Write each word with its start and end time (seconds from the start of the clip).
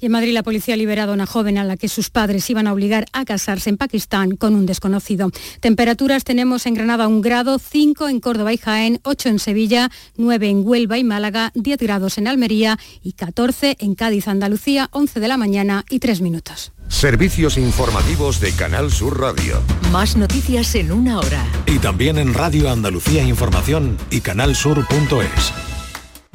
Y 0.00 0.06
en 0.06 0.12
Madrid 0.12 0.32
la 0.32 0.42
policía 0.42 0.74
ha 0.74 0.76
liberado 0.76 1.12
a 1.12 1.14
una 1.14 1.26
joven 1.26 1.58
a 1.58 1.64
la 1.64 1.76
que 1.76 1.88
sus 1.88 2.10
padres 2.10 2.48
iban 2.50 2.66
a 2.66 2.72
obligar 2.72 3.06
a 3.12 3.24
casarse 3.24 3.70
en 3.70 3.76
Pakistán 3.76 4.36
con 4.36 4.54
un 4.54 4.66
desconocido. 4.66 5.30
Temperaturas 5.60 6.24
tenemos 6.24 6.66
en 6.66 6.74
Granada 6.74 7.08
un 7.08 7.20
grado, 7.20 7.58
5 7.58 8.08
en 8.08 8.20
Córdoba 8.20 8.52
y 8.52 8.58
Jaén, 8.58 9.00
8 9.04 9.28
en 9.28 9.38
Sevilla, 9.38 9.90
9 10.16 10.48
en 10.48 10.66
Huelva 10.66 10.98
y 10.98 11.04
Málaga, 11.04 11.52
10 11.54 11.78
grados 11.78 12.18
en 12.18 12.28
Almería 12.28 12.78
y 13.02 13.12
14 13.12 13.76
en 13.80 13.94
Cádiz, 13.94 14.28
Andalucía, 14.28 14.88
11 14.92 15.20
de 15.20 15.28
la 15.28 15.36
mañana 15.36 15.84
y 15.90 15.98
3 15.98 16.20
minutos. 16.20 16.72
Servicios 16.88 17.58
informativos 17.58 18.40
de 18.40 18.52
Canal 18.52 18.92
Sur 18.92 19.20
Radio. 19.20 19.60
Más 19.90 20.16
noticias 20.16 20.74
en 20.76 20.92
una 20.92 21.18
hora. 21.18 21.44
Y 21.66 21.78
también 21.78 22.18
en 22.18 22.32
Radio 22.32 22.70
Andalucía 22.70 23.22
Información 23.24 23.98
y 24.10 24.20
canalsur.es. 24.20 25.75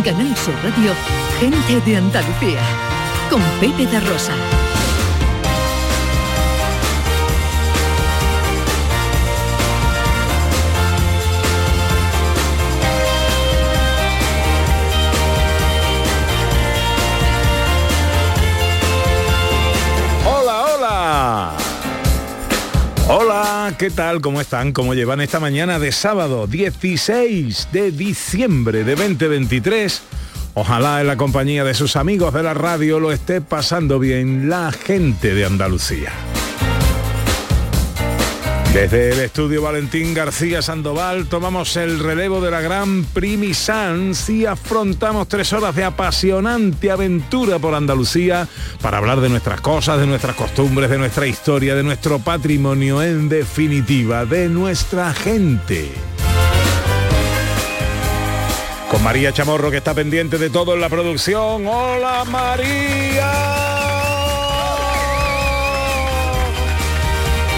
En 0.00 0.04
Canal 0.04 0.34
Sur 0.34 0.54
Radio, 0.62 0.94
gente 1.40 1.78
de 1.84 1.96
Andalucía, 1.98 2.62
con 3.28 3.42
Pepe 3.60 3.84
Rosa. 4.00 4.32
Hola, 23.12 23.74
¿qué 23.76 23.90
tal? 23.90 24.20
¿Cómo 24.20 24.40
están? 24.40 24.70
¿Cómo 24.70 24.94
llevan 24.94 25.20
esta 25.20 25.40
mañana 25.40 25.80
de 25.80 25.90
sábado 25.90 26.46
16 26.46 27.70
de 27.72 27.90
diciembre 27.90 28.84
de 28.84 28.94
2023? 28.94 30.02
Ojalá 30.54 31.00
en 31.00 31.08
la 31.08 31.16
compañía 31.16 31.64
de 31.64 31.74
sus 31.74 31.96
amigos 31.96 32.32
de 32.32 32.44
la 32.44 32.54
radio 32.54 33.00
lo 33.00 33.10
esté 33.10 33.40
pasando 33.40 33.98
bien 33.98 34.48
la 34.48 34.70
gente 34.70 35.34
de 35.34 35.44
Andalucía. 35.44 36.12
Desde 38.72 39.10
el 39.10 39.18
estudio 39.18 39.62
Valentín 39.62 40.14
García 40.14 40.62
Sandoval 40.62 41.26
tomamos 41.26 41.76
el 41.76 41.98
relevo 41.98 42.40
de 42.40 42.52
la 42.52 42.60
Gran 42.60 43.02
Primi 43.02 43.52
Sans 43.52 44.30
y 44.30 44.46
afrontamos 44.46 45.26
tres 45.26 45.52
horas 45.52 45.74
de 45.74 45.82
apasionante 45.82 46.88
aventura 46.88 47.58
por 47.58 47.74
Andalucía 47.74 48.46
para 48.80 48.98
hablar 48.98 49.20
de 49.20 49.28
nuestras 49.28 49.60
cosas, 49.60 49.98
de 49.98 50.06
nuestras 50.06 50.36
costumbres, 50.36 50.88
de 50.88 50.98
nuestra 50.98 51.26
historia, 51.26 51.74
de 51.74 51.82
nuestro 51.82 52.20
patrimonio, 52.20 53.02
en 53.02 53.28
definitiva, 53.28 54.24
de 54.24 54.48
nuestra 54.48 55.12
gente. 55.14 55.90
Con 58.88 59.02
María 59.02 59.32
Chamorro 59.32 59.72
que 59.72 59.78
está 59.78 59.94
pendiente 59.94 60.38
de 60.38 60.48
todo 60.48 60.74
en 60.74 60.80
la 60.80 60.88
producción. 60.88 61.66
¡Hola 61.66 62.24
María! 62.24 63.69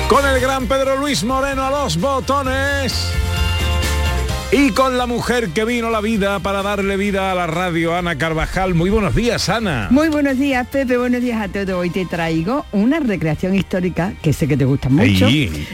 Con 0.08 0.26
el 0.26 0.40
gran 0.40 0.66
Pedro 0.66 0.96
Luis 0.96 1.24
Moreno 1.24 1.64
a 1.64 1.70
los 1.70 1.98
botones. 1.98 3.21
Y 4.54 4.72
con 4.72 4.98
la 4.98 5.06
mujer 5.06 5.48
que 5.48 5.64
vino 5.64 5.88
la 5.88 6.02
vida 6.02 6.38
para 6.38 6.62
darle 6.62 6.98
vida 6.98 7.32
a 7.32 7.34
la 7.34 7.46
radio, 7.46 7.96
Ana 7.96 8.18
Carvajal. 8.18 8.74
Muy 8.74 8.90
buenos 8.90 9.14
días, 9.14 9.48
Ana. 9.48 9.88
Muy 9.90 10.10
buenos 10.10 10.38
días, 10.38 10.68
Pepe. 10.68 10.98
Buenos 10.98 11.22
días 11.22 11.40
a 11.40 11.48
todos. 11.48 11.70
Hoy 11.70 11.88
te 11.88 12.04
traigo 12.04 12.66
una 12.70 13.00
recreación 13.00 13.54
histórica 13.54 14.12
que 14.20 14.34
sé 14.34 14.46
que 14.46 14.58
te 14.58 14.66
gusta 14.66 14.90
mucho. 14.90 15.26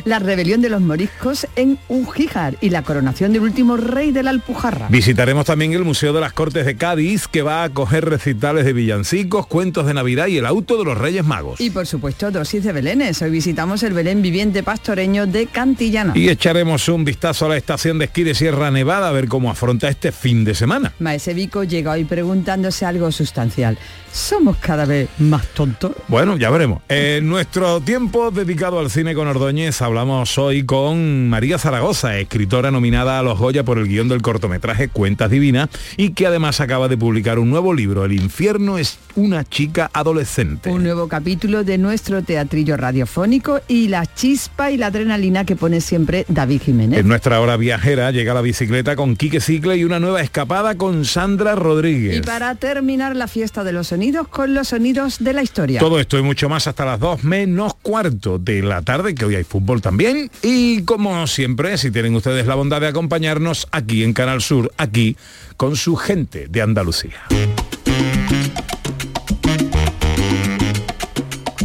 La 0.05 0.21
rebelión 0.21 0.61
de 0.61 0.69
los 0.69 0.81
moriscos 0.81 1.49
en 1.57 1.77
Ujíjar 1.89 2.57
y 2.61 2.71
la 2.71 2.83
coronación 2.83 3.33
del 3.33 3.43
último 3.43 3.77
rey 3.77 4.13
de 4.13 4.23
la 4.23 4.31
Alpujarra. 4.31 4.87
Visitaremos 4.91 5.45
también 5.45 5.73
el 5.73 5.83
Museo 5.83 6.13
de 6.13 6.21
las 6.21 6.33
Cortes 6.33 6.65
de 6.65 6.77
Cádiz, 6.77 7.27
que 7.27 7.43
va 7.43 7.63
a 7.63 7.65
acoger 7.65 8.09
recitales 8.09 8.65
de 8.65 8.75
villancicos, 8.75 9.49
cuentos 9.49 9.87
de 9.87 9.95
Navidad 9.95 10.29
y 10.29 10.39
el 10.39 10.47
auto 10.47 10.79
de 10.79 10.85
los 10.85 10.97
Reyes 10.97 11.25
Magos. 11.25 11.61
Y 11.61 11.71
por 11.71 11.89
supuesto, 11.89 12.31
dosis 12.31 12.63
de 12.63 12.71
Belénes. 12.71 13.21
Hoy 13.23 13.31
visitamos 13.31 13.83
el 13.83 13.93
Belén 13.93 14.23
viviente 14.23 14.63
pastoreño 14.63 15.27
de 15.27 15.49
Cantillana. 15.49 16.13
Y 16.15 16.29
echaremos 16.29 16.89
un 16.89 17.05
vistazo 17.05 17.47
a 17.47 17.49
la 17.49 17.57
estación 17.57 17.99
de 17.99 18.05
esquí 18.05 18.23
de 18.23 18.37
Sierra 18.37 18.68
Nevada 18.71 19.09
a 19.09 19.13
ver 19.13 19.29
cómo 19.29 19.51
afronta 19.51 19.89
este 19.89 20.13
fin 20.13 20.45
de 20.45 20.55
semana. 20.55 20.93
Maese 20.99 21.35
Vico 21.35 21.65
llega 21.65 21.93
hoy 21.93 22.05
preguntándose 22.05 22.85
algo 22.85 23.11
sustancial. 23.13 23.79
¿Somos 24.13 24.57
cada 24.57 24.85
vez 24.87 25.09
más 25.19 25.47
tontos? 25.49 25.93
Bueno, 26.09 26.37
ya 26.37 26.51
veremos. 26.51 26.83
En 26.89 27.29
nuestro 27.29 27.81
tiempo 27.81 28.31
dedicado 28.31 28.79
al 28.79 28.91
cine 28.91 29.15
con 29.15 29.29
Ordóñez 29.29 29.83
hablamos 29.83 30.39
hoy 30.39 30.65
con 30.65 31.29
María 31.29 31.59
Zaragoza, 31.59 32.17
escritora 32.17 32.71
nominada 32.71 33.19
a 33.19 33.23
los 33.23 33.39
Goya 33.39 33.65
por 33.65 33.79
el 33.79 33.87
guion 33.87 34.09
del 34.09 34.23
cortometraje 34.23 34.89
Cuentas 34.89 35.31
Divinas 35.31 35.69
y 35.97 36.11
que 36.11 36.27
además 36.27 36.61
acaba 36.61 36.89
de 36.89 36.97
publicar 36.97 37.39
un 37.39 37.51
nuevo 37.51 37.75
libro, 37.75 38.05
El 38.05 38.13
infierno 38.13 38.79
es 38.79 38.99
una 39.15 39.45
chica 39.45 39.91
adolescente. 39.93 40.71
Un 40.71 40.85
nuevo 40.85 41.09
capítulo 41.09 41.65
de 41.65 41.79
nuestro 41.79 42.23
teatrillo 42.23 42.77
radiofónico 42.77 43.61
y 43.69 43.89
la 43.89 44.07
chispa 44.07 44.71
y 44.71 44.77
la 44.77 44.87
adrenalina 44.87 45.45
que 45.45 45.57
pone 45.57 45.81
siempre 45.81 46.25
David 46.29 46.63
Jiménez. 46.63 47.01
En 47.01 47.09
nuestra 47.09 47.41
hora 47.41 47.57
viajera 47.57 48.11
llega 48.11 48.35
la 48.35 48.43
bicicleta 48.59 48.97
con 48.97 49.15
Quique 49.15 49.41
Cicle 49.41 49.77
y 49.77 49.85
una 49.85 50.01
nueva 50.01 50.21
escapada 50.21 50.77
con 50.77 51.05
Sandra 51.05 51.55
Rodríguez. 51.55 52.17
Y 52.17 52.21
para 52.23 52.57
terminar 52.57 53.15
la 53.15 53.29
fiesta 53.29 53.63
de 53.63 53.71
los 53.71 53.87
sonidos 53.87 54.27
con 54.27 54.53
los 54.53 54.67
sonidos 54.67 55.19
de 55.21 55.33
la 55.33 55.45
historia. 55.45 55.79
Todo 55.79 56.01
esto 56.01 56.19
y 56.19 56.23
mucho 56.23 56.49
más 56.49 56.67
hasta 56.67 56.85
las 56.85 56.99
2 56.99 57.23
menos 57.23 57.75
cuarto 57.75 58.41
de 58.41 58.65
la 58.65 58.83
tarde, 58.83 59.15
que 59.15 59.25
hoy 59.25 59.37
hay 59.37 59.45
fútbol 59.45 59.81
también. 59.81 60.29
Y 60.43 60.83
como 60.83 61.29
siempre, 61.29 61.79
si 61.79 61.93
tienen 61.93 62.17
ustedes 62.17 62.49
la 62.49 62.57
bondad 62.57 62.81
de 62.81 62.89
acompañarnos 62.89 63.69
aquí 63.71 64.03
en 64.03 64.13
Canal 64.13 64.43
Sur, 64.43 64.73
aquí 64.77 65.17
con 65.57 65.77
su 65.77 65.95
gente 65.95 66.49
de 66.49 66.61
Andalucía. 66.61 67.29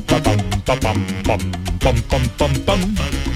Pa, 0.06 0.22
pam, 0.22 1.06
pa, 1.24 1.34
pam, 2.38 2.60
pam, 2.66 3.33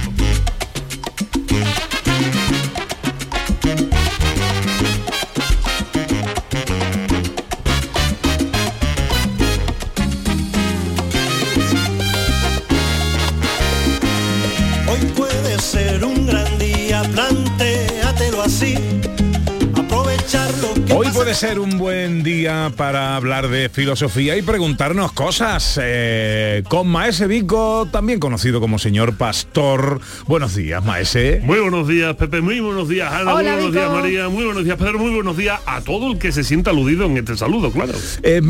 ser 21.37 21.59
un 21.59 21.77
buen 21.77 22.23
día 22.23 22.71
para 22.75 23.15
hablar 23.15 23.47
de 23.47 23.69
filosofía 23.69 24.35
y 24.37 24.41
preguntarnos 24.41 25.11
cosas. 25.11 25.79
eh, 25.79 26.63
con 26.67 26.87
Maese 26.87 27.27
Vico, 27.27 27.87
también 27.91 28.19
conocido 28.19 28.59
como 28.59 28.79
señor 28.79 29.17
Pastor. 29.17 30.01
Buenos 30.25 30.55
días, 30.55 30.83
Maese. 30.83 31.41
Muy 31.43 31.59
buenos 31.59 31.87
días, 31.87 32.15
Pepe. 32.15 32.41
Muy 32.41 32.59
buenos 32.59 32.89
días, 32.89 33.11
Ana. 33.11 33.35
Hola, 33.35 33.51
muy 33.51 33.61
buenos 33.61 33.71
Vico. 33.71 33.79
días, 33.79 33.91
María. 33.91 34.29
Muy 34.29 34.45
buenos 34.45 34.63
días, 34.63 34.77
Pedro. 34.77 34.97
Muy 34.97 35.11
buenos 35.13 35.37
días 35.37 35.59
a 35.67 35.81
todo 35.81 36.11
el 36.11 36.17
que 36.17 36.31
se 36.31 36.43
sienta 36.43 36.71
aludido 36.71 37.05
en 37.05 37.17
este 37.17 37.37
saludo, 37.37 37.71
claro. 37.71 37.93
Eh, 38.23 38.41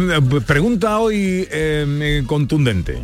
pregunta 0.46 0.98
hoy 1.00 1.46
eh, 1.52 2.24
contundente. 2.26 3.00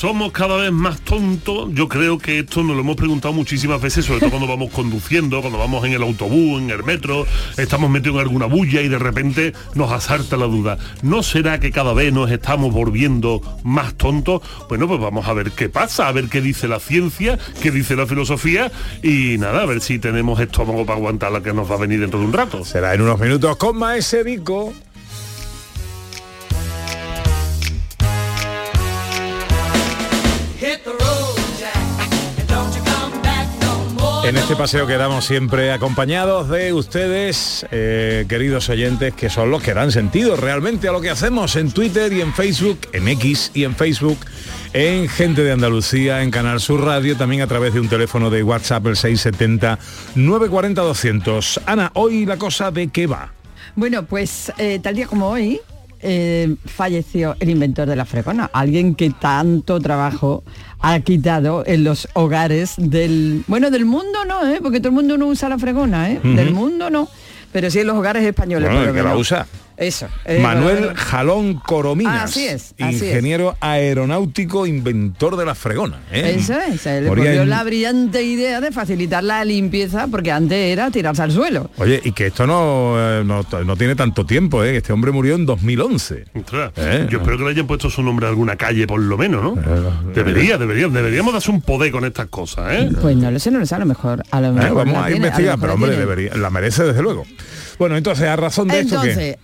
Somos 0.00 0.32
cada 0.32 0.56
vez 0.56 0.72
más 0.72 0.98
tontos. 1.02 1.68
Yo 1.74 1.86
creo 1.86 2.16
que 2.16 2.38
esto 2.38 2.62
nos 2.62 2.74
lo 2.74 2.80
hemos 2.80 2.96
preguntado 2.96 3.34
muchísimas 3.34 3.82
veces, 3.82 4.06
sobre 4.06 4.20
todo 4.20 4.30
cuando 4.30 4.48
vamos 4.48 4.70
conduciendo, 4.74 5.42
cuando 5.42 5.58
vamos 5.58 5.84
en 5.84 5.92
el 5.92 6.00
autobús, 6.00 6.62
en 6.62 6.70
el 6.70 6.82
metro, 6.84 7.26
estamos 7.58 7.90
metidos 7.90 8.14
en 8.14 8.22
alguna 8.22 8.46
bulla 8.46 8.80
y 8.80 8.88
de 8.88 8.98
repente 8.98 9.52
nos 9.74 9.92
asalta 9.92 10.38
la 10.38 10.46
duda. 10.46 10.78
¿No 11.02 11.22
será 11.22 11.60
que 11.60 11.70
cada 11.70 11.92
vez 11.92 12.14
nos 12.14 12.30
estamos 12.30 12.72
volviendo 12.72 13.42
más 13.62 13.92
tontos? 13.92 14.40
Bueno, 14.70 14.88
pues 14.88 14.98
vamos 14.98 15.28
a 15.28 15.34
ver 15.34 15.50
qué 15.50 15.68
pasa, 15.68 16.08
a 16.08 16.12
ver 16.12 16.30
qué 16.30 16.40
dice 16.40 16.66
la 16.66 16.80
ciencia, 16.80 17.38
qué 17.60 17.70
dice 17.70 17.94
la 17.94 18.06
filosofía 18.06 18.72
y 19.02 19.36
nada, 19.36 19.64
a 19.64 19.66
ver 19.66 19.82
si 19.82 19.98
tenemos 19.98 20.40
estómago 20.40 20.86
para 20.86 20.96
aguantar 20.96 21.30
la 21.30 21.42
que 21.42 21.52
nos 21.52 21.70
va 21.70 21.74
a 21.74 21.78
venir 21.78 22.00
dentro 22.00 22.20
de 22.20 22.24
un 22.24 22.32
rato. 22.32 22.64
Será 22.64 22.94
en 22.94 23.02
unos 23.02 23.20
minutos 23.20 23.54
con 23.58 23.76
Maese 23.76 24.22
Vico. 24.22 24.72
En 34.30 34.36
este 34.36 34.54
paseo 34.54 34.86
quedamos 34.86 35.24
siempre 35.24 35.72
acompañados 35.72 36.48
de 36.48 36.72
ustedes, 36.72 37.66
eh, 37.72 38.26
queridos 38.28 38.68
oyentes, 38.68 39.12
que 39.12 39.28
son 39.28 39.50
los 39.50 39.60
que 39.60 39.74
dan 39.74 39.90
sentido 39.90 40.36
realmente 40.36 40.86
a 40.86 40.92
lo 40.92 41.00
que 41.00 41.10
hacemos 41.10 41.56
en 41.56 41.72
Twitter 41.72 42.12
y 42.12 42.20
en 42.20 42.32
Facebook, 42.32 42.78
en 42.92 43.08
X 43.08 43.50
y 43.54 43.64
en 43.64 43.74
Facebook, 43.74 44.18
en 44.72 45.08
Gente 45.08 45.42
de 45.42 45.50
Andalucía, 45.50 46.22
en 46.22 46.30
Canal 46.30 46.60
Sur 46.60 46.84
Radio, 46.84 47.16
también 47.16 47.42
a 47.42 47.48
través 47.48 47.74
de 47.74 47.80
un 47.80 47.88
teléfono 47.88 48.30
de 48.30 48.44
WhatsApp 48.44 48.86
el 48.86 48.94
670-940-200. 48.94 51.62
Ana, 51.66 51.90
hoy 51.94 52.24
la 52.24 52.36
cosa 52.36 52.70
de 52.70 52.86
qué 52.86 53.08
va. 53.08 53.32
Bueno, 53.74 54.04
pues 54.04 54.52
eh, 54.58 54.78
tal 54.80 54.94
día 54.94 55.08
como 55.08 55.28
hoy, 55.28 55.60
eh, 56.02 56.54
falleció 56.64 57.36
el 57.40 57.50
inventor 57.50 57.88
de 57.88 57.96
la 57.96 58.04
fregona, 58.04 58.50
alguien 58.52 58.94
que 58.94 59.10
tanto 59.10 59.80
trabajo 59.80 60.42
ha 60.80 60.98
quitado 61.00 61.62
en 61.66 61.84
los 61.84 62.08
hogares 62.14 62.74
del, 62.78 63.44
bueno, 63.46 63.70
del 63.70 63.84
mundo 63.84 64.24
no, 64.26 64.46
¿eh? 64.46 64.60
porque 64.62 64.80
todo 64.80 64.88
el 64.88 64.94
mundo 64.94 65.18
no 65.18 65.26
usa 65.26 65.48
la 65.48 65.58
fregona, 65.58 66.10
¿eh? 66.10 66.20
del 66.22 66.52
mundo 66.52 66.90
no, 66.90 67.08
pero 67.52 67.70
sí 67.70 67.80
en 67.80 67.86
los 67.86 67.96
hogares 67.96 68.24
españoles. 68.24 68.70
Bueno, 68.70 68.80
pero 68.80 68.90
el 68.90 68.96
que 68.96 69.02
que 69.02 69.08
la 69.08 69.16
usa. 69.16 69.46
Eso. 69.80 70.08
eh, 70.26 70.38
Manuel 70.40 70.78
bueno, 70.78 70.92
Jalón 70.94 71.54
Corominas, 71.54 72.24
Así 72.30 72.46
es, 72.46 72.74
así 72.78 72.96
es. 72.96 73.02
ingeniero 73.02 73.56
aeronáutico, 73.60 74.66
inventor 74.66 75.36
de 75.36 75.44
la 75.46 75.54
fregona. 75.54 76.00
¿eh? 76.12 76.36
Eso 76.38 76.54
es, 76.60 76.82
se 76.82 77.00
le 77.00 77.08
Moría 77.08 77.24
ocurrió 77.24 77.42
en- 77.42 77.50
la 77.50 77.64
brillante 77.64 78.22
idea 78.22 78.60
de 78.60 78.70
facilitar 78.72 79.24
la 79.24 79.44
limpieza 79.44 80.06
porque 80.08 80.30
antes 80.32 80.58
era 80.58 80.90
tirarse 80.90 81.22
al 81.22 81.32
suelo. 81.32 81.70
Oye, 81.78 82.00
y 82.04 82.12
que 82.12 82.26
esto 82.26 82.46
no, 82.46 82.94
eh, 82.98 83.24
no, 83.24 83.44
no 83.64 83.76
tiene 83.76 83.96
tanto 83.96 84.24
tiempo, 84.26 84.62
¿eh? 84.62 84.76
Este 84.76 84.92
hombre 84.92 85.10
murió 85.12 85.34
en 85.34 85.46
2011. 85.46 86.24
Ostras, 86.34 86.72
Eh, 86.76 87.06
Yo 87.10 87.18
espero 87.18 87.38
que 87.38 87.44
le 87.44 87.50
hayan 87.50 87.66
puesto 87.66 87.88
su 87.90 88.02
nombre 88.02 88.26
a 88.26 88.28
alguna 88.28 88.56
calle 88.56 88.86
por 88.86 89.00
lo 89.00 89.16
menos, 89.16 89.42
¿no? 89.42 89.54
Debería, 90.14 90.58
debería, 90.58 90.88
deberíamos 90.88 91.32
darse 91.32 91.50
un 91.50 91.62
poder 91.62 91.90
con 91.90 92.04
estas 92.04 92.26
cosas, 92.26 92.72
¿eh? 92.74 92.90
Pues 93.00 93.16
no 93.16 93.30
lo 93.30 93.38
sé, 93.38 93.50
no 93.50 93.58
lo 93.58 93.64
sé, 93.66 93.74
a 93.74 93.78
lo 93.78 93.86
mejor. 93.86 94.22
A 94.30 94.40
lo 94.42 94.48
Eh, 94.48 94.52
mejor 94.52 94.74
vamos 94.74 94.92
la 94.94 95.00
a 95.04 95.06
tiene, 95.06 95.16
investigar, 95.26 95.54
lo 95.56 95.60
pero 95.62 95.74
hombre, 95.74 95.96
debería, 95.96 96.34
la 96.36 96.50
merece 96.50 96.84
desde 96.84 97.02
luego. 97.02 97.24
Bueno, 97.78 97.96
entonces, 97.96 98.26
a 98.28 98.36
razón 98.36 98.68
de 98.68 98.80
esto 98.80 98.96
Entonces, 98.96 99.36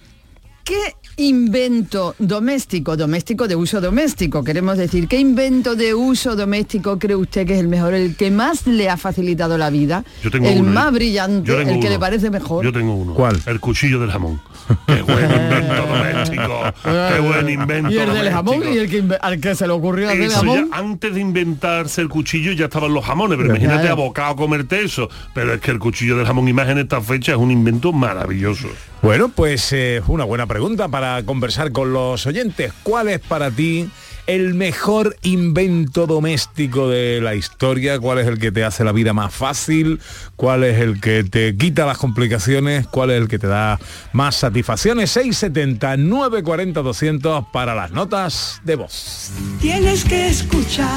¿qué 0.66 0.96
invento 1.16 2.14
doméstico, 2.18 2.96
doméstico 2.96 3.48
de 3.48 3.56
uso 3.56 3.80
doméstico? 3.80 4.44
Queremos 4.44 4.76
decir, 4.78 5.08
¿qué 5.08 5.18
invento 5.18 5.74
de 5.74 5.94
uso 5.94 6.36
doméstico 6.36 6.98
cree 6.98 7.16
usted 7.16 7.46
que 7.46 7.54
es 7.54 7.60
el 7.60 7.68
mejor, 7.68 7.94
el 7.94 8.16
que 8.16 8.30
más 8.30 8.66
le 8.66 8.88
ha 8.90 8.96
facilitado 8.96 9.56
la 9.58 9.70
vida? 9.70 10.04
Yo 10.22 10.30
tengo 10.30 10.48
el 10.48 10.60
uno, 10.60 10.70
¿eh? 10.70 10.74
más 10.74 10.92
brillante, 10.92 11.52
el 11.60 11.66
que 11.66 11.74
uno. 11.78 11.88
le 11.90 11.98
parece 11.98 12.30
mejor. 12.30 12.64
Yo 12.64 12.72
tengo 12.72 12.94
uno. 12.94 13.14
¿Cuál? 13.14 13.40
El 13.46 13.60
cuchillo 13.60 13.98
del 14.00 14.10
jamón. 14.10 14.40
Qué 14.86 15.02
buen 15.02 15.24
invento 15.30 15.86
doméstico. 15.86 16.60
Qué 16.84 17.20
buen 17.20 17.48
invento 17.50 17.90
y 17.90 17.98
el 17.98 18.12
del 18.14 18.30
jamón 18.30 18.62
y 18.72 18.76
el 18.78 18.90
que, 18.90 19.04
al 19.20 19.40
que 19.40 19.54
se 19.54 19.66
le 19.66 19.72
ocurrió 19.72 20.08
hacer 20.08 20.22
Eso 20.22 20.36
jamón. 20.38 20.70
ya, 20.70 20.76
antes 20.76 21.14
de 21.14 21.20
inventarse 21.20 22.00
el 22.00 22.08
cuchillo 22.08 22.52
ya 22.52 22.64
estaban 22.66 22.92
los 22.92 23.04
jamones, 23.04 23.36
pero 23.38 23.48
imagínate 23.50 23.76
Claro. 23.86 24.02
abocado 24.02 24.32
a 24.32 24.36
comerte 24.36 24.84
eso. 24.84 25.08
Pero 25.34 25.54
es 25.54 25.60
que 25.60 25.70
el 25.70 25.78
cuchillo 25.78 26.16
del 26.16 26.26
jamón 26.26 26.48
y 26.48 26.52
más 26.52 26.68
en 26.68 26.78
esta 26.78 27.00
fecha 27.00 27.32
es 27.32 27.38
un 27.38 27.50
invento 27.50 27.92
maravilloso. 27.92 28.68
Bueno, 29.02 29.28
pues 29.28 29.72
eh, 29.72 30.02
una 30.08 30.24
buena 30.24 30.46
pregunta 30.46 30.88
para 30.88 31.05
conversar 31.24 31.72
con 31.72 31.92
los 31.92 32.26
oyentes. 32.26 32.72
¿Cuál 32.82 33.08
es 33.08 33.20
para 33.20 33.50
ti 33.50 33.88
el 34.26 34.54
mejor 34.54 35.16
invento 35.22 36.06
doméstico 36.06 36.88
de 36.88 37.20
la 37.20 37.34
historia? 37.34 37.98
¿Cuál 37.98 38.18
es 38.18 38.26
el 38.26 38.38
que 38.38 38.52
te 38.52 38.64
hace 38.64 38.84
la 38.84 38.92
vida 38.92 39.12
más 39.12 39.32
fácil? 39.32 40.00
¿Cuál 40.36 40.64
es 40.64 40.80
el 40.80 41.00
que 41.00 41.24
te 41.24 41.56
quita 41.56 41.86
las 41.86 41.98
complicaciones? 41.98 42.86
¿Cuál 42.88 43.10
es 43.10 43.20
el 43.20 43.28
que 43.28 43.38
te 43.38 43.46
da 43.46 43.78
más 44.12 44.36
satisfacciones? 44.36 45.10
670 45.10 45.96
940 45.96 46.82
200 46.82 47.44
para 47.52 47.74
las 47.74 47.92
notas 47.92 48.60
de 48.64 48.76
voz. 48.76 49.30
Tienes 49.60 50.04
que 50.04 50.28
escuchar 50.28 50.88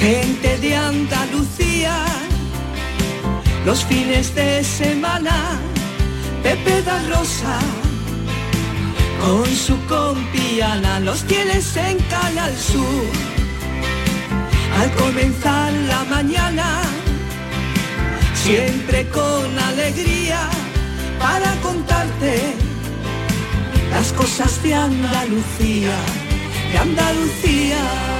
gente 0.00 0.58
de 0.58 0.76
Andalucía 0.76 2.04
los 3.66 3.84
fines 3.84 4.34
de 4.34 4.64
semana. 4.64 5.60
Pepe 6.42 6.80
da 6.82 6.98
Rosa 7.10 7.58
con 9.20 9.46
su 9.46 9.76
compiana 9.86 11.00
los 11.00 11.22
tienes 11.24 11.76
en 11.76 11.98
Canal 12.08 12.56
Sur. 12.56 13.06
Al 14.80 14.90
comenzar 14.92 15.72
la 15.72 16.04
mañana, 16.04 16.82
siempre 18.34 19.08
con 19.08 19.58
alegría 19.58 20.48
para 21.18 21.54
contarte 21.62 22.54
las 23.90 24.12
cosas 24.12 24.62
de 24.62 24.74
Andalucía, 24.74 25.96
de 26.72 26.78
Andalucía. 26.78 28.19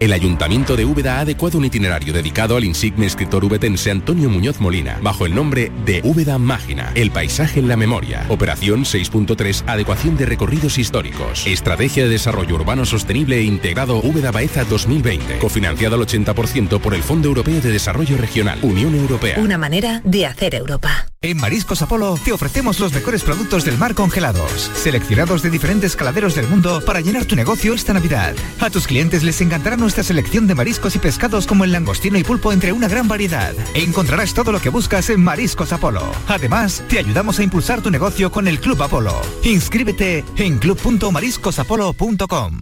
El 0.00 0.14
Ayuntamiento 0.14 0.76
de 0.76 0.86
Úbeda 0.86 1.18
ha 1.18 1.20
adecuado 1.20 1.58
un 1.58 1.66
itinerario 1.66 2.14
dedicado 2.14 2.56
al 2.56 2.64
insigne 2.64 3.04
escritor 3.04 3.44
ubetense 3.44 3.90
Antonio 3.90 4.30
Muñoz 4.30 4.58
Molina, 4.58 4.98
bajo 5.02 5.26
el 5.26 5.34
nombre 5.34 5.70
de 5.84 6.00
Úbeda 6.02 6.38
Mágina, 6.38 6.90
el 6.94 7.10
paisaje 7.10 7.60
en 7.60 7.68
la 7.68 7.76
memoria. 7.76 8.24
Operación 8.30 8.84
6.3, 8.84 9.64
adecuación 9.66 10.16
de 10.16 10.24
recorridos 10.24 10.78
históricos. 10.78 11.46
Estrategia 11.46 12.04
de 12.04 12.08
desarrollo 12.08 12.54
urbano 12.54 12.86
sostenible 12.86 13.36
e 13.36 13.42
integrado 13.42 13.98
Úbeda 13.98 14.30
Baeza 14.30 14.64
2020, 14.64 15.36
cofinanciado 15.36 15.96
al 15.96 16.06
80% 16.06 16.80
por 16.80 16.94
el 16.94 17.02
Fondo 17.02 17.28
Europeo 17.28 17.60
de 17.60 17.70
Desarrollo 17.70 18.16
Regional, 18.16 18.58
Unión 18.62 18.94
Europea. 18.94 19.38
Una 19.38 19.58
manera 19.58 20.00
de 20.02 20.24
hacer 20.24 20.54
Europa. 20.54 21.10
En 21.22 21.36
Mariscos 21.36 21.82
Apolo 21.82 22.18
te 22.24 22.32
ofrecemos 22.32 22.80
los 22.80 22.94
mejores 22.94 23.22
productos 23.22 23.66
del 23.66 23.76
mar 23.76 23.94
congelados, 23.94 24.70
seleccionados 24.74 25.42
de 25.42 25.50
diferentes 25.50 25.94
caladeros 25.94 26.34
del 26.34 26.48
mundo 26.48 26.82
para 26.86 27.02
llenar 27.02 27.26
tu 27.26 27.36
negocio 27.36 27.74
esta 27.74 27.92
Navidad. 27.92 28.34
A 28.58 28.70
tus 28.70 28.86
clientes 28.86 29.22
les 29.22 29.38
encantará 29.42 29.76
nuestra 29.90 30.04
selección 30.04 30.46
de 30.46 30.54
mariscos 30.54 30.94
y 30.94 31.00
pescados 31.00 31.48
como 31.48 31.64
el 31.64 31.72
langostino 31.72 32.16
y 32.16 32.22
pulpo 32.22 32.52
entre 32.52 32.72
una 32.72 32.86
gran 32.86 33.08
variedad. 33.08 33.52
Encontrarás 33.74 34.34
todo 34.34 34.52
lo 34.52 34.60
que 34.60 34.68
buscas 34.68 35.10
en 35.10 35.20
Mariscos 35.20 35.72
Apolo. 35.72 36.12
Además, 36.28 36.84
te 36.88 37.00
ayudamos 37.00 37.40
a 37.40 37.42
impulsar 37.42 37.82
tu 37.82 37.90
negocio 37.90 38.30
con 38.30 38.46
el 38.46 38.60
Club 38.60 38.80
Apolo. 38.84 39.20
Inscríbete 39.42 40.24
en 40.36 40.58
club.mariscosapolo.com. 40.58 42.60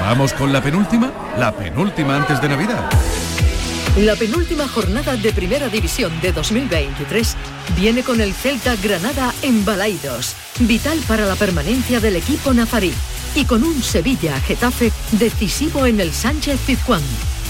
Vamos 0.00 0.32
con 0.32 0.54
la 0.54 0.62
penúltima, 0.62 1.12
la 1.36 1.54
penúltima 1.54 2.16
antes 2.16 2.40
de 2.40 2.48
Navidad. 2.48 2.88
La 3.98 4.16
penúltima 4.16 4.66
jornada 4.68 5.16
de 5.16 5.34
Primera 5.34 5.68
División 5.68 6.18
de 6.22 6.32
2023 6.32 7.36
viene 7.76 8.02
con 8.02 8.22
el 8.22 8.32
Celta 8.32 8.74
Granada 8.76 9.34
en 9.42 9.66
Balaidos, 9.66 10.34
vital 10.60 10.98
para 11.06 11.26
la 11.26 11.36
permanencia 11.36 12.00
del 12.00 12.16
equipo 12.16 12.54
nazarí, 12.54 12.94
y 13.34 13.44
con 13.44 13.62
un 13.62 13.82
Sevilla-Getafe 13.82 14.92
decisivo 15.12 15.86
en 15.86 16.00
el 16.00 16.12
Sánchez 16.12 16.60
Pizjuán. 16.66 17.02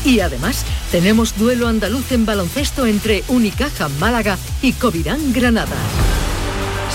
Y 0.05 0.21
además 0.21 0.65
tenemos 0.91 1.39
duelo 1.39 1.69
andaluz 1.69 2.11
en 2.13 2.27
baloncesto 2.27 2.87
entre 2.87 3.23
Unicaja 3.29 3.89
Málaga 4.01 4.37
y 4.61 4.73
Covirán 4.73 5.33
Granada. 5.33 5.77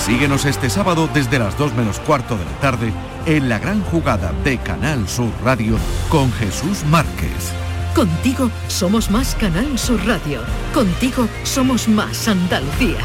Síguenos 0.05 0.45
este 0.45 0.69
sábado 0.69 1.09
desde 1.13 1.39
las 1.39 1.57
2 1.57 1.73
menos 1.73 1.99
cuarto 1.99 2.37
de 2.37 2.45
la 2.45 2.59
tarde 2.59 2.93
en 3.25 3.49
la 3.49 3.59
gran 3.59 3.81
jugada 3.83 4.33
de 4.43 4.57
Canal 4.57 5.07
Sur 5.07 5.31
Radio 5.43 5.77
con 6.09 6.31
Jesús 6.33 6.83
Márquez. 6.85 7.51
Contigo 7.95 8.51
somos 8.67 9.09
más 9.09 9.35
Canal 9.35 9.77
Sur 9.79 10.05
Radio. 10.05 10.41
Contigo 10.73 11.27
somos 11.43 11.87
más 11.87 12.27
Andalucía. 12.27 12.99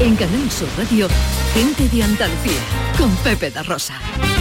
En 0.00 0.16
Canal 0.16 0.50
Sur 0.50 0.68
Radio, 0.76 1.08
gente 1.54 1.88
de 1.88 2.02
Andalucía, 2.02 2.60
con 3.00 3.16
Pepe 3.24 3.50
da 3.50 3.62
Rosa. 3.62 4.39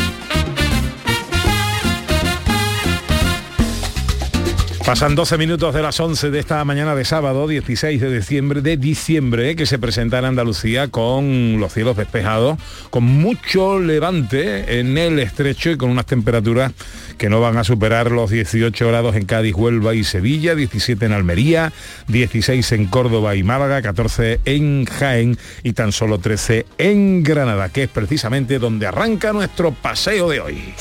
Pasan 4.90 5.14
12 5.14 5.38
minutos 5.38 5.76
de 5.76 5.84
las 5.84 6.00
11 6.00 6.32
de 6.32 6.40
esta 6.40 6.66
mañana 6.66 6.96
de 6.96 7.06
sábado, 7.06 7.48
16 7.48 8.02
de 8.02 8.12
diciembre, 8.12 8.62
de 8.62 8.76
diciembre, 8.76 9.56
que 9.56 9.68
se 9.68 9.78
presenta 9.78 10.18
en 10.18 10.26
Andalucía 10.26 10.88
con 10.88 11.60
los 11.60 11.74
cielos 11.74 11.96
despejados, 11.96 12.58
con 12.90 13.04
mucho 13.04 13.78
levante 13.78 14.80
en 14.80 14.98
el 14.98 15.20
estrecho 15.20 15.70
y 15.70 15.78
con 15.78 15.92
unas 15.92 16.08
temperaturas 16.08 16.72
que 17.20 17.30
no 17.30 17.40
van 17.40 17.58
a 17.58 17.64
superar 17.64 18.10
los 18.10 18.32
18 18.32 18.88
grados 18.88 19.16
en 19.16 19.28
Cádiz, 19.28 19.54
Huelva 19.54 19.94
y 19.94 20.04
Sevilla, 20.04 20.56
17 20.56 21.06
en 21.06 21.14
Almería, 21.14 21.72
16 22.08 22.72
en 22.72 22.88
Córdoba 22.88 23.36
y 23.36 23.44
Málaga, 23.44 23.84
14 23.84 24.40
en 24.46 24.86
Jaén 24.86 25.38
y 25.62 25.74
tan 25.74 25.92
solo 25.92 26.18
13 26.18 26.66
en 26.80 27.22
Granada, 27.22 27.70
que 27.70 27.84
es 27.84 27.90
precisamente 27.90 28.58
donde 28.58 28.88
arranca 28.88 29.34
nuestro 29.34 29.72
paseo 29.72 30.30
de 30.30 30.40
hoy. 30.40 30.74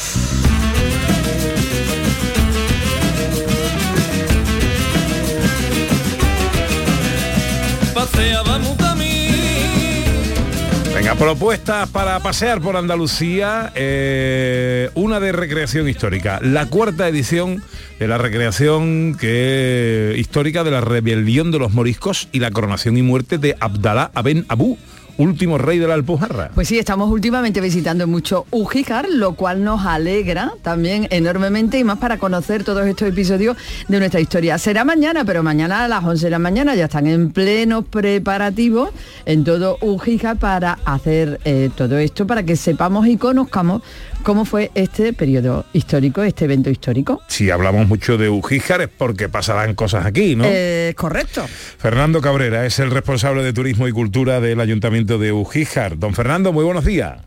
Venga, 10.98 11.14
propuestas 11.14 11.88
para 11.90 12.18
pasear 12.18 12.60
por 12.60 12.76
Andalucía. 12.76 13.72
eh, 13.76 14.90
una 14.94 15.20
de 15.20 15.30
recreación 15.30 15.88
histórica. 15.88 16.40
La 16.42 16.66
cuarta 16.66 17.06
edición 17.06 17.62
de 18.00 18.08
la 18.08 18.18
recreación 18.18 19.16
que, 19.18 20.16
histórica 20.18 20.64
de 20.64 20.72
la 20.72 20.80
rebelión 20.80 21.52
de 21.52 21.60
los 21.60 21.72
moriscos 21.72 22.28
y 22.32 22.40
la 22.40 22.50
coronación 22.50 22.96
y 22.96 23.02
muerte 23.02 23.38
de 23.38 23.56
Abdalá 23.60 24.10
Aben 24.12 24.44
Abu, 24.48 24.76
último 25.18 25.58
rey 25.58 25.78
de 25.78 25.86
la 25.86 25.94
Alpujarra. 25.94 26.50
Pues 26.54 26.68
sí, 26.68 26.78
estamos 26.78 27.10
últimamente 27.10 27.60
visitando 27.60 28.06
mucho 28.06 28.46
Ujíjar, 28.50 29.08
lo 29.10 29.34
cual 29.34 29.62
nos 29.62 29.84
alegra 29.84 30.52
también 30.62 31.06
enormemente 31.10 31.78
y 31.78 31.84
más 31.84 31.98
para 31.98 32.18
conocer 32.18 32.64
todos 32.64 32.86
estos 32.86 33.08
episodios 33.08 33.56
de 33.88 33.98
nuestra 33.98 34.20
historia. 34.20 34.56
Será 34.58 34.84
mañana, 34.84 35.24
pero 35.24 35.42
mañana 35.42 35.84
a 35.84 35.88
las 35.88 36.04
11 36.04 36.26
de 36.26 36.30
la 36.30 36.38
mañana 36.38 36.74
ya 36.74 36.84
están 36.84 37.06
en 37.06 37.30
plenos 37.30 37.84
preparativos 37.84 38.90
en 39.26 39.44
todo 39.44 39.76
Ujíjar 39.80 40.38
para 40.38 40.78
hacer 40.84 41.40
eh, 41.44 41.70
todo 41.76 41.98
esto, 41.98 42.26
para 42.26 42.44
que 42.44 42.56
sepamos 42.56 43.06
y 43.06 43.16
conozcamos 43.16 43.82
cómo 44.28 44.44
fue 44.44 44.70
este 44.74 45.14
periodo 45.14 45.64
histórico, 45.72 46.22
este 46.22 46.44
evento 46.44 46.68
histórico. 46.68 47.22
Si 47.28 47.48
hablamos 47.48 47.88
mucho 47.88 48.18
de 48.18 48.28
Ujíjar 48.28 48.82
es 48.82 48.88
porque 48.88 49.30
pasarán 49.30 49.74
cosas 49.74 50.04
aquí, 50.04 50.36
¿no? 50.36 50.44
Eh, 50.46 50.92
correcto. 50.98 51.46
Fernando 51.46 52.20
Cabrera 52.20 52.66
es 52.66 52.78
el 52.78 52.90
responsable 52.90 53.42
de 53.42 53.54
Turismo 53.54 53.88
y 53.88 53.92
Cultura 53.92 54.42
del 54.42 54.60
Ayuntamiento 54.60 55.16
de 55.16 55.32
Ujíjar. 55.32 55.98
Don 55.98 56.12
Fernando, 56.12 56.52
muy 56.52 56.62
buenos 56.62 56.84
días. 56.84 57.22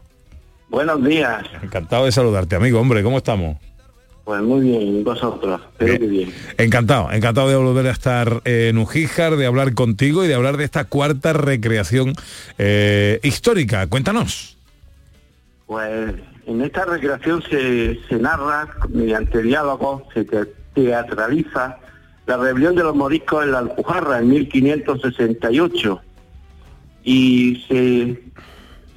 Buenos 0.70 1.03
días. 1.03 1.43
Encantado 1.63 2.05
de 2.05 2.12
saludarte, 2.12 2.55
amigo. 2.55 2.79
Hombre, 2.79 3.01
¿cómo 3.01 3.17
estamos? 3.17 3.58
Pues 4.24 4.43
muy 4.43 4.62
bien, 4.62 4.98
¿y 5.00 5.01
vosotros. 5.01 5.60
Espero 5.72 5.98
que 5.98 6.05
bien. 6.05 6.34
Encantado, 6.60 7.12
encantado 7.12 7.50
de 7.50 7.55
volver 7.55 7.88
a 7.88 7.91
estar 7.91 8.43
en 8.46 8.77
Ujíjar, 8.77 9.38
de 9.38 9.48
hablar 9.48 9.74
contigo 9.74 10.24
y 10.24 10.27
de 10.27 10.36
hablar 10.36 10.58
de 10.58 10.65
esta 10.65 10.84
cuarta 10.84 11.34
recreación 11.34 12.13
eh, 12.60 13.20
histórica. 13.24 13.88
Cuéntanos. 13.88 14.55
Pues 15.65 16.13
en 16.51 16.62
esta 16.62 16.86
recreación 16.86 17.41
se, 17.43 18.00
se 18.08 18.15
narra 18.17 18.67
mediante 18.89 19.41
diálogo, 19.41 20.08
se 20.13 20.24
te- 20.25 20.46
teatraliza 20.74 21.77
la 22.27 22.38
rebelión 22.38 22.75
de 22.75 22.84
los 22.84 22.96
moriscos 22.96 23.43
en 23.43 23.51
la 23.51 23.60
Alpujarra 23.60 24.20
en 24.20 24.29
1568 24.29 26.01
y 27.03 27.63
se, 27.67 28.24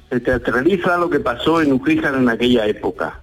se 0.09 0.19
teatraliza 0.19 0.97
lo 0.97 1.09
que 1.09 1.19
pasó 1.19 1.61
en 1.61 1.73
Ujíjar 1.73 2.15
en 2.15 2.29
aquella 2.29 2.65
época. 2.67 3.19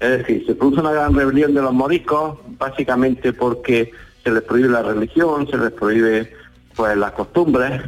Es 0.00 0.18
decir, 0.18 0.44
se 0.46 0.54
produce 0.54 0.80
una 0.80 0.92
gran 0.92 1.14
rebelión 1.14 1.54
de 1.54 1.62
los 1.62 1.72
moriscos, 1.72 2.38
básicamente 2.58 3.32
porque 3.32 3.92
se 4.24 4.30
les 4.32 4.42
prohíbe 4.42 4.68
la 4.68 4.82
religión, 4.82 5.46
se 5.48 5.56
les 5.58 5.70
prohíbe 5.72 6.32
pues 6.74 6.96
las 6.96 7.12
costumbres. 7.12 7.82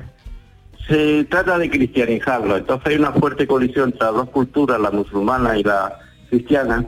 Se 0.89 1.25
trata 1.25 1.59
de 1.59 1.71
cristianizarlo, 1.71 2.57
entonces 2.57 2.87
hay 2.89 2.97
una 2.97 3.13
fuerte 3.13 3.47
colisión 3.47 3.91
entre 3.91 4.07
las 4.07 4.15
dos 4.15 4.31
culturas, 4.31 4.81
la 4.81 4.91
musulmana 4.91 5.57
y 5.57 5.63
la 5.63 5.99
cristiana. 6.29 6.85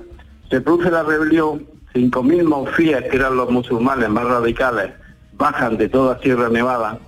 Se 0.50 0.60
produce 0.60 0.90
la 0.90 1.02
rebelión, 1.02 1.66
5.000 1.94 2.44
monfíes, 2.44 3.02
que 3.04 3.16
eran 3.16 3.36
los 3.36 3.50
musulmanes 3.50 4.08
más 4.08 4.24
radicales, 4.24 4.90
bajan 5.34 5.76
de 5.76 5.88
toda 5.88 6.18
Sierra 6.20 6.48
Nevada 6.48 6.98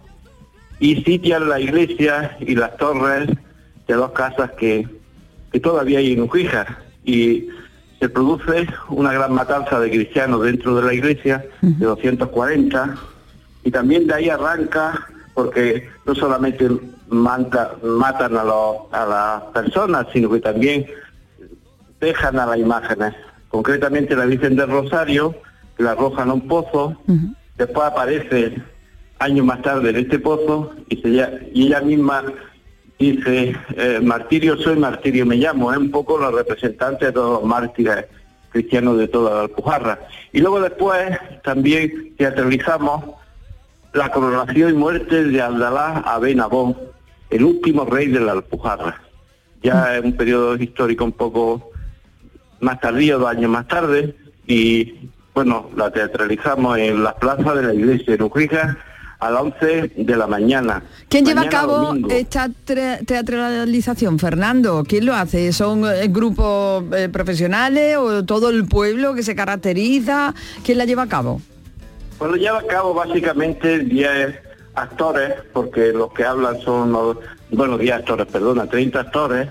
y 0.79 1.03
sitian 1.03 1.49
la 1.49 1.59
iglesia 1.59 2.37
y 2.41 2.55
las 2.55 2.77
torres 2.77 3.29
de 3.87 3.95
dos 3.95 4.13
casas 4.13 4.51
que, 4.53 4.87
que 5.53 5.61
todavía 5.61 5.99
hay 5.99 6.13
en 6.13 6.23
Ujíjar. 6.23 6.79
Y 7.05 7.49
se 8.01 8.09
produce 8.09 8.67
una 8.89 9.13
gran 9.13 9.33
matanza 9.33 9.81
de 9.81 9.91
cristianos 9.91 10.43
dentro 10.43 10.77
de 10.77 10.83
la 10.83 10.95
iglesia, 10.95 11.45
de 11.63 11.85
240, 11.85 12.95
y 13.65 13.71
también 13.71 14.07
de 14.07 14.15
ahí 14.15 14.29
arranca, 14.29 15.09
porque 15.37 15.87
no 16.07 16.15
solamente 16.15 16.67
manta- 17.09 17.77
matan 17.83 18.37
a, 18.39 18.43
los- 18.43 18.79
a 18.91 19.05
las 19.07 19.43
personas, 19.53 20.07
sino 20.13 20.31
que 20.31 20.41
también 20.41 20.87
dejan 22.01 22.39
a 22.39 22.47
las 22.47 22.59
imágenes. 22.59 23.15
Concretamente 23.49 24.17
la 24.17 24.25
Virgen 24.25 24.57
del 24.57 24.71
Rosario, 24.71 25.35
que 25.77 25.83
la 25.83 25.93
arrojan 25.93 26.31
a 26.31 26.33
un 26.33 26.49
pozo, 26.49 26.97
después 27.57 27.87
aparece 27.87 28.57
años 29.19 29.45
más 29.47 29.61
tarde 29.63 29.91
en 29.91 29.97
este 29.97 30.19
pozo 30.19 30.73
y, 30.89 30.97
se 31.03 31.09
y 31.53 31.67
ella 31.67 31.81
misma 31.83 32.25
dice, 32.99 33.55
eh, 33.77 34.01
martirio 34.03 34.57
soy, 34.57 34.77
martirio 34.79 35.27
me 35.27 35.37
llamo, 35.37 35.71
es 35.71 35.77
un 35.79 35.91
poco 35.91 36.19
la 36.19 36.31
representante 36.31 37.07
de 37.07 37.13
todos 37.13 37.41
los 37.43 37.49
mártires 37.49 38.07
cristianos 38.51 38.97
de 38.97 39.09
toda 39.09 39.35
la 39.35 39.41
Alpujarra. 39.43 39.99
Y 40.33 40.41
luego 40.41 40.61
después 40.61 40.99
también 41.45 42.15
teatralizamos 42.17 43.05
la 43.97 44.11
coronación 44.11 44.71
y 44.71 44.75
muerte 44.75 45.25
de 45.25 45.41
Abdalá 45.41 46.03
Aben 46.07 46.41
Abó, 46.41 46.77
el 47.31 47.45
último 47.45 47.85
rey 47.85 48.09
de 48.09 48.21
la 48.21 48.33
Alpujarra. 48.33 49.01
Ya 49.63 49.97
es 49.97 50.05
un 50.05 50.13
periodo 50.13 50.55
histórico 50.57 51.05
un 51.05 51.13
poco 51.13 51.71
más 52.61 52.81
tardío, 52.81 53.19
dos 53.19 53.31
años 53.31 53.51
más 53.51 53.67
tarde, 53.67 54.15
y 54.47 55.11
bueno, 55.35 55.71
la 55.77 55.91
teatralizamos 55.91 56.79
en 56.79 57.03
las 57.03 57.15
plazas 57.15 57.57
de 57.57 57.63
la 57.63 57.75
iglesia 57.75 58.15
en 58.15 58.23
Ujíjar 58.23 58.79
a 59.19 59.31
las 59.31 59.43
11 59.43 59.93
de 59.97 60.17
la 60.17 60.27
mañana. 60.27 60.83
¿Quién 61.09 61.25
lleva 61.25 61.43
a 61.43 61.49
cabo 61.49 61.79
domingo. 61.79 62.11
esta 62.11 62.51
teatralización, 62.69 64.19
Fernando? 64.19 64.85
¿Quién 64.87 65.07
lo 65.07 65.15
hace? 65.15 65.53
¿Son 65.53 65.85
eh, 65.87 66.09
grupos 66.09 66.85
eh, 66.95 67.09
profesionales 67.09 67.97
o 67.97 68.25
todo 68.25 68.51
el 68.51 68.67
pueblo 68.67 69.15
que 69.15 69.23
se 69.23 69.35
caracteriza? 69.35 70.35
¿Quién 70.65 70.79
la 70.79 70.85
lleva 70.85 71.05
a 71.05 71.09
cabo? 71.09 71.41
Pues 72.19 72.31
lo 72.31 72.37
lleva 72.37 72.59
a 72.61 72.67
cabo 72.67 72.95
básicamente 72.95 73.79
10 73.81 74.35
actores, 74.75 75.33
porque 75.53 75.93
los 75.93 76.13
que 76.13 76.25
hablan 76.25 76.61
son, 76.61 76.93
los- 76.93 77.17
bueno, 77.51 77.79
10 77.79 77.95
actores, 77.95 78.27
perdona, 78.27 78.67
30 78.67 79.01
actores, 79.01 79.49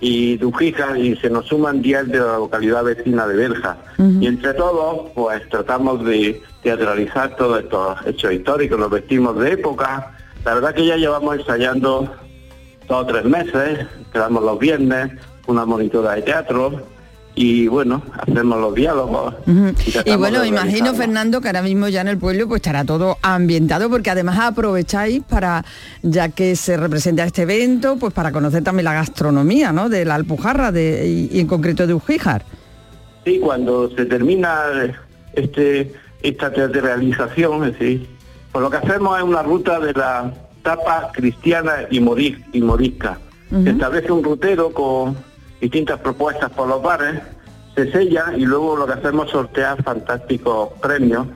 y 0.00 0.36
de 0.38 0.46
Ujíjar, 0.46 0.96
y 0.96 1.16
se 1.16 1.28
nos 1.28 1.46
suman 1.46 1.82
10 1.82 2.08
de 2.08 2.18
la 2.18 2.36
localidad 2.38 2.84
vecina 2.84 3.26
de 3.26 3.36
Berja. 3.36 3.76
Y 4.22 4.26
entre 4.26 4.54
todos, 4.54 5.10
pues 5.14 5.46
tratamos 5.50 6.04
de 6.04 6.40
teatralizar 6.62 7.36
todos 7.36 7.60
estos 7.62 7.98
hechos 8.06 8.32
históricos, 8.32 8.78
nos 8.78 8.90
vestimos 8.90 9.38
de 9.38 9.52
época. 9.52 10.12
La 10.44 10.54
verdad 10.54 10.74
que 10.74 10.86
ya 10.86 10.96
llevamos 10.96 11.36
ensayando 11.38 12.10
dos 12.88 13.02
o 13.02 13.06
tres 13.06 13.24
meses, 13.24 13.86
quedamos 14.12 14.42
los 14.42 14.58
viernes, 14.58 15.12
una 15.46 15.64
monitora 15.66 16.12
de 16.12 16.22
teatro, 16.22 16.80
y 17.34 17.66
bueno, 17.66 18.02
hacemos 18.18 18.60
los 18.60 18.74
diálogos. 18.74 19.34
Y 20.04 20.14
bueno, 20.16 20.44
imagino. 20.44 20.94
Fernando, 20.94 21.40
que 21.40 21.48
ahora 21.48 21.62
mismo 21.62 21.88
ya 21.88 22.02
en 22.02 22.08
el 22.08 22.18
pueblo 22.18 22.46
pues 22.48 22.60
estará 22.60 22.84
todo 22.84 23.16
ambientado, 23.22 23.88
porque 23.88 24.10
además 24.10 24.38
aprovecháis 24.38 25.22
para, 25.22 25.64
ya 26.02 26.28
que 26.28 26.56
se 26.56 26.76
representa 26.76 27.24
este 27.24 27.42
evento, 27.42 27.96
pues 27.96 28.12
para 28.12 28.32
conocer 28.32 28.62
también 28.62 28.84
la 28.84 28.92
gastronomía, 28.94 29.72
¿no? 29.72 29.88
De 29.88 30.04
la 30.04 30.16
Alpujarra 30.16 30.72
de, 30.72 31.06
y, 31.08 31.36
y 31.36 31.40
en 31.40 31.46
concreto 31.46 31.86
de 31.86 31.94
Ujíjar. 31.94 32.44
Sí, 33.24 33.38
cuando 33.38 33.88
se 33.96 34.04
termina 34.04 34.64
este 35.34 35.92
esta 36.22 36.52
teatralización, 36.52 37.64
es 37.64 37.72
decir, 37.78 38.06
pues 38.52 38.62
lo 38.62 38.70
que 38.70 38.76
hacemos 38.76 39.16
es 39.18 39.24
una 39.24 39.42
ruta 39.42 39.80
de 39.80 39.92
la 39.92 40.32
tapa 40.62 41.10
cristiana 41.12 41.72
y, 41.90 41.98
moris- 41.98 42.38
y 42.52 42.60
morisca. 42.60 43.18
Se 43.64 43.70
establece 43.70 44.12
un 44.12 44.22
rutero 44.22 44.72
con 44.72 45.16
distintas 45.62 46.00
propuestas 46.00 46.50
por 46.50 46.66
los 46.68 46.82
bares, 46.82 47.22
se 47.76 47.90
sella 47.92 48.32
y 48.36 48.44
luego 48.44 48.76
lo 48.76 48.84
que 48.84 48.94
hacemos 48.94 49.26
es 49.26 49.32
sortear 49.32 49.82
fantásticos 49.82 50.70
premios 50.82 51.28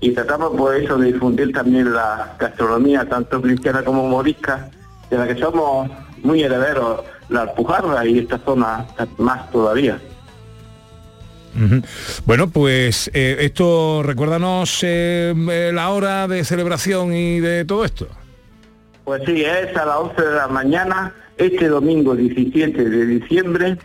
y 0.00 0.12
tratamos 0.12 0.56
por 0.56 0.76
eso 0.76 0.96
de 0.96 1.12
difundir 1.12 1.52
también 1.52 1.92
la 1.92 2.36
gastronomía, 2.38 3.04
tanto 3.08 3.42
cristiana 3.42 3.82
como 3.82 4.06
morisca, 4.08 4.70
de 5.10 5.18
la 5.18 5.26
que 5.26 5.34
somos 5.34 5.90
muy 6.22 6.42
herederos, 6.42 7.00
la 7.28 7.42
Alpujarra 7.42 8.06
y 8.06 8.20
esta 8.20 8.38
zona 8.38 8.86
más 9.18 9.50
todavía. 9.50 9.98
Bueno, 12.24 12.48
pues 12.48 13.10
eh, 13.12 13.38
esto, 13.40 14.04
recuérdanos 14.04 14.84
eh, 14.84 15.34
eh, 15.50 15.72
la 15.74 15.90
hora 15.90 16.28
de 16.28 16.44
celebración 16.44 17.12
y 17.12 17.40
de 17.40 17.64
todo 17.64 17.84
esto. 17.84 18.06
Pues 19.04 19.22
sí, 19.26 19.42
es 19.42 19.76
a 19.76 19.84
las 19.84 19.96
11 19.96 20.22
de 20.22 20.36
la 20.36 20.46
mañana, 20.46 21.12
este 21.38 21.68
domingo 21.68 22.14
17 22.14 22.88
de 22.88 23.06
diciembre. 23.06 23.78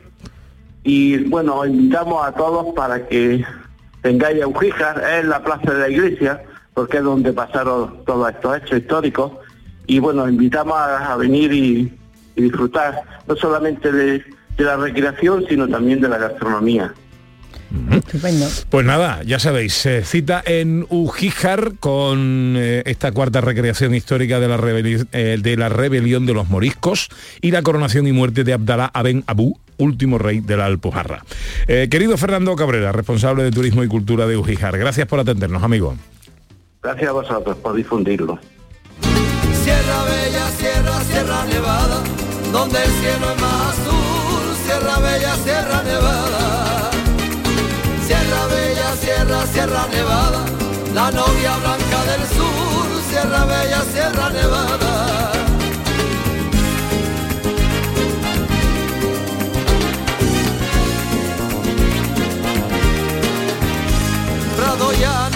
Y 0.84 1.18
bueno, 1.30 1.60
os 1.60 1.68
invitamos 1.68 2.26
a 2.26 2.34
todos 2.34 2.74
para 2.76 3.08
que 3.08 3.46
vengáis 4.02 4.42
a 4.42 4.48
Ujíjar, 4.48 5.02
es 5.20 5.26
la 5.26 5.44
plaza 5.44 5.72
de 5.74 5.80
la 5.80 5.90
iglesia, 5.90 6.44
porque 6.74 6.98
es 6.98 7.04
donde 7.04 7.32
pasaron 7.32 8.04
todos 8.06 8.30
estos 8.30 8.58
hechos 8.58 8.80
históricos. 8.80 9.32
Y 9.88 10.00
bueno, 10.00 10.24
os 10.24 10.30
invitamos 10.30 10.78
a, 10.78 11.16
venir 11.16 11.54
y, 11.54 11.94
disfrutar 12.36 13.04
no 13.28 13.36
solamente 13.36 13.92
de 13.92 14.24
la 14.58 14.76
recreación, 14.76 15.46
sino 15.48 15.68
también 15.68 16.02
de 16.02 16.10
la 16.10 16.18
gastronomía. 16.18 16.94
Estupendo. 17.92 18.48
Pues 18.70 18.86
nada, 18.86 19.22
ya 19.24 19.40
sabéis, 19.40 19.86
eh, 19.86 20.04
cita 20.06 20.44
en 20.46 20.86
Ujíjar 20.90 21.74
con 21.80 22.56
eh, 22.58 22.84
esta 22.86 23.12
cuarta 23.12 23.42
recreación 23.42 23.96
histórica 23.96 24.40
de 24.40 24.48
la, 24.48 24.58
rebeli- 24.58 25.08
eh, 25.12 25.38
de 25.42 25.58
la 25.58 25.70
rebelión 25.70 26.26
de 26.26 26.34
los 26.34 26.50
moriscos 26.50 27.10
y 27.42 27.52
la 27.52 27.62
coronación 27.64 28.06
y 28.08 28.12
muerte 28.12 28.44
de 28.44 28.54
Abdalá 28.54 28.92
Aben 28.94 29.24
Abu, 29.28 29.58
último 29.78 30.20
rey 30.20 30.40
de 30.40 30.56
la 30.58 30.66
Alpujarra. 30.68 31.26
Eh, 31.68 31.88
querido 31.90 32.16
Fernando 32.18 32.56
Cabrera, 32.56 32.92
responsable 32.92 33.44
de 33.44 33.52
Turismo 33.52 33.84
y 33.84 33.88
Cultura 33.88 34.28
de 34.28 34.38
Ujíjar, 34.38 34.78
gracias 34.78 35.08
por 35.08 35.20
atendernos, 35.20 35.64
amigo. 35.64 35.96
Gracias 36.84 37.10
a 37.10 37.14
vosotros 37.14 37.58
por 37.58 37.76
difundirlo. 37.76 38.38
Sierra 39.64 40.04
Bella, 40.04 40.50
Sierra, 40.58 41.02
Sierra 41.06 41.46
Nevada, 41.46 42.04
donde 42.52 42.78
el 42.78 42.92
cielo 42.92 43.34
es 43.34 43.42
más 43.42 43.70
azul, 43.70 44.56
Sierra 44.66 45.00
Bella, 45.00 45.36
Sierra 45.38 45.84
Nevada. 45.84 46.43
Sierra, 49.54 49.86
Nevada, 49.88 50.46
la 50.96 51.12
novia 51.12 51.56
blanca 51.58 52.04
del 52.06 52.28
sur, 52.28 53.04
Sierra 53.08 53.46
Bella, 53.46 53.84
Sierra 53.94 54.30
Nevada. 54.32 55.32
Prado 64.58 64.88
ves. 64.90 65.33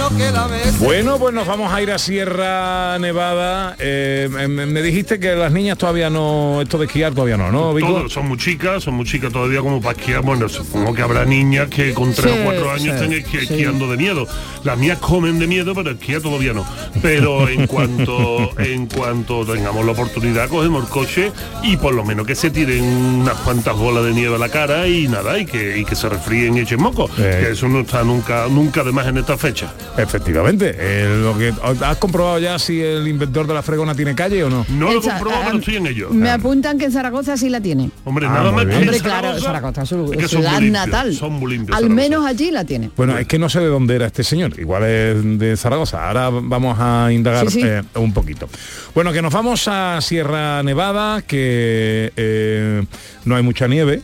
Bueno, 0.79 1.17
pues 1.17 1.33
nos 1.33 1.47
vamos 1.47 1.71
a 1.73 1.81
ir 1.81 1.91
a 1.91 1.97
Sierra 1.97 2.97
Nevada. 2.99 3.75
Eh, 3.79 4.29
me, 4.31 4.47
me 4.65 4.81
dijiste 4.81 5.19
que 5.19 5.35
las 5.35 5.51
niñas 5.51 5.77
todavía 5.77 6.09
no, 6.09 6.61
esto 6.61 6.77
de 6.77 6.85
esquiar 6.85 7.13
todavía 7.13 7.35
no, 7.37 7.51
¿no, 7.51 7.73
Vico? 7.73 8.07
Son 8.09 8.27
muy 8.27 8.37
chicas, 8.37 8.83
son 8.83 8.93
muy 8.95 9.05
chicas 9.05 9.31
todavía 9.33 9.59
como 9.61 9.81
para 9.81 9.97
esquiar. 9.97 10.21
Bueno, 10.21 10.47
supongo 10.47 10.93
que 10.93 11.01
habrá 11.01 11.25
niñas 11.25 11.67
que 11.69 11.93
con 11.93 12.13
3 12.13 12.31
Sí, 12.33 12.39
o 12.39 12.43
4 12.45 12.71
años 12.71 12.81
sí, 12.83 12.89
estén 12.89 13.11
esqui- 13.11 13.39
sí. 13.47 13.53
esquiando 13.53 13.89
de 13.89 13.97
miedo. 13.97 14.27
Las 14.63 14.77
mías 14.77 14.97
comen 14.99 15.39
de 15.39 15.47
miedo, 15.47 15.73
pero 15.75 15.91
esquiar 15.91 16.21
todavía 16.21 16.53
no. 16.53 16.65
Pero 17.01 17.47
en 17.49 17.67
cuanto 17.67 18.51
en 18.59 18.85
cuanto 18.87 19.45
tengamos 19.45 19.85
la 19.85 19.91
oportunidad, 19.91 20.47
cogemos 20.49 20.83
el 20.83 20.89
coche 20.89 21.31
y 21.63 21.77
por 21.77 21.93
lo 21.93 22.03
menos 22.05 22.25
que 22.27 22.35
se 22.35 22.49
tiren 22.49 22.83
unas 22.83 23.35
cuantas 23.39 23.75
bolas 23.75 24.03
de 24.05 24.13
nieve 24.13 24.35
a 24.35 24.39
la 24.39 24.49
cara 24.49 24.87
y 24.87 25.07
nada, 25.07 25.37
y 25.39 25.45
que, 25.45 25.77
y 25.79 25.85
que 25.85 25.95
se 25.95 26.07
refríen 26.09 26.55
y 26.57 26.61
echen 26.61 26.81
moco. 26.81 27.09
Eh. 27.17 27.39
Que 27.45 27.51
eso 27.51 27.67
no 27.67 27.81
está 27.81 28.03
nunca, 28.03 28.47
nunca 28.49 28.83
de 28.83 28.91
más 28.91 29.07
en 29.07 29.17
esta 29.17 29.37
fecha. 29.37 29.73
Efectivamente. 29.97 30.75
eh, 30.77 31.19
lo 31.21 31.37
que, 31.37 31.53
¿Has 31.85 31.97
comprobado 31.97 32.39
ya 32.39 32.57
si 32.59 32.81
el 32.81 33.07
inventor 33.07 33.47
de 33.47 33.53
la 33.53 33.61
fregona 33.63 33.95
tiene 33.95 34.13
calle 34.15 34.43
o 34.43 34.49
no? 34.49 34.65
No 34.69 34.91
lo 34.91 34.99
he 34.99 35.01
comprobado, 35.01 35.41
pero 35.43 35.55
ah, 35.55 35.59
estoy 35.59 35.75
en 35.77 35.87
ello. 35.87 36.09
Me 36.11 36.29
apuntan 36.29 36.77
que 36.77 36.85
en 36.85 36.91
Zaragoza 36.91 37.37
sí 37.37 37.49
la 37.49 37.61
tiene. 37.61 37.89
Hombre, 38.05 38.27
Ah, 38.27 38.33
nada 38.33 38.51
más 38.51 38.65
que 38.65 38.75
Hombre, 38.75 38.99
claro, 38.99 39.39
Zaragoza, 39.39 39.85
su, 39.85 40.11
es 40.13 40.17
que 40.19 40.23
su 40.27 40.37
ciudad 40.37 40.59
limpios, 40.59 40.85
natal. 40.87 41.13
Son 41.13 41.33
muy 41.33 41.51
limpios. 41.53 41.77
Al 41.77 41.89
menos 41.89 42.25
allí 42.25 42.51
la 42.51 42.63
tiene. 42.65 42.91
Bueno, 42.95 43.17
es 43.17 43.27
que 43.27 43.39
no 43.39 43.49
sé 43.49 43.59
de 43.59 43.67
dónde 43.67 43.95
era 43.95 44.07
este 44.07 44.23
señor. 44.23 44.59
Igual 44.59 44.83
es 44.83 45.39
de 45.39 45.57
Zaragoza. 45.57 46.07
Ahora 46.07 46.29
vamos 46.31 46.77
a 46.79 47.11
indagar 47.11 47.49
Sí, 47.49 47.61
sí. 47.61 47.67
eh, 47.67 47.81
un 47.95 48.13
poquito. 48.13 48.49
Bueno, 48.93 49.11
que 49.13 49.21
nos 49.21 49.33
vamos 49.33 49.67
a 49.67 49.99
Sierra 50.01 50.61
Nevada, 50.63 51.21
que 51.21 52.11
eh, 52.15 52.83
no 53.25 53.35
hay 53.35 53.43
mucha 53.43 53.67
nieve. 53.67 54.01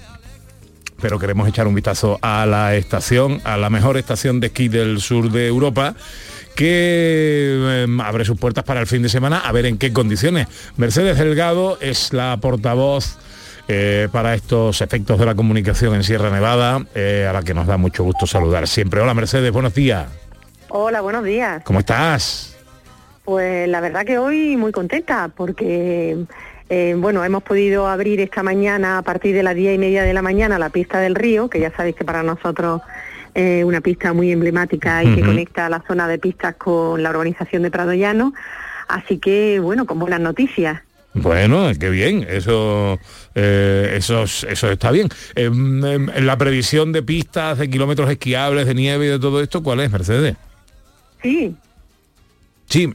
Pero 1.04 1.20
queremos 1.20 1.50
echar 1.50 1.68
un 1.68 1.76
vistazo 1.76 2.18
a 2.22 2.46
la 2.46 2.76
estación, 2.76 3.42
a 3.44 3.58
la 3.58 3.70
mejor 3.70 3.98
estación 3.98 4.40
de 4.40 4.48
esquí 4.48 4.70
del 4.70 5.02
sur 5.02 5.30
de 5.32 5.48
Europa, 5.48 5.96
que 6.56 7.86
eh, 7.86 7.98
abre 8.02 8.24
sus 8.24 8.40
puertas 8.40 8.64
para 8.64 8.80
el 8.80 8.88
fin 8.88 9.02
de 9.02 9.10
semana, 9.10 9.40
a 9.40 9.52
ver 9.52 9.66
en 9.66 9.78
qué 9.78 9.92
condiciones. 9.92 10.48
Mercedes 10.78 11.18
Delgado 11.18 11.78
es 11.82 12.14
la 12.14 12.38
portavoz 12.38 13.18
eh, 13.68 14.08
para 14.14 14.34
estos 14.34 14.80
efectos 14.80 15.20
de 15.20 15.26
la 15.26 15.36
comunicación 15.36 15.94
en 15.94 16.06
Sierra 16.06 16.30
Nevada, 16.30 16.86
eh, 16.96 17.28
a 17.30 17.34
la 17.34 17.44
que 17.44 17.54
nos 17.54 17.68
da 17.68 17.76
mucho 17.76 18.06
gusto 18.06 18.26
saludar 18.26 18.66
siempre. 18.70 19.02
Hola 19.02 19.14
Mercedes, 19.14 19.52
buenos 19.52 19.74
días. 19.74 20.08
Hola, 20.70 21.02
buenos 21.02 21.26
días. 21.26 21.64
¿Cómo 21.66 21.80
estás? 21.80 22.56
Pues 23.26 23.68
la 23.68 23.82
verdad 23.82 24.06
que 24.06 24.18
hoy 24.18 24.56
muy 24.56 24.72
contenta 24.72 25.30
porque, 25.36 26.16
eh, 26.70 26.96
bueno, 26.98 27.24
hemos 27.24 27.44
podido 27.44 27.88
abrir 27.88 28.20
esta 28.20 28.44
mañana 28.44 28.98
a 28.98 29.02
partir 29.02 29.36
de 29.36 29.44
las 29.44 29.56
diez 29.56 29.76
y 29.76 29.78
media 29.78 30.04
de 30.04 30.14
la 30.14 30.22
mañana 30.22 30.58
la 30.60 30.70
pista 30.70 31.00
del 31.00 31.16
río, 31.16 31.50
que 31.50 31.60
ya 31.60 31.72
sabéis 31.76 31.96
que 31.96 32.06
para 32.06 32.24
nosotros 32.24 32.82
es 33.34 33.64
una 33.64 33.82
pista 33.82 34.14
muy 34.14 34.32
emblemática 34.32 35.04
y 35.04 35.16
que 35.16 35.22
conecta 35.22 35.70
la 35.70 35.84
zona 35.88 36.08
de 36.08 36.20
pistas 36.20 36.56
con 36.56 37.02
la 37.02 37.10
urbanización 37.10 37.64
de 37.64 37.72
Prado 37.72 37.94
Llano. 37.94 38.34
Así 38.88 39.18
que, 39.18 39.60
bueno, 39.60 39.86
con 39.86 39.98
buenas 39.98 40.20
noticias. 40.20 40.82
Bueno, 41.16 41.72
qué 41.80 41.90
bien, 41.90 42.26
eso, 42.28 43.00
eh, 43.36 43.94
eso, 43.98 44.24
eso 44.24 44.72
está 44.72 44.92
bien. 44.92 45.10
Em, 45.36 45.84
em, 45.86 46.08
la 46.22 46.38
previsión 46.38 46.92
de 46.92 47.04
pistas, 47.04 47.60
de 47.60 47.70
kilómetros 47.70 48.10
esquiables, 48.10 48.66
de 48.66 48.74
nieve 48.74 49.06
y 49.06 49.10
de 49.10 49.20
todo 49.20 49.42
esto, 49.42 49.62
¿cuál 49.62 49.80
es, 49.80 49.92
Mercedes? 49.92 50.36
Sí, 51.22 51.56
Sí. 52.74 52.92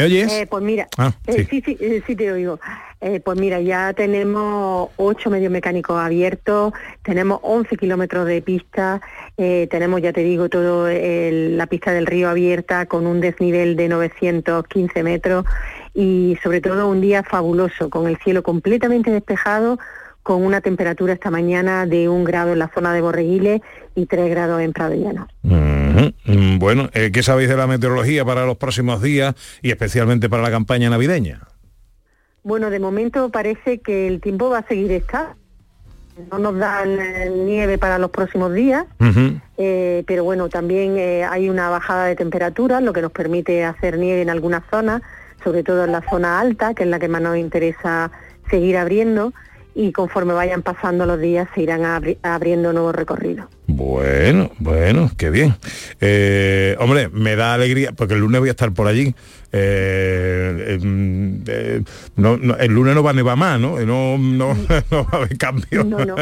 ¿Me 0.00 0.06
oyes? 0.06 0.32
Eh, 0.32 0.46
pues 0.48 0.62
mira, 0.64 0.88
Ah, 0.96 1.12
eh, 1.26 1.32
sí. 1.34 1.44
sí, 1.50 1.62
sí, 1.66 1.76
eh, 1.78 2.02
sí 2.06 2.16
te 2.16 2.32
oigo. 2.32 2.58
Eh, 3.02 3.20
pues 3.20 3.38
mira, 3.38 3.60
ya 3.60 3.92
tenemos 3.92 4.90
ocho 4.96 5.28
medios 5.30 5.50
mecánicos 5.52 5.98
abiertos, 5.98 6.72
tenemos 7.02 7.38
11 7.42 7.76
kilómetros 7.76 8.26
de 8.26 8.40
pista, 8.42 9.00
tenemos, 9.36 10.02
ya 10.02 10.12
te 10.12 10.20
digo, 10.22 10.48
todo 10.50 10.86
el- 10.88 11.56
la 11.56 11.66
pista 11.66 11.92
del 11.92 12.04
río 12.06 12.28
abierta 12.28 12.84
con 12.86 13.06
un 13.06 13.20
desnivel 13.22 13.74
de 13.76 13.88
915 13.88 15.02
metros 15.02 15.46
y 15.94 16.36
sobre 16.42 16.60
todo 16.60 16.88
un 16.88 17.00
día 17.00 17.22
fabuloso, 17.22 17.88
con 17.88 18.06
el 18.06 18.18
cielo 18.18 18.42
completamente 18.42 19.10
despejado, 19.10 19.78
con 20.22 20.44
una 20.44 20.60
temperatura 20.60 21.12
esta 21.12 21.30
mañana 21.30 21.86
de 21.86 22.08
un 22.08 22.24
grado 22.24 22.52
en 22.52 22.58
la 22.58 22.68
zona 22.68 22.92
de 22.92 23.00
Borreguiles 23.00 23.62
y 23.94 24.06
tres 24.06 24.30
grados 24.30 24.60
en 24.60 24.72
Prado 24.72 24.94
Llano. 24.94 25.28
Ujú. 25.42 26.12
Mm, 26.24 26.58
Bueno, 26.58 26.90
eh, 26.92 27.10
¿qué 27.12 27.22
sabéis 27.22 27.48
de 27.48 27.56
la 27.56 27.66
meteorología 27.66 28.24
para 28.24 28.44
los 28.46 28.56
próximos 28.56 29.02
días 29.02 29.34
y 29.62 29.70
especialmente 29.70 30.28
para 30.28 30.42
la 30.42 30.50
campaña 30.50 30.90
navideña? 30.90 31.40
Bueno, 32.42 32.70
de 32.70 32.80
momento 32.80 33.30
parece 33.30 33.80
que 33.80 34.06
el 34.06 34.20
tiempo 34.20 34.50
va 34.50 34.58
a 34.58 34.66
seguir 34.66 34.92
esta. 34.92 35.36
No 36.30 36.38
nos 36.38 36.58
dan 36.58 36.98
eh, 36.98 37.30
nieve 37.30 37.78
para 37.78 37.98
los 37.98 38.10
próximos 38.10 38.52
días, 38.52 38.84
eh, 39.56 40.04
pero 40.06 40.22
bueno, 40.24 40.50
también 40.50 40.98
eh, 40.98 41.24
hay 41.24 41.48
una 41.48 41.70
bajada 41.70 42.06
de 42.06 42.16
temperatura, 42.16 42.80
lo 42.82 42.92
que 42.92 43.00
nos 43.00 43.12
permite 43.12 43.64
hacer 43.64 43.96
nieve 43.98 44.20
en 44.20 44.28
algunas 44.28 44.62
zonas, 44.70 45.00
sobre 45.42 45.62
todo 45.62 45.84
en 45.84 45.92
la 45.92 46.02
zona 46.10 46.38
alta, 46.38 46.74
que 46.74 46.82
es 46.82 46.88
la 46.90 46.98
que 46.98 47.08
más 47.08 47.22
nos 47.22 47.38
interesa 47.38 48.10
seguir 48.50 48.76
abriendo, 48.76 49.32
y 49.74 49.92
conforme 49.92 50.32
vayan 50.32 50.62
pasando 50.62 51.06
los 51.06 51.20
días 51.20 51.48
se 51.54 51.62
irán 51.62 51.82
abri- 51.82 52.18
abriendo 52.22 52.72
nuevos 52.72 52.94
recorridos. 52.94 53.46
Bueno, 53.66 54.50
bueno, 54.58 55.10
qué 55.16 55.30
bien. 55.30 55.54
Eh, 56.00 56.76
hombre, 56.80 57.08
me 57.08 57.36
da 57.36 57.54
alegría, 57.54 57.92
porque 57.92 58.14
el 58.14 58.20
lunes 58.20 58.40
voy 58.40 58.48
a 58.48 58.52
estar 58.52 58.72
por 58.72 58.88
allí. 58.88 59.14
Eh, 59.52 60.78
em, 60.80 61.42
eh, 61.46 61.82
no- 62.16 62.36
no, 62.36 62.56
el 62.56 62.72
lunes 62.72 62.94
no 62.94 63.02
va 63.02 63.10
a 63.10 63.14
nevar 63.14 63.36
más, 63.36 63.60
¿no? 63.60 63.78
No, 63.80 64.18
no, 64.18 64.54
no 64.90 65.04
va 65.04 65.08
a 65.12 65.16
haber 65.16 65.38
cambio. 65.38 65.84
No, 65.84 66.04
no. 66.04 66.16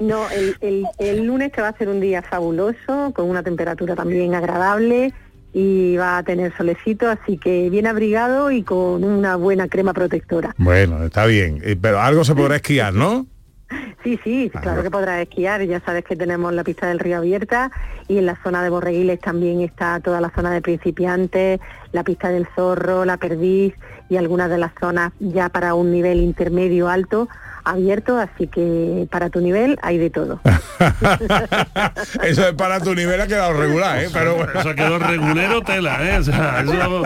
No, 0.00 0.30
el, 0.30 0.56
el- 0.60 0.86
el 0.98 1.24
lunes 1.26 1.52
te 1.52 1.60
va 1.62 1.68
a 1.68 1.76
ser 1.76 1.88
un 1.88 2.00
día 2.00 2.22
fabuloso, 2.22 3.12
con 3.14 3.28
una 3.28 3.42
temperatura 3.42 3.94
también 3.96 4.34
agradable 4.34 5.12
y 5.58 5.96
va 5.96 6.18
a 6.18 6.22
tener 6.22 6.54
solecito, 6.54 7.08
así 7.08 7.38
que 7.38 7.70
bien 7.70 7.86
abrigado 7.86 8.50
y 8.50 8.62
con 8.62 9.02
una 9.02 9.36
buena 9.36 9.68
crema 9.68 9.94
protectora. 9.94 10.54
Bueno, 10.58 11.02
está 11.02 11.24
bien. 11.24 11.62
Eh, 11.64 11.78
Pero 11.80 11.98
algo 11.98 12.24
se 12.24 12.34
podrá 12.34 12.56
esquiar, 12.56 12.92
¿no? 12.92 13.24
Sí, 14.04 14.20
sí, 14.22 14.52
claro 14.62 14.84
que 14.84 14.90
podrás 14.92 15.20
esquiar, 15.20 15.60
ya 15.64 15.80
sabes 15.80 16.04
que 16.04 16.14
tenemos 16.14 16.52
la 16.52 16.62
pista 16.62 16.86
del 16.86 17.00
río 17.00 17.16
abierta 17.16 17.72
y 18.06 18.18
en 18.18 18.26
la 18.26 18.36
zona 18.40 18.62
de 18.62 18.70
Borreguiles 18.70 19.18
también 19.18 19.62
está 19.62 19.98
toda 19.98 20.20
la 20.20 20.30
zona 20.30 20.52
de 20.52 20.62
principiantes, 20.62 21.58
la 21.90 22.04
pista 22.04 22.28
del 22.28 22.46
zorro, 22.54 23.04
la 23.04 23.16
perdiz 23.16 23.74
y 24.08 24.16
algunas 24.16 24.48
de 24.48 24.58
las 24.58 24.70
zonas 24.78 25.12
ya 25.18 25.48
para 25.48 25.74
un 25.74 25.90
nivel 25.90 26.20
intermedio 26.20 26.88
alto 26.88 27.28
abierto, 27.66 28.16
así 28.18 28.46
que 28.46 29.06
para 29.10 29.28
tu 29.28 29.40
nivel 29.40 29.76
hay 29.82 29.98
de 29.98 30.08
todo. 30.10 30.40
Eso 32.22 32.48
es 32.48 32.54
para 32.54 32.80
tu 32.80 32.94
nivel 32.94 33.20
ha 33.20 33.26
quedado 33.26 33.52
regular, 33.54 34.02
¿eh? 34.02 34.08
Pero 34.12 34.36
bueno. 34.36 34.52
Eso 34.60 34.74
quedó 34.74 34.98
regulero 34.98 35.62
tela, 35.62 35.98
¿eh? 36.02 36.18
O 36.18 36.22
sea, 36.22 36.62
eso 36.62 37.02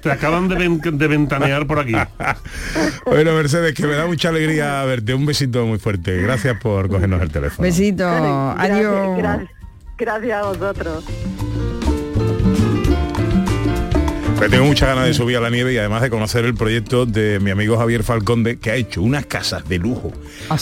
te 0.00 0.10
acaban 0.12 0.48
de, 0.48 0.54
ven- 0.56 0.80
de 0.80 1.08
ventanear 1.08 1.66
por 1.66 1.80
aquí. 1.80 1.94
Bueno, 3.06 3.32
Mercedes, 3.32 3.74
que 3.74 3.86
me 3.86 3.94
da 3.94 4.06
mucha 4.06 4.28
alegría 4.28 4.84
verte. 4.84 5.14
Un 5.14 5.26
besito 5.26 5.64
muy 5.66 5.78
fuerte. 5.78 6.20
Gracias 6.22 6.58
por 6.60 6.88
cogernos 6.88 7.20
el 7.22 7.30
teléfono. 7.30 7.62
Besito, 7.66 8.04
Gracias, 8.04 8.70
adiós. 8.70 9.18
gracias, 9.18 9.50
gracias 9.98 10.38
a 10.38 10.42
vosotros. 10.48 11.04
Pero 14.42 14.50
tengo 14.50 14.64
muchas 14.66 14.88
ganas 14.88 15.06
de 15.06 15.14
subir 15.14 15.36
a 15.36 15.40
la 15.40 15.50
nieve 15.50 15.72
y 15.72 15.78
además 15.78 16.02
de 16.02 16.10
conocer 16.10 16.44
el 16.44 16.54
proyecto 16.54 17.06
de 17.06 17.38
mi 17.38 17.52
amigo 17.52 17.78
Javier 17.78 18.02
Falconde, 18.02 18.58
que 18.58 18.72
ha 18.72 18.74
hecho 18.74 19.00
unas 19.00 19.24
casas 19.26 19.68
de 19.68 19.78
lujo 19.78 20.12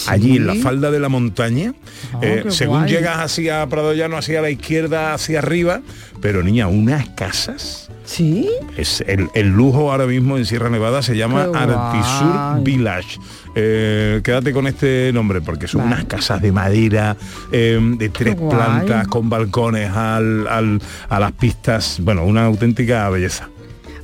allí 0.06 0.36
en 0.36 0.46
la 0.46 0.54
falda 0.56 0.90
de 0.90 1.00
la 1.00 1.08
montaña. 1.08 1.72
Eh, 2.20 2.40
qué 2.44 2.50
según 2.50 2.80
guay. 2.80 2.90
llegas 2.90 3.16
hacia 3.20 3.66
Prado 3.68 3.94
Llano, 3.94 4.18
hacia 4.18 4.42
la 4.42 4.50
izquierda, 4.50 5.14
hacia 5.14 5.38
arriba, 5.38 5.80
pero 6.20 6.42
niña, 6.42 6.68
unas 6.68 7.08
casas. 7.10 7.88
Sí. 8.04 8.50
Es 8.76 9.02
el, 9.06 9.28
el 9.34 9.48
lujo 9.48 9.90
ahora 9.90 10.04
mismo 10.04 10.36
en 10.36 10.44
Sierra 10.44 10.68
Nevada 10.68 11.00
se 11.00 11.16
llama 11.16 11.44
Artisur. 11.54 12.62
Village. 12.62 13.18
Eh, 13.54 14.20
quédate 14.22 14.52
con 14.52 14.66
este 14.66 15.10
nombre 15.14 15.40
porque 15.40 15.66
son 15.66 15.80
unas 15.82 16.04
casas 16.04 16.42
de 16.42 16.52
madera 16.52 17.16
eh, 17.50 17.80
de 17.96 18.08
tres 18.10 18.34
plantas 18.34 19.08
con 19.08 19.30
balcones 19.30 19.90
al- 19.90 20.46
al- 20.48 20.82
a 21.08 21.18
las 21.18 21.32
pistas. 21.32 21.96
Bueno, 22.02 22.26
una 22.26 22.44
auténtica 22.44 23.08
belleza. 23.08 23.48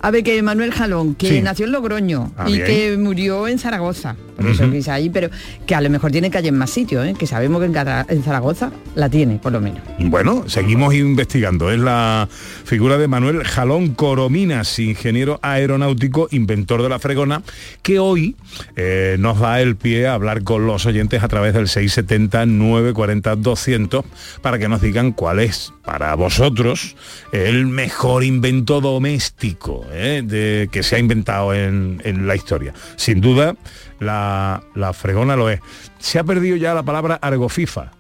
A 0.01 0.11
ver, 0.11 0.23
que 0.23 0.41
Manuel 0.43 0.73
Jalón, 0.73 1.15
que 1.15 1.29
Sí. 1.29 1.41
nació 1.43 1.67
en 1.67 1.73
Logroño 1.73 2.33
Ah, 2.37 2.49
y 2.49 2.55
bien. 2.55 2.67
que 2.67 2.97
murió 2.99 3.49
en 3.49 3.59
Zaragoza. 3.59 4.17
por 4.37 4.47
eso 4.51 4.71
quizá 4.71 4.93
ahí, 4.93 5.09
pero 5.09 5.31
que 5.67 5.75
a 5.75 5.81
lo 5.81 5.89
mejor 5.89 6.13
tiene 6.13 6.31
calle 6.31 6.51
en 6.51 6.59
más 6.59 6.69
sitios, 6.69 7.07
¿eh? 7.07 7.15
que 7.19 7.27
sabemos 7.27 7.59
que 7.61 7.67
en, 7.67 8.23
Zaragoza 8.23 8.71
la 8.95 9.09
tiene, 9.09 9.39
por 9.39 9.51
lo 9.51 9.63
menos. 9.63 9.81
Bueno, 9.99 10.45
seguimos 10.47 10.93
investigando. 10.95 11.71
Es 11.71 11.79
la 11.81 12.29
figura 12.65 12.99
de 12.99 13.09
Manuel 13.09 13.43
Jalón 13.45 13.95
Corominas, 13.95 14.79
ingeniero 14.79 15.39
aeronáutico, 15.41 16.29
inventor 16.33 16.83
de 16.83 16.91
la 16.91 16.99
fregona, 16.99 17.41
que 17.81 17.99
hoy 17.99 18.37
eh, 18.77 19.17
nos 19.19 19.41
da 19.41 19.63
el 19.63 19.75
pie 19.77 20.07
a 20.07 20.13
hablar 20.13 20.43
con 20.43 20.67
los 20.67 20.85
oyentes 20.85 21.23
a 21.23 21.29
través 21.29 21.55
del 21.55 21.67
670-940-200 21.69 24.05
para 24.43 24.59
que 24.59 24.69
nos 24.69 24.83
digan 24.83 25.13
cuál 25.13 25.41
es 25.41 25.73
para 25.87 26.15
vosotros 26.17 26.97
el 27.33 27.67
mejor 27.67 28.25
invento 28.25 28.81
doméstico 28.83 29.87
eh, 29.93 30.23
de- 30.25 30.69
que 30.71 30.83
se 30.83 30.97
ha 30.97 30.99
inventado 30.99 31.55
en, 31.55 32.03
en 32.05 32.27
la 32.27 32.35
historia. 32.37 32.75
Sin 32.97 33.21
duda, 33.23 33.57
la, 34.01 34.63
la 34.75 34.93
fregona 34.93 35.37
lo 35.37 35.49
es. 35.51 35.61
Se 35.99 36.19
ha 36.19 36.25
perdido 36.25 36.57
ya 36.57 36.75
la 36.75 36.83
palabra 36.83 37.19
argofifa. 37.21 37.91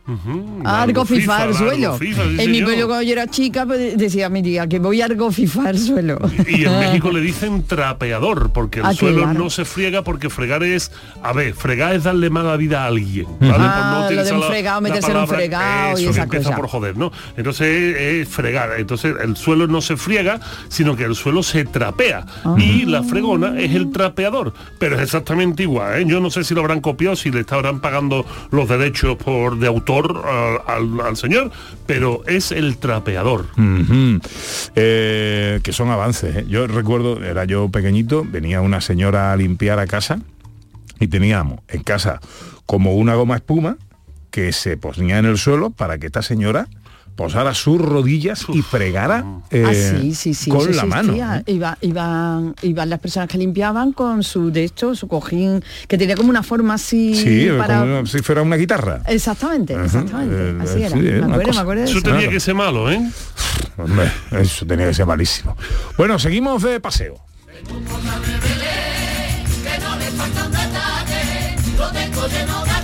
Argofifar 0.64 1.54
suelo. 1.54 1.92
argofifa, 1.94 2.22
sí, 2.22 2.28
en 2.28 2.36
mi 2.36 2.44
señor. 2.58 2.64
pueblo 2.64 2.86
cuando 2.86 3.02
yo 3.02 3.12
era 3.12 3.26
chica 3.26 3.66
pues, 3.66 3.96
decía 3.96 4.28
mi 4.28 4.42
tía 4.42 4.66
que 4.66 4.78
voy 4.78 5.00
a 5.02 5.06
argofifar 5.06 5.76
suelo. 5.78 6.18
Y 6.48 6.64
en 6.64 6.78
México 6.80 7.10
le 7.10 7.20
dicen 7.20 7.64
trapeador, 7.64 8.50
porque 8.52 8.80
el 8.80 8.86
Ah, 8.86 8.94
suelo 8.94 9.22
claro. 9.22 9.38
no 9.38 9.50
se 9.50 9.64
friega, 9.64 10.02
porque 10.02 10.30
fregar 10.30 10.62
es, 10.62 10.92
a 11.22 11.32
ver, 11.32 11.54
fregar 11.54 11.94
es 11.94 12.04
darle 12.04 12.30
mala 12.30 12.56
vida 12.56 12.84
a 12.84 12.86
alguien. 12.86 13.26
¿vale? 13.40 13.52
Por 13.52 13.60
Ah, 13.60 14.08
lo 14.10 14.24
de 14.24 14.32
un 14.32 14.40
la- 14.40 14.46
fregado, 14.46 14.80
la 14.80 14.88
meterse 14.88 15.10
en 15.10 15.16
un 15.16 15.26
fregado 15.28 15.98
y 15.98 16.02
eso, 16.02 16.04
que 16.04 16.10
esa 16.12 16.22
empieza 16.24 16.44
cosa. 16.50 16.56
por 16.56 16.68
joder, 16.68 16.96
¿no? 16.96 17.12
Entonces 17.36 17.96
es 17.98 18.28
fregar. 18.28 18.70
Entonces 18.78 19.14
el 19.22 19.36
suelo 19.36 19.66
no 19.66 19.80
se 19.80 19.96
friega, 19.96 20.40
sino 20.68 20.96
que 20.96 21.04
el 21.04 21.14
suelo 21.14 21.42
se 21.42 21.64
trapea. 21.64 22.24
Ah. 22.44 22.54
Y 22.58 22.84
la 22.84 23.02
fregona 23.02 23.58
es 23.60 23.74
el 23.74 23.90
trapeador. 23.90 24.52
Pero 24.78 24.96
es 24.96 25.02
exactamente 25.02 25.62
igual, 25.64 25.85
¿eh? 25.94 26.04
Yo 26.06 26.20
no 26.20 26.30
sé 26.30 26.44
si 26.44 26.54
lo 26.54 26.60
habrán 26.60 26.80
copiado, 26.80 27.16
si 27.16 27.30
le 27.30 27.40
estarán 27.40 27.80
pagando 27.80 28.24
los 28.50 28.68
derechos 28.68 29.16
por 29.16 29.58
de 29.58 29.66
autor 29.66 30.22
al, 30.66 31.00
al- 31.00 31.16
señor, 31.16 31.50
pero 31.86 32.22
es 32.26 32.52
el 32.52 32.76
trapeador. 32.78 33.46
Eh, 34.74 35.60
que 35.62 35.72
son 35.72 35.90
avances. 35.90 36.36
¿eh? 36.36 36.44
Yo 36.48 36.66
recuerdo, 36.66 37.22
era 37.22 37.44
yo 37.44 37.68
pequeñito, 37.70 38.24
venía 38.28 38.60
una 38.60 38.80
señora 38.80 39.32
a 39.32 39.36
limpiar 39.36 39.78
a 39.78 39.86
casa 39.86 40.18
y 41.00 41.08
teníamos 41.08 41.60
en 41.68 41.82
casa 41.82 42.20
como 42.66 42.94
una 42.94 43.14
goma 43.14 43.36
espuma 43.36 43.76
que 44.30 44.52
se 44.52 44.76
ponía 44.76 45.18
en 45.18 45.24
el 45.24 45.38
suelo 45.38 45.70
para 45.70 45.98
que 45.98 46.06
esta 46.06 46.22
señora 46.22 46.68
posara 47.16 47.54
sus 47.54 47.80
rodillas 47.80 48.44
y 48.52 48.60
fregara 48.62 49.24
eh, 49.50 49.64
ah, 49.66 49.72
sí, 50.00 50.14
sí, 50.14 50.34
sí. 50.34 50.50
con 50.50 50.74
la 50.76 50.84
mano. 50.84 51.14
Iba- 51.46 51.78
iban, 51.80 52.54
iban 52.62 52.90
las 52.90 53.00
personas 53.00 53.28
que 53.28 53.38
limpiaban 53.38 53.92
con 53.92 54.22
su 54.22 54.50
de 54.52 54.64
esto, 54.64 54.94
su 54.94 55.08
cojín, 55.08 55.64
que 55.88 55.96
tenía 55.98 56.14
como 56.14 56.28
una 56.28 56.42
forma 56.42 56.74
así 56.74 57.14
Sí, 57.14 57.48
para. 57.56 57.80
como 57.80 58.06
si 58.06 58.18
fuera 58.18 58.42
una 58.42 58.56
guitarra. 58.56 59.00
Exactamente, 59.06 59.74
exactamente. 59.74 60.36
Eh, 60.36 60.58
Así 60.62 60.82
era. 60.82 60.90
sí, 60.90 60.98
es 60.98 61.02
me 61.04 61.18
una 61.18 61.26
acuerdo, 61.26 61.42
cosa- 61.46 61.54
me 61.58 61.62
acuerdo 61.62 61.82
de 61.82 61.88
Eso 61.88 61.98
eso. 61.98 62.08
tenía 62.10 62.28
que 62.28 62.40
ser 62.40 62.54
malo, 62.54 62.90
¿eh? 62.90 63.00
Hombre, 63.78 64.12
eso 64.32 64.66
tenía 64.66 64.86
que 64.86 64.94
ser 64.94 65.06
malísimo. 65.06 65.56
Bueno, 65.96 66.18
seguimos 66.18 66.62
de 66.62 66.80
paseo. 66.80 67.16
que 72.28 72.44
no 72.46 72.64
le 72.64 72.75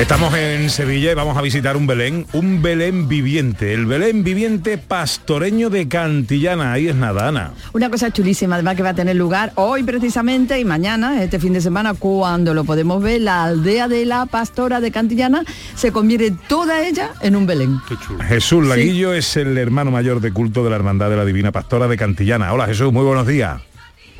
Estamos 0.00 0.32
en 0.34 0.70
Sevilla 0.70 1.12
y 1.12 1.14
vamos 1.14 1.36
a 1.36 1.42
visitar 1.42 1.76
un 1.76 1.86
Belén, 1.86 2.26
un 2.32 2.62
Belén 2.62 3.06
viviente, 3.06 3.74
el 3.74 3.84
Belén 3.84 4.24
viviente 4.24 4.78
pastoreño 4.78 5.68
de 5.68 5.88
Cantillana. 5.88 6.72
Ahí 6.72 6.88
es 6.88 6.96
nada, 6.96 7.28
Ana. 7.28 7.52
Una 7.74 7.90
cosa 7.90 8.10
chulísima, 8.10 8.54
además 8.54 8.76
que 8.76 8.82
va 8.82 8.88
a 8.88 8.94
tener 8.94 9.16
lugar 9.16 9.52
hoy 9.56 9.82
precisamente 9.82 10.58
y 10.58 10.64
mañana, 10.64 11.22
este 11.22 11.38
fin 11.38 11.52
de 11.52 11.60
semana, 11.60 11.92
cuando 11.92 12.54
lo 12.54 12.64
podemos 12.64 13.02
ver, 13.02 13.20
la 13.20 13.44
aldea 13.44 13.88
de 13.88 14.06
la 14.06 14.24
pastora 14.24 14.80
de 14.80 14.90
Cantillana 14.90 15.44
se 15.74 15.92
convierte 15.92 16.34
toda 16.48 16.82
ella 16.86 17.10
en 17.20 17.36
un 17.36 17.44
Belén. 17.44 17.78
Jesús 18.26 18.66
Laguillo 18.66 19.12
es 19.12 19.36
el 19.36 19.58
hermano 19.58 19.90
mayor 19.90 20.22
de 20.22 20.32
culto 20.32 20.64
de 20.64 20.70
la 20.70 20.76
Hermandad 20.76 21.10
de 21.10 21.16
la 21.16 21.26
Divina 21.26 21.52
Pastora 21.52 21.88
de 21.88 21.98
Cantillana. 21.98 22.54
Hola 22.54 22.66
Jesús, 22.66 22.90
muy 22.90 23.04
buenos 23.04 23.26
días. 23.26 23.60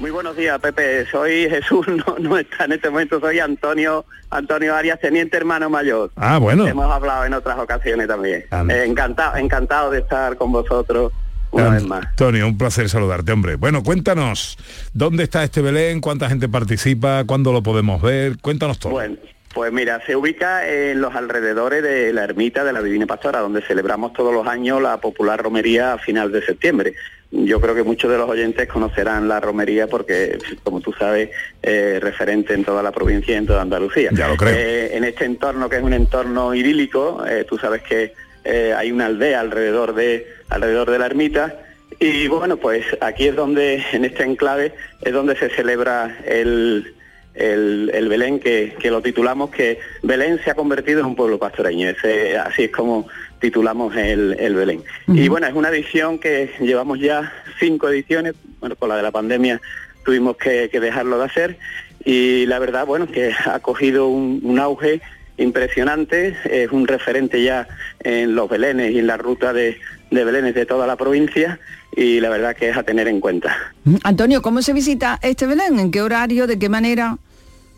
Muy 0.00 0.10
buenos 0.10 0.34
días, 0.34 0.58
Pepe. 0.58 1.04
Soy 1.10 1.48
Jesús, 1.50 1.86
no, 2.06 2.16
no 2.18 2.38
está 2.38 2.64
en 2.64 2.72
este 2.72 2.88
momento, 2.88 3.20
soy 3.20 3.38
Antonio 3.38 4.06
Antonio 4.30 4.74
Arias, 4.74 4.98
teniente 4.98 5.36
hermano 5.36 5.68
mayor. 5.68 6.10
Ah, 6.16 6.38
bueno. 6.38 6.66
Hemos 6.66 6.90
hablado 6.90 7.26
en 7.26 7.34
otras 7.34 7.58
ocasiones 7.58 8.08
también. 8.08 8.46
Ah. 8.50 8.64
Eh, 8.66 8.84
encantado, 8.86 9.36
encantado 9.36 9.90
de 9.90 9.98
estar 9.98 10.36
con 10.38 10.52
vosotros 10.52 11.12
una 11.50 11.68
vez 11.68 11.84
más. 11.84 12.06
Antonio, 12.06 12.46
un 12.46 12.56
placer 12.56 12.88
saludarte, 12.88 13.30
hombre. 13.32 13.56
Bueno, 13.56 13.82
cuéntanos, 13.82 14.56
¿dónde 14.94 15.24
está 15.24 15.44
este 15.44 15.60
Belén? 15.60 16.00
¿Cuánta 16.00 16.30
gente 16.30 16.48
participa? 16.48 17.24
¿Cuándo 17.24 17.52
lo 17.52 17.62
podemos 17.62 18.00
ver? 18.00 18.38
Cuéntanos 18.40 18.78
todo. 18.78 18.92
Bueno, 18.92 19.16
pues 19.52 19.70
mira, 19.70 20.00
se 20.06 20.16
ubica 20.16 20.66
en 20.66 21.02
los 21.02 21.14
alrededores 21.14 21.82
de 21.82 22.12
la 22.14 22.24
ermita 22.24 22.64
de 22.64 22.72
la 22.72 22.80
Divina 22.80 23.06
Pastora, 23.06 23.40
donde 23.40 23.60
celebramos 23.60 24.14
todos 24.14 24.32
los 24.32 24.46
años 24.46 24.80
la 24.80 24.98
popular 24.98 25.42
romería 25.42 25.92
a 25.92 25.98
final 25.98 26.32
de 26.32 26.40
septiembre. 26.40 26.94
Yo 27.32 27.60
creo 27.60 27.74
que 27.76 27.84
muchos 27.84 28.10
de 28.10 28.18
los 28.18 28.28
oyentes 28.28 28.66
conocerán 28.66 29.28
la 29.28 29.38
romería 29.38 29.86
porque, 29.86 30.36
como 30.64 30.80
tú 30.80 30.92
sabes, 30.92 31.30
es 31.62 32.00
referente 32.00 32.54
en 32.54 32.64
toda 32.64 32.82
la 32.82 32.90
provincia 32.90 33.34
y 33.34 33.38
en 33.38 33.46
toda 33.46 33.62
Andalucía. 33.62 34.10
Ya 34.12 34.26
lo 34.28 34.36
creo. 34.36 34.52
Eh, 34.56 34.96
en 34.96 35.04
este 35.04 35.26
entorno, 35.26 35.68
que 35.68 35.76
es 35.76 35.82
un 35.82 35.92
entorno 35.92 36.54
idílico, 36.54 37.24
eh, 37.28 37.44
tú 37.48 37.56
sabes 37.56 37.82
que 37.82 38.14
eh, 38.42 38.74
hay 38.76 38.90
una 38.90 39.06
aldea 39.06 39.38
alrededor 39.40 39.94
de, 39.94 40.26
alrededor 40.48 40.90
de 40.90 40.98
la 40.98 41.06
ermita, 41.06 41.60
y 42.00 42.26
bueno, 42.28 42.56
pues 42.56 42.84
aquí 43.00 43.28
es 43.28 43.36
donde, 43.36 43.84
en 43.92 44.04
este 44.04 44.24
enclave, 44.24 44.72
es 45.02 45.12
donde 45.12 45.36
se 45.36 45.50
celebra 45.50 46.18
el, 46.26 46.94
el, 47.34 47.90
el 47.94 48.08
Belén, 48.08 48.40
que, 48.40 48.74
que 48.80 48.90
lo 48.90 49.02
titulamos 49.02 49.50
que 49.50 49.78
Belén 50.02 50.40
se 50.42 50.50
ha 50.50 50.54
convertido 50.54 51.00
en 51.00 51.06
un 51.06 51.14
pueblo 51.16 51.38
pastoreño. 51.38 51.90
Ese- 51.90 52.38
así 52.38 52.64
es 52.64 52.70
como 52.70 53.06
titulamos 53.40 53.96
el, 53.96 54.36
el 54.38 54.54
Belén. 54.54 54.82
Y 55.08 55.28
bueno, 55.28 55.46
es 55.46 55.54
una 55.54 55.70
edición 55.70 56.18
que 56.18 56.50
llevamos 56.60 57.00
ya 57.00 57.32
cinco 57.58 57.88
ediciones, 57.88 58.34
bueno, 58.60 58.76
con 58.76 58.88
la 58.88 58.96
de 58.96 59.02
la 59.02 59.10
pandemia 59.10 59.60
tuvimos 60.04 60.36
que, 60.36 60.68
que 60.70 60.80
dejarlo 60.80 61.18
de 61.18 61.24
hacer, 61.24 61.58
y 62.04 62.46
la 62.46 62.58
verdad, 62.58 62.86
bueno, 62.86 63.06
que 63.06 63.32
ha 63.44 63.58
cogido 63.60 64.08
un, 64.08 64.40
un 64.42 64.58
auge 64.58 65.00
impresionante, 65.36 66.36
es 66.44 66.70
un 66.70 66.86
referente 66.86 67.42
ya 67.42 67.66
en 68.00 68.34
los 68.34 68.48
Belenes 68.48 68.92
y 68.92 68.98
en 68.98 69.06
la 69.06 69.16
ruta 69.16 69.52
de, 69.52 69.78
de 70.10 70.24
Belenes 70.24 70.54
de 70.54 70.66
toda 70.66 70.86
la 70.86 70.96
provincia, 70.96 71.58
y 71.96 72.20
la 72.20 72.28
verdad 72.28 72.54
que 72.54 72.68
es 72.68 72.76
a 72.76 72.82
tener 72.82 73.08
en 73.08 73.20
cuenta. 73.20 73.56
Antonio, 74.04 74.42
¿cómo 74.42 74.62
se 74.62 74.72
visita 74.72 75.18
este 75.22 75.46
Belén? 75.46 75.78
¿En 75.78 75.90
qué 75.90 76.02
horario? 76.02 76.46
¿De 76.46 76.58
qué 76.58 76.68
manera? 76.68 77.16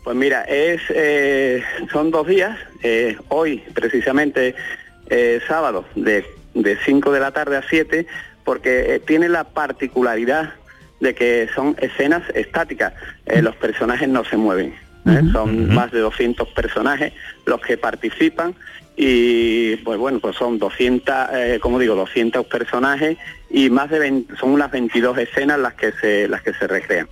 Pues 0.03 0.15
mira, 0.17 0.43
es 0.43 0.81
eh, 0.89 1.63
son 1.91 2.11
dos 2.11 2.27
días. 2.27 2.57
eh, 2.83 3.15
hoy, 3.29 3.63
precisamente, 3.73 4.53
eh, 5.13 5.39
sábado, 5.47 5.85
de, 5.95 6.25
de 6.53 6.77
5 6.83 7.11
de 7.11 7.19
la 7.19 7.31
tarde 7.31 7.57
a 7.57 7.63
7, 7.69 8.07
porque 8.43 8.95
eh, 8.95 8.99
tiene 8.99 9.29
la 9.29 9.43
particularidad 9.43 10.53
de 10.99 11.13
que 11.13 11.49
son 11.53 11.75
escenas 11.79 12.23
estáticas. 12.33 12.93
Eh, 13.25 13.41
los 13.41 13.55
personajes 13.55 14.09
no 14.09 14.23
se 14.25 14.37
mueven. 14.37 14.73
¿eh? 15.05 15.21
Son 15.31 15.73
más 15.73 15.91
de 15.91 15.99
200 15.99 16.47
personajes 16.49 17.13
los 17.45 17.61
que 17.61 17.77
participan 17.77 18.55
y 18.95 19.75
pues 19.77 19.99
bueno, 19.99 20.19
pues 20.19 20.35
son 20.35 20.59
200, 20.59 21.15
eh, 21.33 21.59
como 21.61 21.77
digo, 21.79 21.95
200 21.95 22.45
personajes 22.45 23.17
y 23.49 23.69
más 23.69 23.89
de 23.89 23.99
20 23.99 24.35
son 24.37 24.51
unas 24.51 24.71
22 24.71 25.17
escenas 25.17 25.59
las 25.59 25.73
que 25.73 25.91
se 25.93 26.27
las 26.27 26.41
que 26.41 26.53
se 26.53 26.67
recrean. 26.67 27.07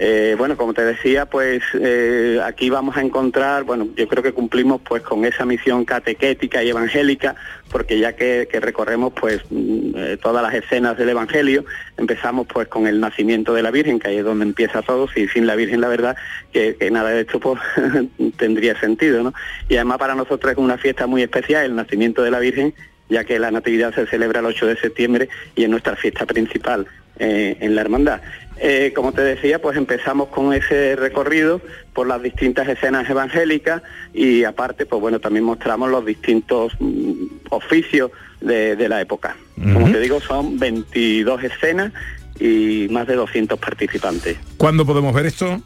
Eh, 0.00 0.36
bueno, 0.38 0.56
como 0.56 0.74
te 0.74 0.84
decía, 0.84 1.26
pues 1.26 1.60
eh, 1.74 2.40
aquí 2.44 2.70
vamos 2.70 2.96
a 2.96 3.00
encontrar, 3.00 3.64
bueno, 3.64 3.88
yo 3.96 4.06
creo 4.06 4.22
que 4.22 4.32
cumplimos 4.32 4.80
pues 4.88 5.02
con 5.02 5.24
esa 5.24 5.44
misión 5.44 5.84
catequética 5.84 6.62
y 6.62 6.68
evangélica, 6.68 7.34
porque 7.68 7.98
ya 7.98 8.14
que, 8.14 8.46
recorremos 8.60 9.12
pues 9.12 9.42
mm, 9.50 9.90
eh, 9.96 10.16
todas 10.22 10.40
las 10.40 10.54
escenas 10.54 10.96
del 10.96 11.08
Evangelio, 11.08 11.64
empezamos 11.96 12.46
pues 12.46 12.68
con 12.68 12.86
el 12.86 13.00
nacimiento 13.00 13.52
de 13.54 13.62
la 13.64 13.72
Virgen, 13.72 13.98
que 13.98 14.06
ahí 14.06 14.18
es 14.18 14.24
donde 14.24 14.44
empieza 14.44 14.82
todo, 14.82 15.08
y 15.16 15.26
sin 15.26 15.48
la 15.48 15.56
Virgen 15.56 15.80
la 15.80 15.88
verdad 15.88 16.16
que, 16.52 16.76
nada 16.92 17.10
de 17.10 17.22
esto 17.22 17.40
pues 17.40 17.60
tendría 18.36 18.78
sentido, 18.78 19.24
¿no? 19.24 19.34
Y 19.68 19.74
además 19.74 19.98
para 19.98 20.14
nosotros 20.14 20.52
es 20.52 20.58
una 20.58 20.78
fiesta 20.78 21.08
muy 21.08 21.24
especial, 21.24 21.64
el 21.64 21.74
nacimiento 21.74 22.22
de 22.22 22.30
la 22.30 22.38
Virgen, 22.38 22.72
ya 23.08 23.24
que 23.24 23.40
la 23.40 23.50
Natividad 23.50 23.92
se 23.96 24.06
celebra 24.06 24.38
el 24.38 24.46
8 24.46 24.64
de 24.64 24.76
septiembre 24.76 25.28
y 25.56 25.64
es 25.64 25.68
nuestra 25.68 25.96
fiesta 25.96 26.24
principal 26.24 26.86
en 27.20 27.74
la 27.74 27.80
hermandad. 27.80 28.20
Eh, 28.60 28.92
como 28.94 29.12
te 29.12 29.22
decía, 29.22 29.60
pues 29.60 29.76
empezamos 29.76 30.28
con 30.28 30.52
ese 30.52 30.96
recorrido 30.96 31.60
por 31.92 32.06
las 32.06 32.20
distintas 32.22 32.68
escenas 32.68 33.08
evangélicas 33.08 33.82
y 34.12 34.44
aparte, 34.44 34.84
pues 34.84 35.00
bueno, 35.00 35.20
también 35.20 35.44
mostramos 35.44 35.90
los 35.90 36.04
distintos 36.04 36.72
mm, 36.80 37.26
oficios 37.50 38.10
de, 38.40 38.76
de 38.76 38.88
la 38.88 39.00
época. 39.00 39.36
Como 39.56 39.90
te 39.90 40.00
digo, 40.00 40.20
son 40.20 40.58
22 40.58 41.44
escenas 41.44 41.92
y 42.38 42.86
más 42.90 43.06
de 43.06 43.16
200 43.16 43.58
participantes. 43.58 44.36
¿Cuándo 44.56 44.86
podemos 44.86 45.12
ver 45.14 45.26
esto? 45.26 45.60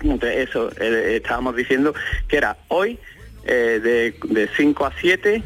Entonces, 0.00 0.48
eso, 0.48 0.70
eh, 0.80 1.16
estábamos 1.16 1.56
diciendo 1.56 1.94
que 2.28 2.36
era 2.36 2.56
hoy 2.68 2.98
eh, 3.44 3.80
de, 3.82 4.14
de 4.28 4.48
5 4.56 4.86
a 4.86 4.92
7 5.00 5.42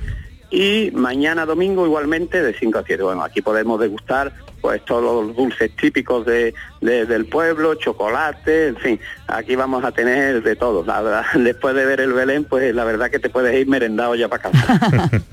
y 0.52 0.90
mañana 0.92 1.46
domingo 1.46 1.86
igualmente 1.86 2.42
de 2.42 2.52
5 2.52 2.78
a 2.78 2.84
7. 2.86 3.02
Bueno, 3.02 3.24
aquí 3.24 3.40
podemos 3.40 3.80
degustar 3.80 4.32
pues 4.60 4.84
todos 4.84 5.26
los 5.26 5.34
dulces 5.34 5.74
típicos 5.74 6.24
de, 6.24 6.54
de- 6.80 7.04
del 7.06 7.24
pueblo, 7.26 7.74
chocolate, 7.74 8.68
en 8.68 8.76
fin, 8.76 9.00
aquí 9.26 9.56
vamos 9.56 9.82
a 9.82 9.90
tener 9.90 10.42
de 10.42 10.54
todo. 10.54 10.84
La 10.84 11.00
verdad, 11.00 11.24
después 11.34 11.74
de 11.74 11.84
ver 11.86 12.00
el 12.00 12.12
Belén, 12.12 12.44
pues 12.44 12.72
la 12.74 12.84
verdad 12.84 13.10
que 13.10 13.18
te 13.18 13.30
puedes 13.30 13.58
ir 13.58 13.66
merendado 13.66 14.14
ya 14.14 14.28
para 14.28 14.42
casa. 14.50 15.10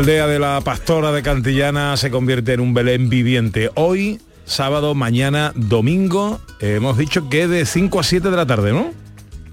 aldea 0.00 0.26
de 0.26 0.38
la 0.38 0.62
Pastora 0.62 1.12
de 1.12 1.22
Cantillana 1.22 1.94
se 1.98 2.10
convierte 2.10 2.54
en 2.54 2.60
un 2.60 2.72
Belén 2.72 3.10
viviente. 3.10 3.68
Hoy, 3.74 4.18
sábado, 4.46 4.94
mañana, 4.94 5.52
domingo, 5.54 6.40
hemos 6.60 6.96
dicho 6.96 7.28
que 7.28 7.46
de 7.46 7.66
5 7.66 8.00
a 8.00 8.02
7 8.02 8.30
de 8.30 8.36
la 8.38 8.46
tarde, 8.46 8.72
¿no? 8.72 8.94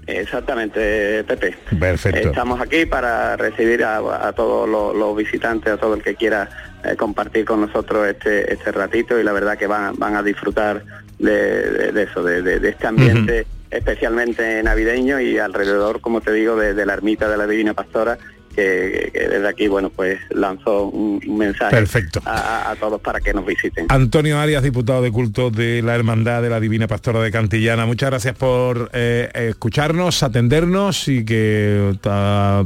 Exactamente, 0.06 1.22
Pepe. 1.24 1.54
Perfecto. 1.78 2.28
Estamos 2.30 2.62
aquí 2.62 2.86
para 2.86 3.36
recibir 3.36 3.84
a, 3.84 3.98
a 4.26 4.32
todos 4.32 4.66
los, 4.66 4.96
los 4.96 5.14
visitantes, 5.14 5.70
a 5.70 5.76
todo 5.76 5.92
el 5.94 6.02
que 6.02 6.14
quiera 6.14 6.48
eh, 6.82 6.96
compartir 6.96 7.44
con 7.44 7.60
nosotros 7.60 8.06
este, 8.08 8.50
este 8.50 8.72
ratito 8.72 9.20
y 9.20 9.24
la 9.24 9.32
verdad 9.32 9.58
que 9.58 9.66
van, 9.66 9.96
van 9.98 10.16
a 10.16 10.22
disfrutar 10.22 10.82
de, 11.18 11.30
de- 11.70 11.92
de 11.92 12.02
eso, 12.04 12.22
de, 12.24 12.66
este 12.70 12.86
ambiente 12.86 13.46
especialmente 13.70 14.62
navideño 14.62 15.20
y 15.20 15.36
alrededor, 15.38 16.00
como 16.00 16.22
te 16.22 16.32
digo, 16.32 16.56
de 16.56 16.86
la 16.86 16.94
ermita 16.94 17.28
de 17.28 17.36
la 17.36 17.46
Divina 17.46 17.74
Pastora, 17.74 18.16
que, 18.58 19.10
que 19.12 19.28
desde 19.28 19.48
aquí, 19.48 19.68
bueno, 19.68 19.90
pues 19.90 20.18
lanzó 20.30 20.84
un, 20.88 21.20
un 21.26 21.38
mensaje 21.38 21.70
Perfecto. 21.74 22.20
A, 22.24 22.74
todos 22.80 23.00
para 23.00 23.20
que 23.20 23.32
nos 23.32 23.46
visiten. 23.46 23.86
Antonio 23.88 24.38
Arias, 24.38 24.62
diputado 24.62 25.00
de 25.02 25.12
culto 25.12 25.50
de 25.50 25.80
la 25.82 25.94
Hermandad 25.94 26.42
de 26.42 26.50
la 26.50 26.58
Divina 26.60 26.86
Pastora 26.88 27.20
de 27.20 27.30
Cantillana. 27.30 27.86
Muchas 27.86 28.10
gracias 28.10 28.34
por 28.36 28.90
eh, 28.92 29.30
escucharnos, 29.50 30.22
atendernos 30.22 31.06
y 31.08 31.24
que 31.24 31.94
ta- 32.00 32.64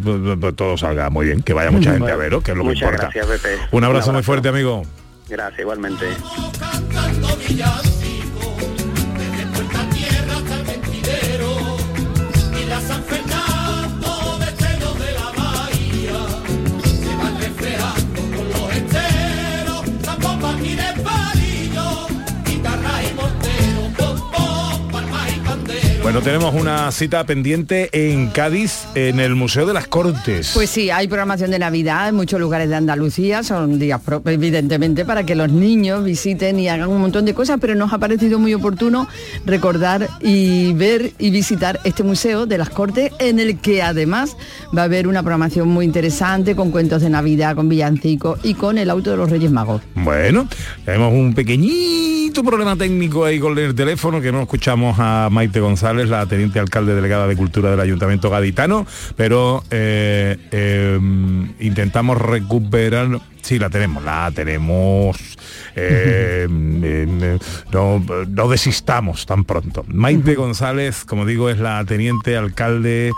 todo 0.56 0.76
salga 0.78 1.10
muy 1.10 1.26
bien, 1.26 1.42
que 1.42 1.52
vaya 1.52 1.70
mucha 1.70 1.92
gente 1.92 2.10
a 2.10 2.16
veros, 2.16 2.42
que 2.42 2.52
es 2.52 2.56
lo 2.56 2.64
que 2.64 2.72
importa. 2.72 2.96
gracias, 3.12 3.26
Pepe. 3.26 3.58
Un 3.72 3.84
abrazo 3.84 4.12
muy 4.12 4.22
fuerte, 4.22 4.48
amigo. 4.48 4.82
Gracias, 5.28 5.60
igualmente. 5.60 6.06
Bueno, 26.12 26.26
tenemos 26.26 26.54
una 26.54 26.92
cita 26.92 27.24
pendiente 27.24 27.88
en 27.90 28.28
Cádiz, 28.28 28.80
en 28.94 29.18
el 29.18 29.34
Museo 29.34 29.64
de 29.64 29.72
las 29.72 29.86
Cortes. 29.86 30.50
Pues 30.52 30.68
sí, 30.68 30.90
hay 30.90 31.08
programación 31.08 31.50
de 31.50 31.58
Navidad 31.58 32.10
en 32.10 32.16
muchos 32.16 32.38
lugares 32.38 32.68
de 32.68 32.74
Andalucía, 32.76 33.42
son 33.42 33.78
días 33.78 33.98
pro- 33.98 34.20
evidentemente 34.26 35.06
para 35.06 35.24
que 35.24 35.34
los 35.34 35.50
niños 35.50 36.04
visiten 36.04 36.60
y 36.60 36.68
hagan 36.68 36.90
un 36.90 37.00
montón 37.00 37.24
de 37.24 37.32
cosas, 37.32 37.56
pero 37.58 37.74
nos 37.76 37.94
ha 37.94 37.98
parecido 37.98 38.38
muy 38.38 38.52
oportuno 38.52 39.08
recordar 39.46 40.06
y 40.20 40.74
ver 40.74 41.14
y 41.18 41.30
visitar 41.30 41.80
este 41.82 42.02
museo 42.02 42.44
de 42.44 42.58
las 42.58 42.68
Cortes 42.68 43.10
en 43.18 43.40
el 43.40 43.58
que 43.58 43.80
además 43.80 44.36
va 44.76 44.82
a 44.82 44.84
haber 44.84 45.08
una 45.08 45.22
programación 45.22 45.68
muy 45.68 45.86
interesante 45.86 46.54
con 46.54 46.70
cuentos 46.70 47.00
de 47.00 47.08
Navidad, 47.08 47.56
con 47.56 47.70
villancicos 47.70 48.38
y 48.42 48.52
con 48.52 48.76
el 48.76 48.90
auto 48.90 49.12
de 49.12 49.16
los 49.16 49.30
Reyes 49.30 49.50
Magos. 49.50 49.80
Bueno, 49.94 50.46
tenemos 50.84 51.10
un 51.14 51.32
pequeñito 51.32 52.44
problema 52.44 52.76
técnico 52.76 53.24
ahí 53.24 53.40
con 53.40 53.56
el 53.58 53.74
teléfono 53.74 54.20
que 54.20 54.30
no 54.30 54.42
escuchamos 54.42 54.96
a 54.98 55.28
Maite 55.30 55.60
González, 55.60 56.01
la 56.08 56.26
teniente 56.26 56.58
alcalde 56.58 56.94
delegada 56.94 57.26
de 57.26 57.36
Cultura 57.36 57.70
del 57.70 57.80
Ayuntamiento 57.80 58.30
Gaditano, 58.30 58.86
pero 59.16 59.64
eh, 59.70 60.36
eh, 60.50 60.98
intentamos 61.60 62.18
recuperar. 62.20 63.20
Sí, 63.40 63.58
la 63.58 63.70
tenemos, 63.70 64.04
la 64.04 64.30
tenemos. 64.32 65.16
eh, 65.76 66.46
eh, 66.48 67.38
no, 67.72 68.04
no 68.28 68.48
desistamos 68.48 69.26
tan 69.26 69.44
pronto. 69.44 69.84
Maite 69.88 70.34
González, 70.34 71.04
como 71.04 71.26
digo, 71.26 71.50
es 71.50 71.58
la 71.58 71.84
teniente 71.84 72.36
alcalde, 72.36 73.12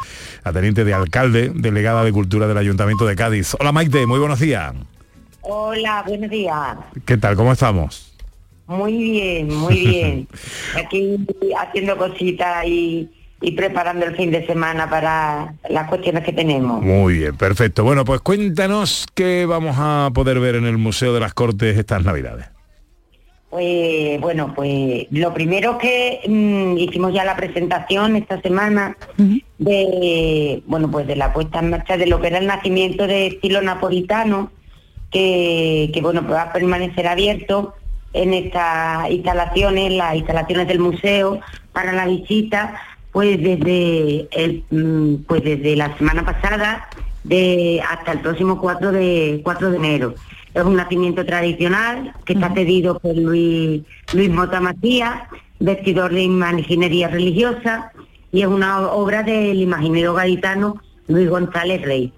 la 0.45 0.53
teniente 0.53 0.85
de 0.85 0.95
alcalde, 0.95 1.53
delegada 1.55 2.05
de 2.05 2.13
Cultura 2.13 2.47
del 2.47 2.59
Ayuntamiento 2.59 3.07
de 3.07 3.17
Cádiz. 3.17 3.57
Hola 3.59 3.73
Maite, 3.73 4.07
muy 4.07 4.19
buenos 4.19 4.41
días. 4.41 4.75
Hola, 5.41 6.03
buenos 6.07 6.31
días. 6.31 6.77
¿Qué 7.05 7.17
tal? 7.17 7.37
¿Cómo 7.37 7.53
estamos? 7.53 8.14
Muy 8.67 8.97
bien, 8.97 9.55
muy 9.55 9.87
bien. 9.87 10.29
Aquí 10.77 11.19
haciendo 11.59 11.97
cositas 11.97 12.67
y, 12.67 13.09
y 13.41 13.53
preparando 13.53 14.07
el 14.07 14.17
fin 14.17 14.31
de 14.31 14.47
semana 14.47 14.89
para 14.89 15.55
las 15.69 15.89
cuestiones 15.89 16.25
que 16.25 16.33
tenemos. 16.33 16.83
Muy 16.83 17.19
bien, 17.19 17.37
perfecto. 17.37 17.85
Bueno, 17.85 18.05
pues 18.05 18.21
cuéntanos 18.21 19.07
qué 19.15 19.45
vamos 19.47 19.77
a 19.79 20.11
poder 20.15 20.41
ver 20.41 20.55
en 20.55 20.65
el 20.65 20.79
Museo 20.79 21.13
de 21.13 21.21
las 21.21 21.35
Cortes 21.35 21.77
estas 21.77 22.05
Navidades. 22.05 22.47
Pues 23.55 24.21
bueno, 24.21 24.53
pues 24.53 25.07
lo 25.13 25.33
primero 25.33 25.79
que 25.79 26.23
mm, 26.27 26.77
hicimos 26.77 27.15
ya 27.15 27.25
la 27.25 27.37
presentación 27.37 28.17
esta 28.17 28.41
semana 28.41 28.97
de 29.59 30.61
bueno 30.67 30.91
pues 30.91 31.07
de 31.07 31.15
la 31.15 31.33
puesta 31.33 31.61
en 31.61 31.71
marcha 31.71 31.97
de 31.97 32.07
lo 32.07 32.21
que 32.21 32.27
era 32.27 32.39
el 32.39 32.49
nacimiento 32.49 33.07
de 33.07 33.29
estilo 33.29 33.63
napolitano 33.63 34.51
que, 35.09 35.89
que, 35.95 36.01
bueno 36.01 36.23
pues 36.23 36.35
va 36.35 36.43
a 36.43 36.53
permanecer 36.53 37.07
abierto 37.07 37.75
en 38.15 38.33
estas 38.33 39.11
instalaciones, 39.11 39.93
las 39.93 40.15
instalaciones 40.15 40.69
del 40.69 40.79
museo 40.79 41.41
para 41.73 41.93
la 41.93 42.07
visita, 42.07 42.81
pues 43.13 43.43
desde 43.43 44.29
el, 44.33 44.65
mm, 44.71 45.25
pues 45.27 45.45
desde 45.45 45.77
la 45.77 45.97
semana 45.99 46.25
pasada 46.25 46.89
de 47.25 47.83
hasta 47.89 48.13
el 48.13 48.21
próximo 48.21 48.61
4 48.61 48.93
de 48.93 49.41
4 49.43 49.71
de 49.71 49.77
enero. 49.77 50.15
Es 50.55 50.63
un 50.63 50.77
nacimiento 50.77 51.27
tradicional 51.27 52.15
que 52.25 52.35
está 52.35 52.55
cedido 52.55 52.99
por 53.01 53.17
Luis, 53.17 53.83
Luis 54.13 54.31
Mota 54.31 54.61
Macías, 54.61 55.23
vestidor 55.59 56.13
de 56.13 56.23
imaginería 56.23 57.09
religiosa, 57.09 57.93
y 58.31 58.43
es 58.43 58.47
una 58.47 58.89
obra 58.89 59.23
del 59.23 59.61
imaginero 59.61 60.15
gaditano 60.15 60.81
Luis 61.09 61.29
González 61.29 61.83
Rey. 61.83 62.13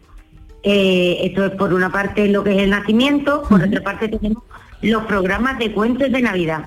Eh, 0.63 1.19
esto 1.23 1.47
es 1.47 1.53
por 1.53 1.73
una 1.73 1.91
parte 1.91 2.29
lo 2.29 2.43
que 2.43 2.57
es 2.57 2.63
el 2.63 2.71
nacimiento, 2.71 3.43
por 3.49 3.63
otra 3.63 3.81
parte 3.83 4.09
tenemos 4.09 4.43
los 4.91 5.05
programas 5.05 5.59
de 5.59 5.73
cuentos 5.73 6.11
de 6.11 6.23
Navidad, 6.23 6.67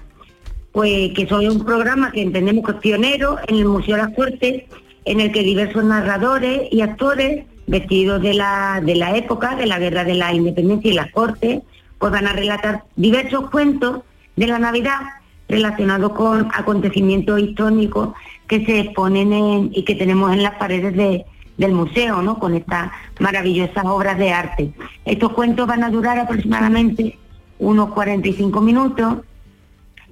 pues 0.72 1.12
que 1.14 1.28
son 1.28 1.48
un 1.48 1.66
programa 1.66 2.12
que 2.12 2.22
entendemos 2.22 2.66
que 2.66 2.72
es 2.74 2.78
pionero 2.78 3.38
en 3.48 3.58
el 3.58 3.66
Museo 3.66 3.96
de 3.96 4.04
las 4.04 4.16
Cortes, 4.16 4.64
en 5.06 5.20
el 5.20 5.32
que 5.32 5.42
diversos 5.44 5.84
narradores 5.84 6.64
y 6.72 6.82
actores 6.82 7.46
vestidos 7.68 8.22
de 8.22 8.34
la, 8.34 8.82
de 8.84 8.96
la 8.96 9.16
época, 9.16 9.56
de 9.56 9.66
la 9.66 9.80
guerra 9.80 10.04
de 10.04 10.16
la 10.16 10.34
independencia 10.34 10.92
y 10.92 10.94
las 10.96 11.12
cortes, 11.12 11.62
pues 11.98 12.12
van 12.12 12.28
a 12.28 12.34
relatar 12.34 12.84
diversos 12.96 13.50
cuentos 13.50 14.02
de 14.36 14.48
la 14.48 14.60
Navidad 14.60 15.00
relacionados 15.48 16.14
con 16.14 16.48
acontecimientos 16.54 17.40
históricos 17.40 18.10
que 18.48 18.66
se 18.66 18.80
exponen 18.82 19.34
en- 19.34 19.72
y 19.74 19.84
que 19.84 19.96
tenemos 19.96 20.32
en 20.34 20.44
las 20.44 20.56
paredes 20.56 20.96
de- 20.96 21.26
del 21.58 21.72
museo, 21.74 22.22
¿no? 22.22 22.40
Con 22.40 22.54
estas 22.56 22.92
maravillosas 23.20 23.84
obras 23.86 24.18
de 24.18 24.32
arte. 24.32 24.72
Estos 25.06 25.34
cuentos 25.34 25.68
van 25.68 25.84
a 25.84 25.90
durar 25.90 26.18
aproximadamente 26.20 27.18
unos 27.60 27.92
45 27.94 28.62
minutos 28.62 29.18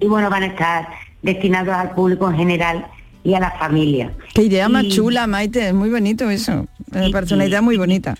y 0.00 0.06
bueno, 0.06 0.30
van 0.30 0.44
a 0.44 0.46
estar 0.46 0.88
destinados 1.22 1.74
al 1.74 1.90
público 1.94 2.30
en 2.30 2.36
general 2.36 2.86
y 3.24 3.34
a 3.34 3.40
la 3.40 3.50
familia. 3.52 4.12
Qué 4.34 4.42
idea 4.44 4.68
más 4.68 4.84
Y- 4.84 4.90
chula, 4.90 5.26
Maite, 5.26 5.68
es 5.68 5.74
muy 5.74 5.90
bonito 5.90 6.30
eso. 6.30 6.66
Me 6.92 7.10
parece 7.10 7.34
una 7.34 7.46
idea 7.46 7.60
muy 7.60 7.76
bonita. 7.76 8.16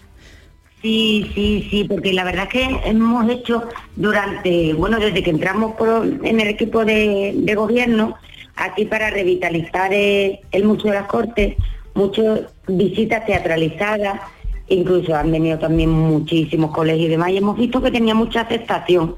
Sí, 0.82 1.30
sí, 1.34 1.66
sí, 1.70 1.84
porque 1.88 2.12
la 2.12 2.24
verdad 2.24 2.44
es 2.44 2.50
que 2.50 2.80
hemos 2.88 3.28
hecho 3.30 3.64
durante, 3.96 4.74
bueno, 4.74 4.98
desde 4.98 5.22
que 5.22 5.30
entramos 5.30 5.74
por- 5.76 6.06
en 6.06 6.40
el 6.40 6.48
equipo 6.48 6.84
de, 6.84 7.32
de 7.36 7.54
gobierno, 7.54 8.16
aquí 8.56 8.84
para 8.84 9.10
revitalizar 9.10 9.92
eh, 9.92 10.40
el 10.52 10.64
Museo 10.64 10.92
de 10.92 10.98
las 11.00 11.08
Cortes, 11.08 11.56
muchas 11.94 12.40
visitas 12.68 13.26
teatralizadas, 13.26 14.20
incluso 14.68 15.14
han 15.14 15.30
venido 15.32 15.58
también 15.58 15.90
muchísimos 15.90 16.70
colegios 16.72 17.06
y 17.06 17.10
demás, 17.10 17.30
y 17.30 17.38
hemos 17.38 17.56
visto 17.58 17.80
que 17.82 17.90
tenía 17.90 18.14
mucha 18.14 18.42
aceptación. 18.42 19.16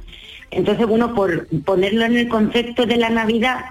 Entonces, 0.51 0.87
bueno, 0.87 1.15
por 1.15 1.47
ponerlo 1.65 2.05
en 2.05 2.17
el 2.17 2.29
concepto 2.29 2.87
de 2.87 2.97
la 2.97 3.09
Navidad 3.11 3.65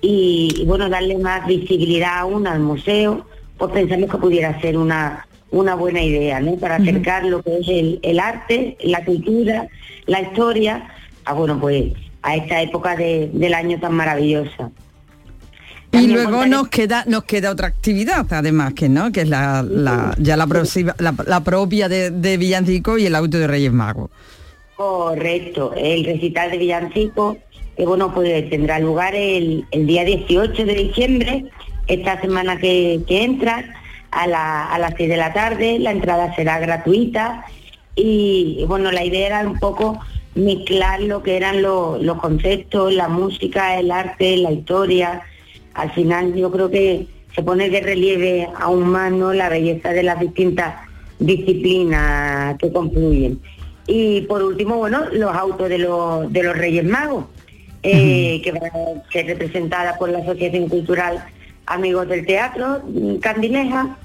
y, 0.00 0.52
y, 0.60 0.64
bueno, 0.64 0.88
darle 0.88 1.18
más 1.18 1.46
visibilidad 1.46 2.18
aún 2.18 2.46
al 2.46 2.60
museo, 2.60 3.26
pues 3.58 3.72
pensamos 3.72 4.10
que 4.10 4.18
pudiera 4.18 4.60
ser 4.60 4.76
una, 4.76 5.26
una 5.50 5.74
buena 5.74 6.02
idea, 6.02 6.40
¿no? 6.40 6.56
Para 6.56 6.76
acercar 6.76 7.24
lo 7.24 7.42
que 7.42 7.58
es 7.58 7.68
el, 7.68 8.00
el 8.02 8.18
arte, 8.20 8.76
la 8.82 9.04
cultura, 9.04 9.68
la 10.06 10.20
historia, 10.20 10.88
a 11.24 11.32
bueno, 11.32 11.58
pues 11.60 11.92
a 12.22 12.36
esta 12.36 12.60
época 12.60 12.96
de- 12.96 13.30
del 13.32 13.54
año 13.54 13.78
tan 13.80 13.94
maravillosa. 13.94 14.70
Y 15.92 16.08
luego 16.08 16.44
nos 16.46 16.68
queda 16.68 17.04
nos 17.06 17.24
queda 17.24 17.50
otra 17.50 17.68
actividad, 17.68 18.26
además 18.30 18.74
que 18.74 18.88
no, 18.88 19.10
que 19.12 19.22
es 19.22 19.28
la, 19.28 19.62
la- 19.62 20.14
ya 20.18 20.36
la, 20.36 20.46
próxima- 20.46 20.94
la, 20.98 21.14
la 21.26 21.40
propia 21.40 21.88
de, 21.88 22.10
de 22.10 22.36
Villancico 22.36 22.98
y 22.98 23.06
el 23.06 23.14
auto 23.14 23.38
de 23.38 23.46
Reyes 23.46 23.72
Magos. 23.72 24.10
Correcto, 24.76 25.72
el 25.76 26.04
recital 26.04 26.50
de 26.50 26.58
Villancico, 26.58 27.38
que 27.76 27.86
bueno, 27.86 28.12
pues 28.12 28.50
tendrá 28.50 28.78
lugar 28.78 29.14
el, 29.14 29.64
el 29.70 29.86
día 29.86 30.04
18 30.04 30.64
de 30.66 30.74
diciembre, 30.74 31.44
esta 31.86 32.20
semana 32.20 32.58
que, 32.58 33.00
que 33.06 33.22
entra, 33.24 33.64
a, 34.10 34.26
la- 34.26 34.66
a 34.66 34.78
las 34.78 34.94
6 34.96 35.08
de 35.08 35.16
la 35.16 35.32
tarde, 35.32 35.78
la 35.78 35.92
entrada 35.92 36.34
será 36.36 36.58
gratuita 36.58 37.44
y 37.94 38.64
bueno, 38.68 38.92
la 38.92 39.02
idea 39.04 39.26
era 39.26 39.40
un 39.48 39.58
poco 39.58 39.98
mezclar 40.34 41.00
lo 41.00 41.22
que 41.22 41.36
eran 41.38 41.62
lo- 41.62 41.96
los 41.98 42.18
conceptos, 42.20 42.92
la 42.92 43.08
música, 43.08 43.78
el 43.78 43.90
arte, 43.90 44.36
la 44.36 44.52
historia. 44.52 45.22
Al 45.76 45.92
final 45.92 46.34
yo 46.34 46.50
creo 46.50 46.70
que 46.70 47.06
se 47.34 47.42
pone 47.42 47.68
de 47.68 47.80
relieve 47.80 48.48
aún 48.58 48.88
más 48.88 49.12
¿no? 49.12 49.32
la 49.32 49.48
belleza 49.48 49.92
de 49.92 50.02
las 50.02 50.18
distintas 50.18 50.74
disciplinas 51.18 52.56
que 52.58 52.72
confluyen. 52.72 53.40
Y 53.86 54.22
por 54.22 54.42
último, 54.42 54.76
bueno, 54.76 55.04
los 55.12 55.34
autos 55.34 55.68
de 55.68 55.78
los, 55.78 56.32
de 56.32 56.42
los 56.42 56.56
Reyes 56.56 56.84
Magos, 56.84 57.26
eh, 57.82 58.40
que 58.42 58.52
van 58.52 58.64
a 58.64 59.12
ser 59.12 59.26
representada 59.26 59.96
por 59.96 60.08
la 60.08 60.18
Asociación 60.18 60.68
Cultural 60.68 61.24
Amigos 61.66 62.08
del 62.08 62.26
Teatro, 62.26 62.82
mm, 62.84 63.16
Candileja, 63.16 63.96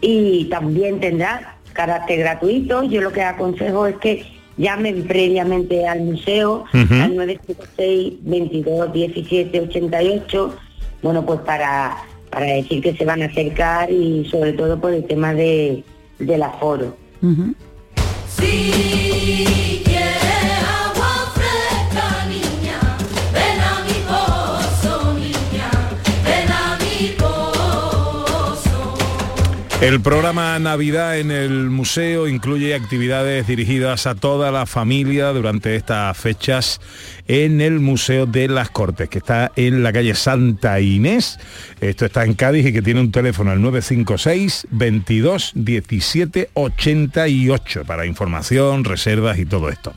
y 0.00 0.46
también 0.46 1.00
tendrá 1.00 1.56
carácter 1.72 2.20
gratuito. 2.20 2.82
Yo 2.82 3.00
lo 3.00 3.12
que 3.12 3.22
aconsejo 3.22 3.86
es 3.86 3.96
que 3.96 4.24
llamen 4.56 5.04
previamente 5.04 5.86
al 5.86 6.00
museo 6.00 6.64
Ujú. 6.74 6.94
al 6.94 7.16
956 7.16 8.14
22 8.22 8.92
17 8.92 9.60
88, 9.60 10.56
bueno, 11.02 11.24
pues 11.24 11.40
para, 11.40 11.96
para 12.30 12.46
decir 12.46 12.82
que 12.82 12.94
se 12.94 13.04
van 13.04 13.22
a 13.22 13.26
acercar 13.26 13.90
y 13.90 14.24
sobre 14.30 14.52
todo 14.52 14.80
por 14.80 14.92
el 14.92 15.04
tema 15.04 15.34
de, 15.34 15.84
del 16.18 16.42
aforo. 16.42 16.96
El 29.80 30.02
programa 30.02 30.58
Navidad 30.58 31.18
en 31.18 31.30
el 31.30 31.70
museo 31.70 32.28
incluye 32.28 32.74
actividades 32.74 33.46
dirigidas 33.46 34.06
a 34.06 34.14
toda 34.14 34.50
la 34.50 34.66
familia 34.66 35.28
durante 35.32 35.74
estas 35.74 36.14
fechas 36.18 36.82
en 37.26 37.62
el 37.62 37.80
Museo 37.80 38.26
de 38.26 38.48
las 38.48 38.68
Cortes, 38.68 39.08
que 39.08 39.16
está 39.16 39.52
en 39.56 39.82
la 39.82 39.90
calle 39.90 40.14
Santa 40.14 40.80
Inés. 40.80 41.38
Esto 41.80 42.04
está 42.04 42.26
en 42.26 42.34
Cádiz 42.34 42.66
y 42.66 42.74
que 42.74 42.82
tiene 42.82 43.00
un 43.00 43.10
teléfono 43.10 43.52
al 43.52 43.62
956 43.62 44.66
22 44.70 45.52
17 45.54 46.50
88 46.52 47.84
para 47.86 48.04
información, 48.04 48.84
reservas 48.84 49.38
y 49.38 49.46
todo 49.46 49.70
esto. 49.70 49.94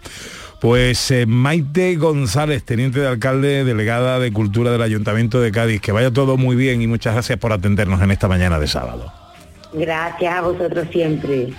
Pues 0.61 1.11
eh, 1.11 1.25
Maite 1.25 1.97
González, 1.97 2.63
teniente 2.63 3.01
de 3.01 3.07
alcalde, 3.09 3.65
delegada 3.65 4.17
de 4.19 4.31
Cultura 4.31 4.71
del 4.71 4.81
Ayuntamiento 4.81 5.41
de 5.41 5.51
Cádiz, 5.51 5.81
que 5.81 5.91
vaya 5.91 6.09
todo 6.09 6.37
muy 6.37 6.55
bien 6.55 6.81
y 6.81 6.87
muchas 6.87 7.15
gracias 7.15 7.37
por 7.37 7.51
atendernos 7.51 8.01
en 8.01 8.11
esta 8.11 8.29
mañana 8.29 8.59
de 8.59 8.67
sábado. 8.69 9.22
Gracias 9.73 10.33
a 10.33 10.41
vosotros 10.41 10.87
siempre. 10.91 11.49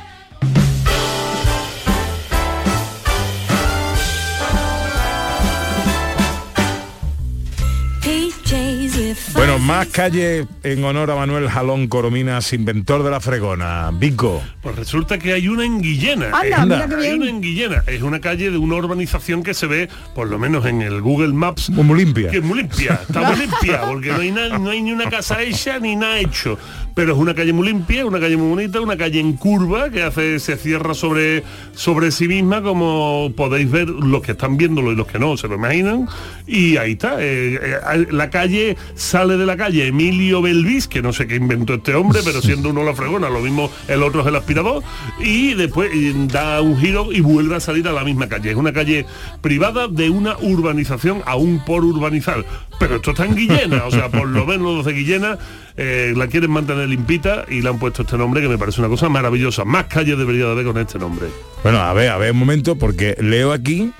Bueno, 9.32 9.58
más 9.58 9.86
calle 9.88 10.46
en 10.62 10.84
honor 10.84 11.10
a 11.10 11.16
Manuel 11.16 11.48
Jalón 11.48 11.88
Corominas, 11.88 12.52
inventor 12.52 13.02
de 13.02 13.10
la 13.10 13.20
fregona. 13.20 13.90
Vico. 13.92 14.42
Pues 14.62 14.76
resulta 14.76 15.18
que 15.18 15.32
hay 15.32 15.48
una 15.48 15.64
en 15.64 15.80
Guillena. 15.80 16.26
Anda, 16.32 16.64
mira 16.64 16.84
hay 16.98 17.02
bien. 17.08 17.22
una 17.22 17.30
en 17.30 17.40
Guillena. 17.40 17.82
Es 17.86 18.02
una 18.02 18.20
calle 18.20 18.50
de 18.50 18.58
una 18.58 18.76
urbanización 18.76 19.42
que 19.42 19.54
se 19.54 19.66
ve, 19.66 19.88
por 20.14 20.28
lo 20.28 20.38
menos 20.38 20.66
en 20.66 20.82
el 20.82 21.00
Google 21.00 21.32
Maps, 21.32 21.70
muy 21.70 21.98
limpia. 22.04 22.30
que 22.30 22.36
es 22.38 22.42
muy 22.44 22.58
limpia. 22.58 23.00
Está 23.08 23.22
muy 23.22 23.36
limpia, 23.40 23.80
porque 23.88 24.08
no 24.12 24.18
hay, 24.20 24.30
na- 24.30 24.58
no 24.58 24.70
hay 24.70 24.82
ni 24.82 24.92
una 24.92 25.10
casa 25.10 25.42
hecha 25.42 25.78
ni 25.80 25.96
nada 25.96 26.18
hecho. 26.18 26.56
Pero 26.94 27.12
es 27.14 27.18
una 27.18 27.34
calle 27.34 27.52
muy 27.52 27.66
limpia, 27.66 28.06
una 28.06 28.20
calle 28.20 28.36
muy 28.36 28.48
bonita, 28.50 28.80
una 28.80 28.96
calle 28.96 29.18
en 29.18 29.32
curva 29.32 29.90
que 29.90 30.04
hace, 30.04 30.38
se 30.38 30.56
cierra 30.56 30.94
sobre, 30.94 31.42
sobre 31.74 32.12
sí 32.12 32.28
misma, 32.28 32.62
como 32.62 33.32
podéis 33.36 33.68
ver 33.68 33.88
los 33.88 34.22
que 34.22 34.32
están 34.32 34.56
viéndolo 34.56 34.92
y 34.92 34.94
los 34.96 35.08
que 35.08 35.18
no 35.18 35.36
se 35.36 35.48
lo 35.48 35.56
imaginan. 35.56 36.06
Y 36.46 36.76
ahí 36.76 36.92
está. 36.92 37.16
eh, 37.20 37.58
eh, 37.60 38.06
la 38.12 38.30
calle 38.30 38.76
sale 39.14 39.36
de 39.36 39.46
la 39.46 39.56
calle 39.56 39.86
Emilio 39.86 40.42
Belvis, 40.42 40.88
que 40.88 41.00
no 41.00 41.12
sé 41.12 41.28
qué 41.28 41.36
inventó 41.36 41.74
este 41.74 41.94
hombre, 41.94 42.18
pero 42.24 42.42
siendo 42.42 42.70
uno 42.70 42.82
la 42.82 42.96
fregona, 42.96 43.30
lo 43.30 43.38
mismo 43.38 43.70
el 43.86 44.02
otro 44.02 44.22
es 44.22 44.26
el 44.26 44.34
aspirador, 44.34 44.82
y 45.20 45.54
después 45.54 45.88
da 46.32 46.60
un 46.60 46.76
giro 46.80 47.12
y 47.12 47.20
vuelve 47.20 47.54
a 47.54 47.60
salir 47.60 47.86
a 47.86 47.92
la 47.92 48.02
misma 48.02 48.28
calle. 48.28 48.50
Es 48.50 48.56
una 48.56 48.72
calle 48.72 49.06
privada 49.40 49.86
de 49.86 50.10
una 50.10 50.36
urbanización 50.38 51.22
aún 51.26 51.62
por 51.64 51.84
urbanizar. 51.84 52.44
Pero 52.80 52.96
esto 52.96 53.12
está 53.12 53.24
en 53.24 53.36
Guillena, 53.36 53.84
o 53.84 53.90
sea, 53.92 54.08
por 54.08 54.26
lo 54.26 54.46
menos 54.48 54.78
los 54.78 54.84
de 54.84 54.94
Guillena 54.94 55.38
eh, 55.76 56.12
la 56.16 56.26
quieren 56.26 56.50
mantener 56.50 56.88
limpita 56.88 57.44
y 57.48 57.62
le 57.62 57.68
han 57.68 57.78
puesto 57.78 58.02
este 58.02 58.18
nombre 58.18 58.42
que 58.42 58.48
me 58.48 58.58
parece 58.58 58.80
una 58.80 58.88
cosa 58.88 59.08
maravillosa. 59.08 59.64
Más 59.64 59.84
calles 59.84 60.18
debería 60.18 60.46
de 60.46 60.50
haber 60.50 60.64
con 60.64 60.78
este 60.78 60.98
nombre. 60.98 61.28
Bueno, 61.62 61.78
a 61.78 61.92
ver, 61.92 62.08
a 62.08 62.18
ver 62.18 62.32
un 62.32 62.38
momento, 62.38 62.74
porque 62.74 63.14
leo 63.20 63.52
aquí 63.52 63.92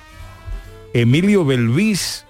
Emilio 0.93 1.45
Belvis, 1.45 2.25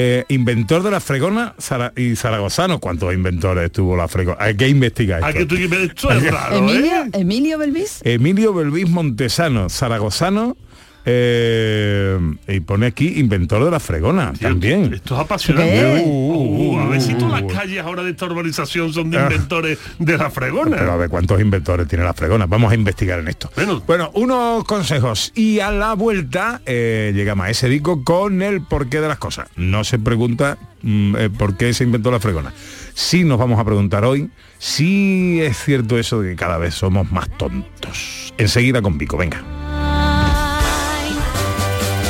eh, 0.00 0.24
inventor 0.28 0.84
de 0.84 0.92
la 0.92 1.00
fregona 1.00 1.54
Zara- 1.60 1.92
y 1.96 2.14
zaragozano. 2.14 2.78
¿Cuántos 2.78 3.12
inventores 3.12 3.72
tuvo 3.72 3.96
la 3.96 4.06
fregona? 4.06 4.36
Hay 4.40 4.54
que 4.56 4.68
investigar 4.68 5.24
Hay 5.24 5.34
esto. 5.38 5.56
que 5.56 5.68
tú- 5.68 5.74
esto 5.74 6.10
es 6.12 6.30
raro, 6.32 6.54
¿eh? 6.54 6.58
Emilio, 6.58 6.92
Emilio 7.12 7.58
Belvis. 7.58 8.00
Emilio 8.04 8.54
Belvis 8.54 8.88
Montesano, 8.88 9.68
zaragozano, 9.68 10.56
eh, 11.10 12.18
y 12.48 12.60
pone 12.60 12.86
aquí 12.86 13.14
inventor 13.18 13.64
de 13.64 13.70
la 13.70 13.80
fregona 13.80 14.32
también. 14.38 14.92
Esto 14.92 15.14
es 15.14 15.20
apasionante. 15.20 15.72
¿Qué? 15.72 16.02
Uh, 16.06 16.78
a 16.78 16.88
ver 16.88 17.00
si 17.00 17.14
todas 17.14 17.40
las 17.42 17.52
calles 17.52 17.82
ahora 17.82 18.02
de 18.02 18.10
esta 18.10 18.26
urbanización 18.26 18.92
son 18.92 19.10
de 19.10 19.18
Ah. 19.18 19.22
inventores 19.30 19.78
de 19.98 20.18
la 20.18 20.30
fregona. 20.30 20.76
Pero 20.76 20.92
a 20.92 20.96
ver 20.96 21.08
cuántos 21.08 21.40
inventores 21.40 21.88
tiene 21.88 22.04
la 22.04 22.12
fregona. 22.14 22.46
Vamos 22.46 22.72
a 22.72 22.74
investigar 22.74 23.18
en 23.20 23.28
esto. 23.28 23.50
Bueno, 23.86 24.10
unos 24.14 24.64
consejos. 24.64 25.32
Y 25.34 25.60
a 25.60 25.70
la 25.70 25.94
vuelta 25.94 26.60
eh, 26.66 27.12
llega 27.14 27.34
Maese 27.34 27.68
Dico 27.68 28.04
con 28.04 28.42
el 28.42 28.60
porqué 28.60 29.00
de 29.00 29.08
las 29.08 29.18
cosas. 29.18 29.48
No 29.56 29.84
se 29.84 29.98
pregunta 29.98 30.58
mm, 30.82 31.16
eh, 31.16 31.30
por 31.30 31.56
qué 31.56 31.72
se 31.72 31.84
inventó 31.84 32.10
la 32.10 32.20
fregona. 32.20 32.52
Sí 32.94 33.24
nos 33.24 33.38
vamos 33.38 33.58
a 33.58 33.64
preguntar 33.64 34.04
hoy 34.04 34.30
si 34.58 35.40
es 35.40 35.56
cierto 35.56 35.98
eso 35.98 36.20
de 36.20 36.30
que 36.30 36.36
cada 36.36 36.58
vez 36.58 36.74
somos 36.74 37.10
más 37.10 37.28
tontos. 37.38 38.34
Enseguida 38.38 38.82
con 38.82 38.98
Vico, 38.98 39.16
venga. 39.16 39.42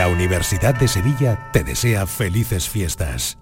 La 0.00 0.08
Universidad 0.08 0.74
de 0.74 0.88
Sevilla 0.88 1.50
te 1.52 1.62
desea 1.62 2.06
felices 2.06 2.70
fiestas. 2.70 3.36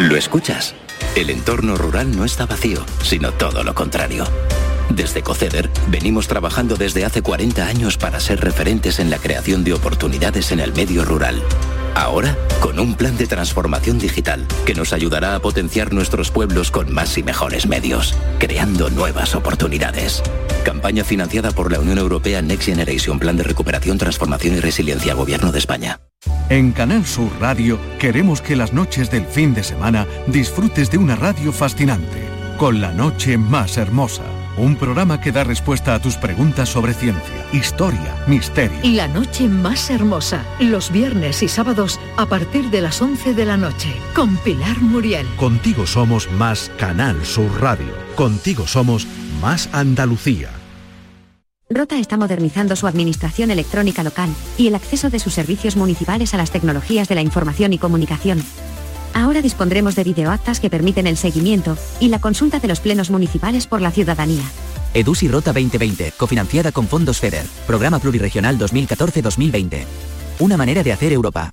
¿Lo 0.00 0.16
escuchas? 0.16 0.74
El 1.14 1.30
entorno 1.30 1.76
rural 1.76 2.10
no 2.16 2.24
está 2.24 2.46
vacío, 2.46 2.84
sino 3.04 3.30
todo 3.30 3.62
lo 3.62 3.72
contrario. 3.72 4.24
Desde 4.90 5.22
Coceder 5.22 5.70
venimos 5.86 6.26
trabajando 6.26 6.74
desde 6.74 7.04
hace 7.04 7.22
40 7.22 7.68
años 7.68 7.98
para 7.98 8.18
ser 8.18 8.40
referentes 8.40 8.98
en 8.98 9.08
la 9.08 9.18
creación 9.18 9.62
de 9.62 9.74
oportunidades 9.74 10.50
en 10.50 10.58
el 10.58 10.72
medio 10.72 11.04
rural. 11.04 11.40
Ahora, 11.94 12.36
con 12.58 12.80
un 12.80 12.96
plan 12.96 13.16
de 13.16 13.28
transformación 13.28 14.00
digital 14.00 14.44
que 14.66 14.74
nos 14.74 14.92
ayudará 14.92 15.36
a 15.36 15.40
potenciar 15.40 15.92
nuestros 15.92 16.32
pueblos 16.32 16.72
con 16.72 16.92
más 16.92 17.16
y 17.16 17.22
mejores 17.22 17.68
medios, 17.68 18.16
creando 18.40 18.90
nuevas 18.90 19.36
oportunidades. 19.36 20.20
Campaña 20.62 21.02
financiada 21.02 21.50
por 21.50 21.72
la 21.72 21.80
Unión 21.80 21.98
Europea 21.98 22.40
Next 22.40 22.66
Generation 22.66 23.18
Plan 23.18 23.36
de 23.36 23.42
Recuperación, 23.42 23.98
Transformación 23.98 24.56
y 24.56 24.60
Resiliencia 24.60 25.14
Gobierno 25.14 25.50
de 25.50 25.58
España. 25.58 26.00
En 26.48 26.70
Canal 26.70 27.04
Sur 27.04 27.30
Radio 27.40 27.78
queremos 27.98 28.40
que 28.40 28.54
las 28.54 28.72
noches 28.72 29.10
del 29.10 29.26
fin 29.26 29.54
de 29.54 29.64
semana 29.64 30.06
disfrutes 30.28 30.90
de 30.90 30.98
una 30.98 31.16
radio 31.16 31.52
fascinante, 31.52 32.22
con 32.58 32.80
la 32.80 32.92
noche 32.92 33.38
más 33.38 33.76
hermosa. 33.76 34.22
Un 34.56 34.76
programa 34.76 35.20
que 35.20 35.32
da 35.32 35.44
respuesta 35.44 35.94
a 35.94 35.98
tus 35.98 36.16
preguntas 36.16 36.68
sobre 36.68 36.92
ciencia, 36.92 37.46
historia, 37.52 38.14
misterio. 38.28 38.78
La 38.84 39.08
noche 39.08 39.48
más 39.48 39.88
hermosa, 39.90 40.44
los 40.60 40.92
viernes 40.92 41.42
y 41.42 41.48
sábados 41.48 41.98
a 42.18 42.26
partir 42.26 42.70
de 42.70 42.82
las 42.82 43.00
11 43.00 43.32
de 43.32 43.46
la 43.46 43.56
noche, 43.56 43.88
con 44.14 44.36
Pilar 44.36 44.78
Muriel. 44.80 45.26
Contigo 45.36 45.86
somos 45.86 46.30
más 46.32 46.70
Canal 46.78 47.24
Sur 47.24 47.62
Radio. 47.62 47.94
Contigo 48.14 48.66
somos 48.66 49.06
más 49.42 49.68
Andalucía. 49.72 50.48
Rota 51.68 51.98
está 51.98 52.16
modernizando 52.16 52.76
su 52.76 52.86
administración 52.86 53.50
electrónica 53.50 54.02
local 54.02 54.30
y 54.56 54.68
el 54.68 54.74
acceso 54.74 55.10
de 55.10 55.18
sus 55.18 55.34
servicios 55.34 55.76
municipales 55.76 56.32
a 56.32 56.36
las 56.36 56.50
tecnologías 56.50 57.08
de 57.08 57.14
la 57.14 57.22
información 57.22 57.72
y 57.72 57.78
comunicación. 57.78 58.42
Ahora 59.14 59.42
dispondremos 59.42 59.94
de 59.94 60.04
videoactas 60.04 60.60
que 60.60 60.70
permiten 60.70 61.06
el 61.06 61.16
seguimiento 61.16 61.76
y 62.00 62.08
la 62.08 62.20
consulta 62.20 62.60
de 62.60 62.68
los 62.68 62.80
plenos 62.80 63.10
municipales 63.10 63.66
por 63.66 63.80
la 63.80 63.90
ciudadanía. 63.90 64.44
EDUSI 64.94 65.28
Rota 65.28 65.52
2020, 65.52 66.12
cofinanciada 66.16 66.72
con 66.72 66.86
fondos 66.86 67.18
FEDER, 67.18 67.46
Programa 67.66 67.98
Pluriregional 67.98 68.58
2014-2020. 68.58 69.84
Una 70.38 70.56
manera 70.56 70.82
de 70.82 70.92
hacer 70.92 71.12
Europa. 71.12 71.52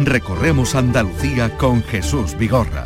Recorremos 0.00 0.74
Andalucía 0.74 1.56
con 1.56 1.82
Jesús 1.84 2.36
Vigorra. 2.36 2.84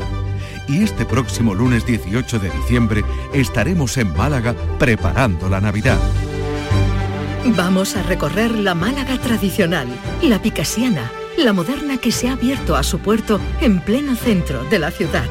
Y 0.67 0.83
este 0.83 1.07
próximo 1.07 1.55
lunes 1.55 1.87
18 1.87 2.39
de 2.39 2.51
diciembre 2.51 3.03
estaremos 3.33 3.97
en 3.97 4.15
Málaga 4.15 4.55
preparando 4.79 5.49
la 5.49 5.61
Navidad. 5.61 5.99
Vamos 7.57 7.97
a 7.97 8.03
recorrer 8.03 8.51
la 8.51 8.75
Málaga 8.75 9.17
tradicional, 9.19 9.89
la 10.23 10.43
picasiana, 10.43 11.11
la 11.39 11.55
moderna 11.55 11.97
que 11.97 12.13
se 12.13 12.29
ha 12.29 12.33
abierto 12.33 12.77
a 12.77 12.83
su 12.83 12.99
puerto 12.99 13.41
en 13.63 13.81
pleno 13.81 14.15
centro 14.15 14.65
de 14.65 14.79
la 14.79 14.91
ciudad. 14.91 15.25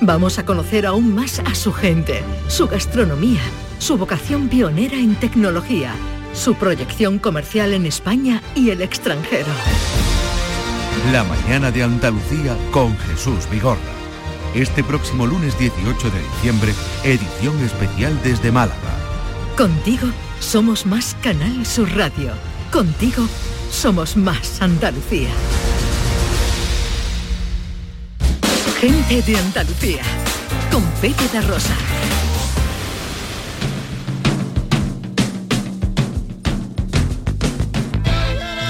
Vamos 0.00 0.40
a 0.40 0.44
conocer 0.44 0.84
aún 0.84 1.14
más 1.14 1.38
a 1.38 1.54
su 1.54 1.72
gente, 1.72 2.24
su 2.48 2.66
gastronomía, 2.66 3.42
su 3.78 3.96
vocación 3.96 4.48
pionera 4.48 4.96
en 4.96 5.14
tecnología, 5.14 5.92
su 6.32 6.56
proyección 6.56 7.20
comercial 7.20 7.72
en 7.72 7.86
España 7.86 8.42
y 8.56 8.70
el 8.70 8.82
extranjero. 8.82 9.52
La 11.06 11.24
mañana 11.24 11.70
de 11.72 11.82
Andalucía 11.82 12.56
con 12.70 12.96
Jesús 12.98 13.48
Vigorra. 13.50 13.80
Este 14.54 14.84
próximo 14.84 15.26
lunes 15.26 15.58
18 15.58 16.10
de 16.10 16.20
diciembre, 16.20 16.74
edición 17.02 17.58
especial 17.64 18.16
desde 18.22 18.52
Málaga. 18.52 18.76
Contigo 19.56 20.06
somos 20.40 20.84
más 20.84 21.16
Canal 21.22 21.64
Sur 21.64 21.90
Radio. 21.96 22.32
Contigo 22.70 23.26
somos 23.72 24.16
más 24.16 24.60
Andalucía. 24.60 25.30
Gente 28.78 29.22
de 29.22 29.38
Andalucía. 29.38 30.02
Con 30.70 30.84
Pepe 31.00 31.24
da 31.32 31.40
Rosa. 31.40 31.74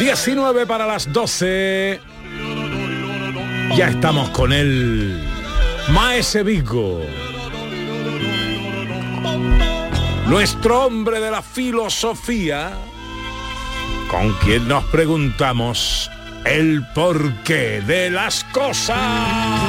...19 0.01 0.66
para 0.66 0.87
las 0.87 1.12
12... 1.12 2.09
Ya 3.76 3.88
estamos 3.88 4.28
con 4.30 4.52
el 4.52 5.22
Maese 5.90 6.42
Vigo. 6.42 7.00
Nuestro 10.26 10.86
hombre 10.86 11.20
de 11.20 11.30
la 11.30 11.40
filosofía, 11.40 12.72
con 14.10 14.32
quien 14.34 14.66
nos 14.68 14.84
preguntamos 14.84 16.10
el 16.44 16.84
porqué 16.94 17.80
de 17.80 18.10
las 18.10 18.44
cosas. 18.44 19.59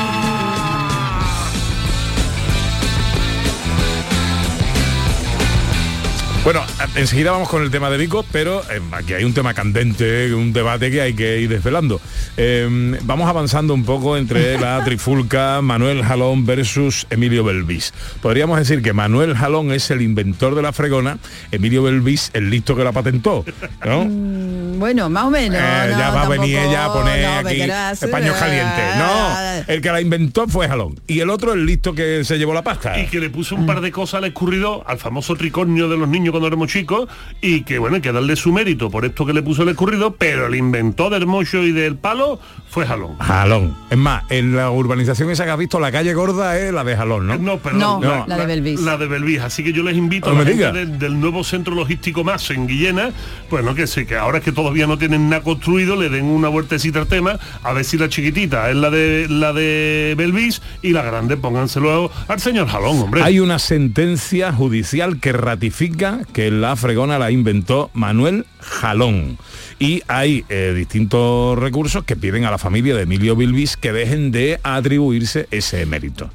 Bueno, 6.44 6.64
enseguida 6.96 7.30
vamos 7.32 7.50
con 7.50 7.62
el 7.62 7.70
tema 7.70 7.92
de 7.92 8.00
Vico, 8.00 8.26
pero 8.32 8.62
eh, 8.72 8.82
aquí 8.94 9.14
hay 9.14 9.24
un 9.24 9.34
tema 9.36 9.54
candente, 9.54 10.34
un 10.34 10.54
debate 10.54 10.90
que 10.90 11.00
hay 11.00 11.14
que 11.14 11.40
ir 11.40 11.50
desvelando. 11.50 12.02
Eh, 12.36 12.98
vamos 13.04 13.30
avanzando 13.30 13.76
un 13.76 13.86
poco 13.86 14.18
entre 14.18 14.58
la 14.60 14.84
trifulca 14.84 15.62
Manuel 15.62 16.04
Jalón 16.04 16.48
versus 16.48 17.06
Emilio 17.12 17.44
Belvis. 17.44 17.94
Podríamos 18.24 18.58
decir 18.58 18.82
que 18.82 18.92
Manuel 18.92 19.36
Jalón 19.36 19.72
es 19.72 19.92
el 19.92 20.02
inventor 20.02 20.56
de 20.56 20.64
la 20.64 20.74
fregona, 20.74 21.20
Emilio 21.52 21.84
Belvis 21.84 22.32
el 22.34 22.50
listo 22.50 22.76
que 22.76 22.84
la 22.84 22.92
patentó, 22.92 23.46
¿no? 23.86 24.06
Mm, 24.06 24.80
Bueno, 24.80 25.10
más 25.12 25.26
o 25.26 25.30
menos. 25.30 25.60
Eh, 25.62 25.88
no, 25.92 26.00
ya 26.00 26.10
va 26.10 26.24
a 26.24 26.30
venir 26.30 26.58
ella 26.58 26.86
a 26.86 26.94
poner 26.94 27.24
no, 27.24 27.50
aquí 27.50 28.08
paños 28.12 28.36
calientes. 28.38 28.96
No, 28.98 29.38
el 29.68 29.80
que 29.80 29.92
la 29.92 30.02
inventó 30.02 30.48
fue 30.48 30.68
Jalón. 30.68 31.00
Y 31.06 31.20
el 31.20 31.30
otro 31.30 31.54
el 31.54 31.68
listo 31.68 31.94
que 31.94 32.24
se 32.24 32.40
llevó 32.40 32.56
la 32.56 32.64
pasta. 32.64 33.00
y 33.00 33.06
que 33.06 33.20
le 33.20 33.30
puso 33.30 33.54
un 33.56 33.68
par 33.68 33.80
de 33.82 33.92
cosas 33.92 34.16
al 34.16 34.26
escurrido 34.26 34.84
al 34.88 34.98
famoso 34.98 35.36
tricornio 35.36 35.88
de 35.88 35.98
los 35.98 36.10
niños 36.10 36.31
cuando 36.32 36.48
éramos 36.48 36.70
chicos 36.70 37.08
y 37.42 37.62
que 37.64 37.80
bueno 37.80 37.96
hay 37.96 38.02
que 38.02 38.12
darle 38.12 38.36
su 38.36 38.52
mérito 38.52 38.90
por 38.90 39.06
esto 39.06 39.26
que 39.26 39.34
le 39.34 39.42
puso 39.42 39.64
el 39.64 39.70
escurrido 39.70 40.16
pero 40.16 40.48
el 40.48 40.56
inventor 40.56 41.12
del 41.12 41.28
mocho 41.28 41.64
y 41.64 41.72
del 41.72 41.96
palo 41.96 42.40
fue 42.72 42.86
jalón 42.88 43.18
Jalón. 43.20 43.76
Es 43.90 43.98
más, 43.98 44.24
en 44.30 44.56
la 44.56 44.72
urbanización 44.72 45.30
esa 45.30 45.44
que 45.44 45.52
has 45.52 45.58
visto, 45.58 45.78
la 45.80 45.92
calle 45.92 46.14
gorda 46.14 46.58
es 46.58 46.72
la 46.74 46.86
de 46.86 46.96
Jalón, 46.96 47.28
¿no? 47.28 47.38
No, 47.38 47.58
perdón. 47.58 48.02
la 48.28 48.38
de 48.38 48.46
Belvis. 48.46 48.80
La 48.80 48.98
de 48.98 49.08
Belvis. 49.08 49.42
Así 49.42 49.62
que 49.62 49.74
yo 49.74 49.84
les 49.84 49.98
invito 49.98 50.28
No 50.30 50.36
a 50.36 50.40
la 50.40 50.46
me 50.46 50.52
gente 50.52 50.68
diga. 50.68 50.72
del, 50.72 50.98
del 50.98 51.20
nuevo 51.20 51.44
centro 51.44 51.76
logístico 51.76 52.24
más 52.24 52.50
en 52.50 52.68
Guillena, 52.68 53.12
pues 53.50 53.64
no 53.66 53.76
que 53.76 53.88
sé, 53.88 54.06
que 54.06 54.16
ahora 54.16 54.40
que 54.40 54.54
todavía 54.54 54.88
no 54.88 54.98
tienen 54.98 55.28
nada 55.30 55.44
construido, 55.44 55.98
le 55.98 56.08
den 56.10 56.24
una 56.26 56.48
vueltecita 56.48 57.00
al 57.00 57.08
tema, 57.08 57.38
a 57.62 57.74
ver 57.74 57.84
si 57.84 57.98
la 57.98 58.08
chiquitita 58.08 58.70
es 58.70 58.76
la 58.78 58.90
de 58.90 59.28
la 59.30 59.52
de 59.52 60.16
Belvis 60.18 60.62
y 60.82 60.92
la 60.92 61.02
grande 61.04 61.36
pónganselo 61.36 62.10
al 62.30 62.40
señor 62.40 62.68
Jalón, 62.70 63.00
hombre. 63.02 63.22
Hay 63.22 63.42
una 63.42 63.60
sentencia 63.60 64.54
judicial 64.54 65.20
que 65.20 65.34
ratifica 65.34 66.20
que 66.32 66.50
la 66.52 66.78
fregona 66.78 67.20
la 67.20 67.32
inventó 67.32 67.92
Manuel 67.94 68.46
Jalón. 68.62 69.38
Y 69.82 70.04
hay 70.08 70.46
eh, 70.50 70.74
distintos 70.76 71.58
recursos 71.58 72.04
que 72.04 72.16
piden 72.16 72.46
a 72.46 72.52
la 72.52 72.60
familia 72.60 72.96
de 72.96 73.02
Emilio 73.02 73.36
Bilbis 73.36 73.78
que 73.78 73.92
dejen 73.92 74.32
de 74.32 74.60
atribuirse 74.62 75.48
ese 75.50 75.88
mérito. 75.88 76.30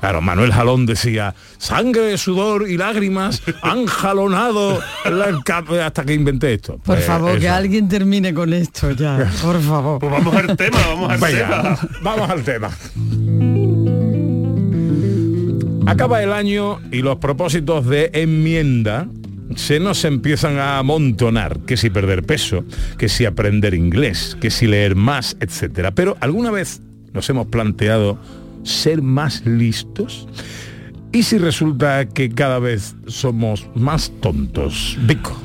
Claro, 0.00 0.20
Manuel 0.20 0.52
Jalón 0.52 0.84
decía, 0.84 1.36
sangre, 1.58 2.18
sudor 2.18 2.68
y 2.68 2.76
lágrimas 2.76 3.40
han 3.62 3.86
jalonado 3.86 4.80
la 5.04 5.86
hasta 5.86 6.04
que 6.04 6.12
inventé 6.12 6.54
esto. 6.54 6.72
Por 6.78 6.96
Pues 6.96 7.04
favor, 7.04 7.38
que 7.38 7.48
alguien 7.48 7.88
termine 7.88 8.34
con 8.34 8.52
esto 8.52 8.90
ya. 8.90 9.30
Por 9.42 9.62
favor. 9.62 10.00
Pues 10.00 10.10
vamos 10.10 10.34
al 10.34 10.56
tema, 10.56 10.78
vamos 10.88 11.12
al 11.12 11.20
tema. 11.20 11.78
vamos 12.02 12.30
al 12.30 12.42
tema. 12.42 12.70
Acaba 15.86 16.20
el 16.20 16.32
año 16.32 16.80
y 16.90 17.02
los 17.02 17.18
propósitos 17.18 17.86
de 17.86 18.10
enmienda 18.12 19.06
se 19.56 19.80
nos 19.80 20.04
empiezan 20.04 20.58
a 20.58 20.78
amontonar, 20.78 21.60
que 21.60 21.76
si 21.76 21.90
perder 21.90 22.24
peso, 22.24 22.64
que 22.98 23.08
si 23.08 23.24
aprender 23.24 23.74
inglés, 23.74 24.36
que 24.40 24.50
si 24.50 24.66
leer 24.66 24.94
más, 24.94 25.36
etcétera. 25.40 25.92
Pero 25.92 26.16
¿alguna 26.20 26.50
vez 26.50 26.80
nos 27.12 27.28
hemos 27.30 27.46
planteado 27.46 28.18
ser 28.62 29.02
más 29.02 29.44
listos? 29.46 30.28
¿Y 31.12 31.22
si 31.22 31.38
resulta 31.38 32.06
que 32.06 32.30
cada 32.30 32.58
vez 32.58 32.94
somos 33.06 33.66
más 33.74 34.12
tontos? 34.20 34.96
Vico. 35.06 35.40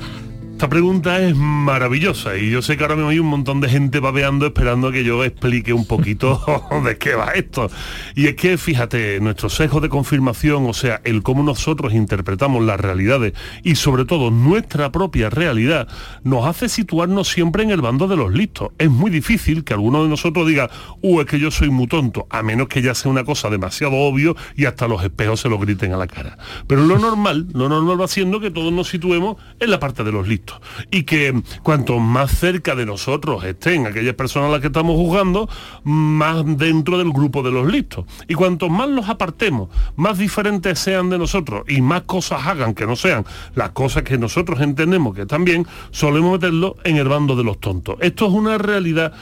Esta 0.54 0.70
pregunta 0.70 1.20
es 1.20 1.36
maravillosa 1.36 2.38
y 2.38 2.52
yo 2.52 2.62
sé 2.62 2.78
que 2.78 2.84
ahora 2.84 2.96
mismo 2.96 3.10
hay 3.10 3.20
un 3.20 3.28
montón 3.28 3.60
de 3.60 3.68
gente 3.68 4.00
babeando 4.00 4.46
esperando 4.46 4.92
que 4.92 5.04
yo 5.04 5.24
explique 5.24 5.74
un 5.74 5.86
poquito 5.86 6.42
de 6.86 6.98
qué 6.98 7.16
va 7.16 7.32
esto. 7.32 7.70
Y 8.16 8.28
es 8.28 8.36
que, 8.36 8.58
fíjate, 8.58 9.20
nuestro 9.20 9.50
sesgo 9.50 9.82
de 9.82 9.90
confirmación, 9.90 10.66
o 10.68 10.74
sea, 10.74 11.02
el 11.04 11.24
cómo 11.24 11.44
nosotros 11.44 11.94
interpretamos 11.94 12.64
las 12.64 12.80
realidades 12.80 13.34
y 13.64 13.76
sobre 13.76 14.06
todo 14.06 14.30
nuestra 14.30 14.92
propia 14.92 15.32
realidad, 15.32 15.88
nos 16.24 16.46
hace 16.46 16.70
situarnos 16.70 17.28
siempre 17.28 17.64
en 17.64 17.72
el 17.72 17.82
bando 17.82 18.08
de 18.08 18.16
los 18.16 18.32
listos. 18.32 18.70
Es 18.78 18.92
muy 18.92 19.10
difícil 19.10 19.64
que 19.64 19.74
alguno 19.74 20.04
de 20.04 20.10
nosotros 20.10 20.48
diga, 20.48 20.70
uh, 21.02 21.22
es 21.22 21.26
que 21.26 21.40
yo 21.40 21.50
soy 21.50 21.72
muy 21.72 21.88
tonto, 21.88 22.28
a 22.30 22.44
menos 22.44 22.68
que 22.68 22.84
ya 22.84 22.94
sea 22.94 23.12
una 23.12 23.26
cosa 23.26 23.50
demasiado 23.50 23.96
obvio 23.96 24.38
y 24.56 24.66
hasta 24.66 24.88
los 24.88 25.04
espejos 25.04 25.42
se 25.42 25.50
lo 25.50 25.58
griten 25.58 25.94
a 25.94 25.98
la 25.98 26.08
cara. 26.08 26.38
Pero 26.68 26.84
lo 26.84 27.00
normal, 27.00 27.48
lo 27.54 27.68
normal 27.68 28.00
va 28.00 28.08
siendo 28.08 28.40
que 28.40 28.52
todos 28.52 28.72
nos 28.72 28.88
situemos 28.88 29.38
en 29.60 29.72
la 29.72 29.80
parte 29.80 30.04
de 30.04 30.12
los 30.12 30.28
listos. 30.28 30.43
Y 30.92 31.04
que 31.04 31.42
cuanto 31.62 32.00
más 32.00 32.32
cerca 32.32 32.76
de 32.76 32.86
nosotros 32.86 33.44
estén 33.44 33.88
aquellas 33.88 34.16
personas 34.16 34.50
a 34.50 34.52
las 34.54 34.62
que 34.62 34.68
estamos 34.68 34.96
juzgando, 34.96 35.50
más 35.84 36.44
dentro 36.58 36.98
del 36.98 37.12
grupo 37.12 37.44
de 37.44 37.52
los 37.52 37.68
listos. 37.68 38.06
Y 38.28 38.34
cuanto 38.34 38.70
más 38.70 38.90
los 38.90 39.10
apartemos, 39.10 39.70
más 39.96 40.18
diferentes 40.18 40.80
sean 40.80 41.10
de 41.10 41.18
nosotros 41.18 41.64
y 41.68 41.82
más 41.82 42.04
cosas 42.04 42.46
hagan 42.46 42.74
que 42.74 42.86
no 42.86 42.96
sean 42.96 43.26
las 43.56 43.72
cosas 43.72 44.04
que 44.04 44.18
nosotros 44.18 44.62
entendemos 44.62 45.16
que 45.16 45.24
están 45.24 45.46
bien, 45.46 45.68
solemos 45.92 46.34
meterlo 46.34 46.76
en 46.84 46.98
el 46.98 47.08
bando 47.08 47.36
de 47.36 47.44
los 47.44 47.60
tontos. 47.60 47.98
Esto 48.00 48.28
es 48.28 48.34
una 48.34 48.58
realidad 48.58 49.14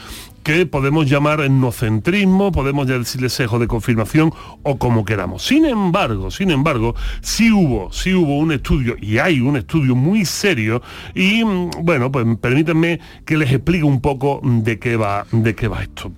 que 0.42 0.66
podemos 0.66 1.08
llamar 1.08 1.40
etnocentrismo, 1.40 2.52
podemos 2.52 2.86
decirle 2.86 3.28
sesgo 3.28 3.58
de 3.58 3.68
confirmación 3.68 4.32
o 4.62 4.78
como 4.78 5.04
queramos. 5.04 5.42
Sin 5.42 5.64
embargo, 5.64 6.30
sin 6.30 6.50
embargo, 6.50 6.94
sí 7.20 7.50
hubo, 7.50 7.92
sí 7.92 8.14
hubo 8.14 8.38
un 8.38 8.52
estudio 8.52 8.96
y 9.00 9.18
hay 9.18 9.40
un 9.40 9.56
estudio 9.56 9.94
muy 9.94 10.24
serio 10.24 10.82
y 11.14 11.44
mm, 11.44 11.70
bueno, 11.82 12.10
pues 12.10 12.26
permítanme 12.40 13.00
que 13.24 13.36
les 13.36 13.52
explique 13.52 13.84
un 13.84 14.00
poco 14.00 14.40
de 14.42 14.78
qué 14.78 14.96
va, 14.96 15.26
de 15.30 15.54
qué 15.54 15.68
va 15.68 15.82
esto. 15.82 16.12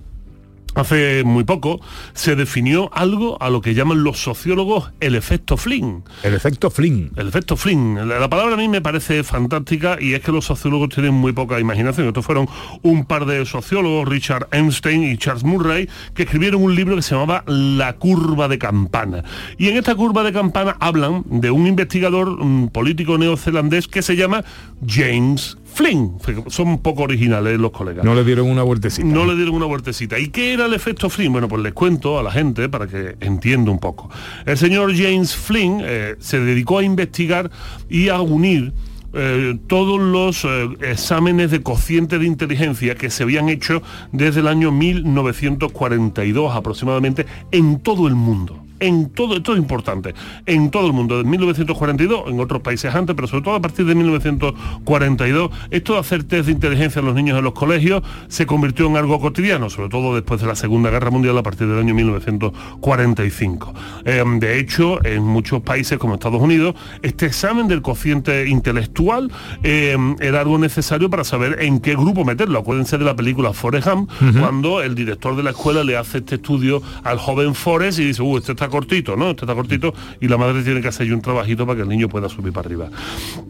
Hace 0.75 1.23
muy 1.23 1.43
poco 1.43 1.79
se 2.13 2.35
definió 2.35 2.89
algo 2.93 3.41
a 3.41 3.49
lo 3.49 3.61
que 3.61 3.73
llaman 3.73 4.03
los 4.03 4.21
sociólogos 4.21 4.91
el 4.99 5.15
efecto 5.15 5.57
Flynn. 5.57 6.03
El 6.23 6.33
efecto 6.33 6.69
Flynn. 6.69 7.11
El 7.15 7.27
efecto 7.27 7.55
Flynn. 7.55 8.07
La, 8.07 8.19
la 8.19 8.29
palabra 8.29 8.55
a 8.55 8.57
mí 8.57 8.67
me 8.67 8.81
parece 8.81 9.23
fantástica 9.23 9.97
y 9.99 10.13
es 10.13 10.21
que 10.21 10.31
los 10.31 10.45
sociólogos 10.45 10.89
tienen 10.89 11.13
muy 11.13 11.33
poca 11.33 11.59
imaginación. 11.59 12.07
Estos 12.07 12.25
fueron 12.25 12.47
un 12.81 13.05
par 13.05 13.25
de 13.25 13.45
sociólogos, 13.45 14.07
Richard 14.07 14.47
Einstein 14.51 15.03
y 15.03 15.17
Charles 15.17 15.43
Murray, 15.43 15.89
que 16.13 16.23
escribieron 16.23 16.61
un 16.61 16.75
libro 16.75 16.95
que 16.95 17.01
se 17.01 17.15
llamaba 17.15 17.43
La 17.47 17.93
curva 17.93 18.47
de 18.47 18.57
campana. 18.57 19.23
Y 19.57 19.69
en 19.69 19.77
esta 19.77 19.95
curva 19.95 20.23
de 20.23 20.33
campana 20.33 20.75
hablan 20.79 21.23
de 21.27 21.51
un 21.51 21.67
investigador 21.67 22.27
un 22.29 22.69
político 22.69 23.17
neozelandés 23.17 23.87
que 23.87 24.01
se 24.01 24.15
llama 24.15 24.43
James 24.85 25.57
Flynn. 25.75 26.17
Son 26.47 26.69
un 26.69 26.77
poco 26.79 27.03
originales 27.03 27.59
los 27.59 27.71
colegas. 27.71 28.05
No 28.05 28.15
le 28.15 28.23
dieron 28.23 28.49
una 28.49 28.63
vueltecita. 28.63 29.05
No 29.05 29.25
le 29.25 29.35
dieron 29.35 29.55
una 29.55 29.65
vueltecita. 29.65 30.17
¿Y 30.17 30.29
qué 30.29 30.53
era 30.53 30.67
el 30.67 30.73
efecto 30.73 31.09
Flynn? 31.09 31.33
Bueno, 31.33 31.49
pues 31.49 31.61
les 31.61 31.73
cuento 31.73 32.17
a 32.17 32.23
la 32.23 32.31
gente 32.31 32.69
para 32.69 32.87
que 32.87 33.17
entienda 33.19 33.71
un 33.71 33.79
poco. 33.79 34.09
El 34.45 34.57
señor 34.57 34.95
James 34.95 35.35
Flynn 35.35 35.81
eh, 35.83 36.15
se 36.19 36.39
dedicó 36.39 36.79
a 36.79 36.83
investigar 36.83 37.51
y 37.89 38.07
a 38.07 38.21
unir 38.21 38.71
eh, 39.13 39.57
todos 39.67 39.99
los 39.99 40.45
eh, 40.45 40.69
exámenes 40.89 41.51
de 41.51 41.61
cociente 41.61 42.19
de 42.19 42.25
inteligencia 42.25 42.95
que 42.95 43.09
se 43.09 43.23
habían 43.23 43.49
hecho 43.49 43.83
desde 44.13 44.39
el 44.39 44.47
año 44.47 44.71
1942 44.71 46.55
aproximadamente 46.55 47.25
en 47.51 47.79
todo 47.79 48.07
el 48.07 48.15
mundo. 48.15 48.64
En 48.79 49.09
todo, 49.09 49.37
esto 49.37 49.53
es 49.53 49.59
importante, 49.59 50.13
en 50.45 50.69
todo 50.69 50.87
el 50.87 50.93
mundo, 50.93 51.17
desde 51.17 51.29
1942, 51.29 52.23
en 52.27 52.39
otros 52.39 52.61
países 52.61 52.93
antes, 52.93 53.15
pero 53.15 53.27
sobre 53.27 53.43
todo 53.43 53.55
a 53.55 53.61
partir 53.61 53.85
de 53.85 53.95
1942, 53.95 55.51
esto 55.71 55.93
de 55.93 55.99
hacer 55.99 56.23
test 56.23 56.47
de 56.47 56.51
inteligencia 56.51 57.01
a 57.01 57.05
los 57.05 57.15
niños 57.15 57.37
en 57.37 57.43
los 57.43 57.53
colegios 57.53 58.03
se 58.27 58.45
convirtió 58.45 58.87
en 58.87 58.97
algo 58.97 59.19
cotidiano, 59.19 59.69
sobre 59.69 59.89
todo 59.89 60.15
después 60.15 60.41
de 60.41 60.47
la 60.47 60.55
Segunda 60.55 60.89
Guerra 60.89 61.09
Mundial 61.09 61.37
a 61.37 61.43
partir 61.43 61.67
del 61.67 61.79
año 61.79 61.93
1945. 61.93 63.73
Eh, 64.03 64.23
de 64.39 64.59
hecho, 64.59 65.03
en 65.05 65.23
muchos 65.23 65.61
países 65.61 65.97
como 65.97 66.15
Estados 66.15 66.41
Unidos, 66.41 66.75
este 67.01 67.25
examen 67.25 67.67
del 67.67 67.81
cociente 67.81 68.47
intelectual 68.47 69.31
eh, 69.63 69.97
era 70.19 70.41
algo 70.41 70.57
necesario 70.57 71.09
para 71.09 71.23
saber 71.23 71.61
en 71.61 71.79
qué 71.79 71.95
grupo 71.95 72.25
meterlo. 72.25 72.59
Acuérdense 72.59 72.97
de 72.97 73.05
la 73.05 73.15
película 73.15 73.53
Forrest 73.53 73.87
Gump, 73.87 74.11
cuando 74.39 74.81
el 74.81 74.95
director 74.95 75.35
de 75.35 75.43
la 75.43 75.51
escuela 75.51 75.83
le 75.83 75.97
hace 75.97 76.19
este 76.19 76.35
estudio 76.35 76.81
al 77.03 77.17
joven 77.17 77.55
Forrest 77.55 77.99
y 77.99 78.05
dice, 78.05 78.21
uh, 78.21 78.37
este 78.37 78.51
está 78.51 78.64
cortito, 78.69 79.15
¿no? 79.15 79.31
Este 79.31 79.45
está 79.45 79.55
cortito 79.55 79.93
y 80.19 80.27
la 80.27 80.37
madre 80.37 80.63
tiene 80.63 80.81
que 80.81 80.87
hacer 80.87 81.11
un 81.13 81.21
trabajito 81.21 81.65
para 81.65 81.77
que 81.77 81.83
el 81.83 81.89
niño 81.89 82.09
pueda 82.09 82.29
subir 82.29 82.53
para 82.53 82.67
arriba. 82.67 82.89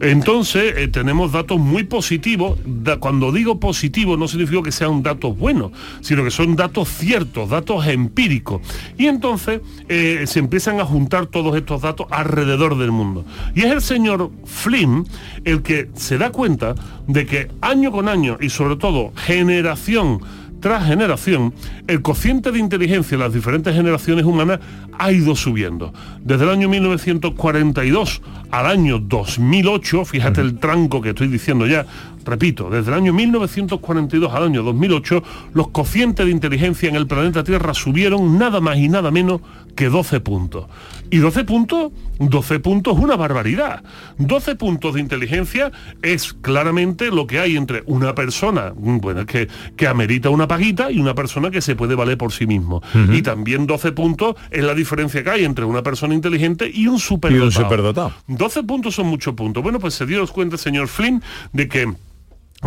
Entonces, 0.00 0.74
eh, 0.76 0.88
tenemos 0.88 1.32
datos 1.32 1.58
muy 1.58 1.84
positivos. 1.84 2.58
Da- 2.64 2.98
cuando 2.98 3.32
digo 3.32 3.58
positivo 3.60 4.16
no 4.16 4.28
significa 4.28 4.62
que 4.62 4.72
sean 4.72 5.02
datos 5.02 5.36
buenos, 5.36 5.72
sino 6.00 6.24
que 6.24 6.30
son 6.30 6.56
datos 6.56 6.88
ciertos, 6.88 7.48
datos 7.50 7.86
empíricos. 7.86 8.60
Y 8.98 9.06
entonces 9.06 9.60
eh, 9.88 10.24
se 10.26 10.38
empiezan 10.38 10.80
a 10.80 10.84
juntar 10.84 11.26
todos 11.26 11.56
estos 11.56 11.82
datos 11.82 12.06
alrededor 12.10 12.76
del 12.78 12.92
mundo. 12.92 13.24
Y 13.54 13.60
es 13.62 13.72
el 13.72 13.80
señor 13.80 14.30
Flynn 14.44 15.06
el 15.44 15.62
que 15.62 15.88
se 15.94 16.18
da 16.18 16.30
cuenta 16.30 16.74
de 17.06 17.26
que 17.26 17.48
año 17.60 17.92
con 17.92 18.08
año 18.08 18.36
y 18.40 18.50
sobre 18.50 18.76
todo 18.76 19.12
generación 19.16 20.20
tras 20.60 20.86
generación, 20.86 21.52
el 21.86 22.02
cociente 22.02 22.50
de 22.52 22.58
inteligencia 22.58 23.14
en 23.14 23.20
las 23.20 23.32
diferentes 23.32 23.74
generaciones 23.74 24.24
humanas 24.24 24.60
ha 24.98 25.12
ido 25.12 25.36
subiendo. 25.36 25.92
Desde 26.22 26.44
el 26.44 26.50
año 26.50 26.68
1942 26.68 28.22
al 28.50 28.66
año 28.66 28.98
2008, 28.98 30.04
fíjate 30.04 30.40
el 30.40 30.58
tranco 30.58 31.02
que 31.02 31.10
estoy 31.10 31.28
diciendo 31.28 31.66
ya, 31.66 31.86
repito, 32.26 32.68
desde 32.68 32.90
el 32.90 32.98
año 32.98 33.12
1942 33.12 34.34
al 34.34 34.44
año 34.44 34.62
2008, 34.62 35.22
los 35.54 35.68
cocientes 35.68 36.26
de 36.26 36.32
inteligencia 36.32 36.88
en 36.88 36.96
el 36.96 37.06
planeta 37.06 37.42
Tierra 37.42 37.72
subieron 37.72 38.38
nada 38.38 38.60
más 38.60 38.76
y 38.76 38.88
nada 38.88 39.10
menos 39.10 39.40
que 39.74 39.88
12 39.88 40.20
puntos. 40.20 40.66
Y 41.10 41.18
12 41.18 41.44
puntos, 41.44 41.92
12 42.18 42.60
puntos 42.60 42.96
es 42.96 43.02
una 43.04 43.16
barbaridad. 43.16 43.82
12 44.18 44.56
puntos 44.56 44.94
de 44.94 45.00
inteligencia 45.00 45.70
es 46.02 46.32
claramente 46.32 47.10
lo 47.10 47.26
que 47.26 47.38
hay 47.38 47.56
entre 47.56 47.82
una 47.86 48.14
persona, 48.14 48.72
mm, 48.76 48.98
bueno, 48.98 49.24
que, 49.24 49.48
que 49.76 49.86
amerita 49.86 50.30
una 50.30 50.48
paguita 50.48 50.90
y 50.90 50.98
una 50.98 51.14
persona 51.14 51.50
que 51.50 51.60
se 51.60 51.76
puede 51.76 51.94
valer 51.94 52.18
por 52.18 52.32
sí 52.32 52.46
mismo. 52.46 52.82
Y 53.12 53.22
también 53.22 53.66
12 53.66 53.92
puntos 53.92 54.36
es 54.50 54.64
la 54.64 54.74
diferencia 54.74 55.22
que 55.22 55.30
hay 55.30 55.44
entre 55.44 55.64
una 55.64 55.82
persona 55.82 56.14
inteligente 56.14 56.70
y 56.72 56.88
un 56.88 56.98
superdotado. 56.98 57.44
Y 57.44 57.46
un 57.46 57.52
superdotado. 57.52 58.12
12 58.26 58.62
puntos 58.64 58.94
son 58.94 59.06
muchos 59.06 59.34
puntos. 59.34 59.62
Bueno, 59.62 59.78
pues 59.78 59.94
se 59.94 60.06
dio 60.06 60.26
cuenta, 60.30 60.56
señor 60.56 60.88
Flynn, 60.88 61.22
de 61.52 61.68
que 61.68 61.94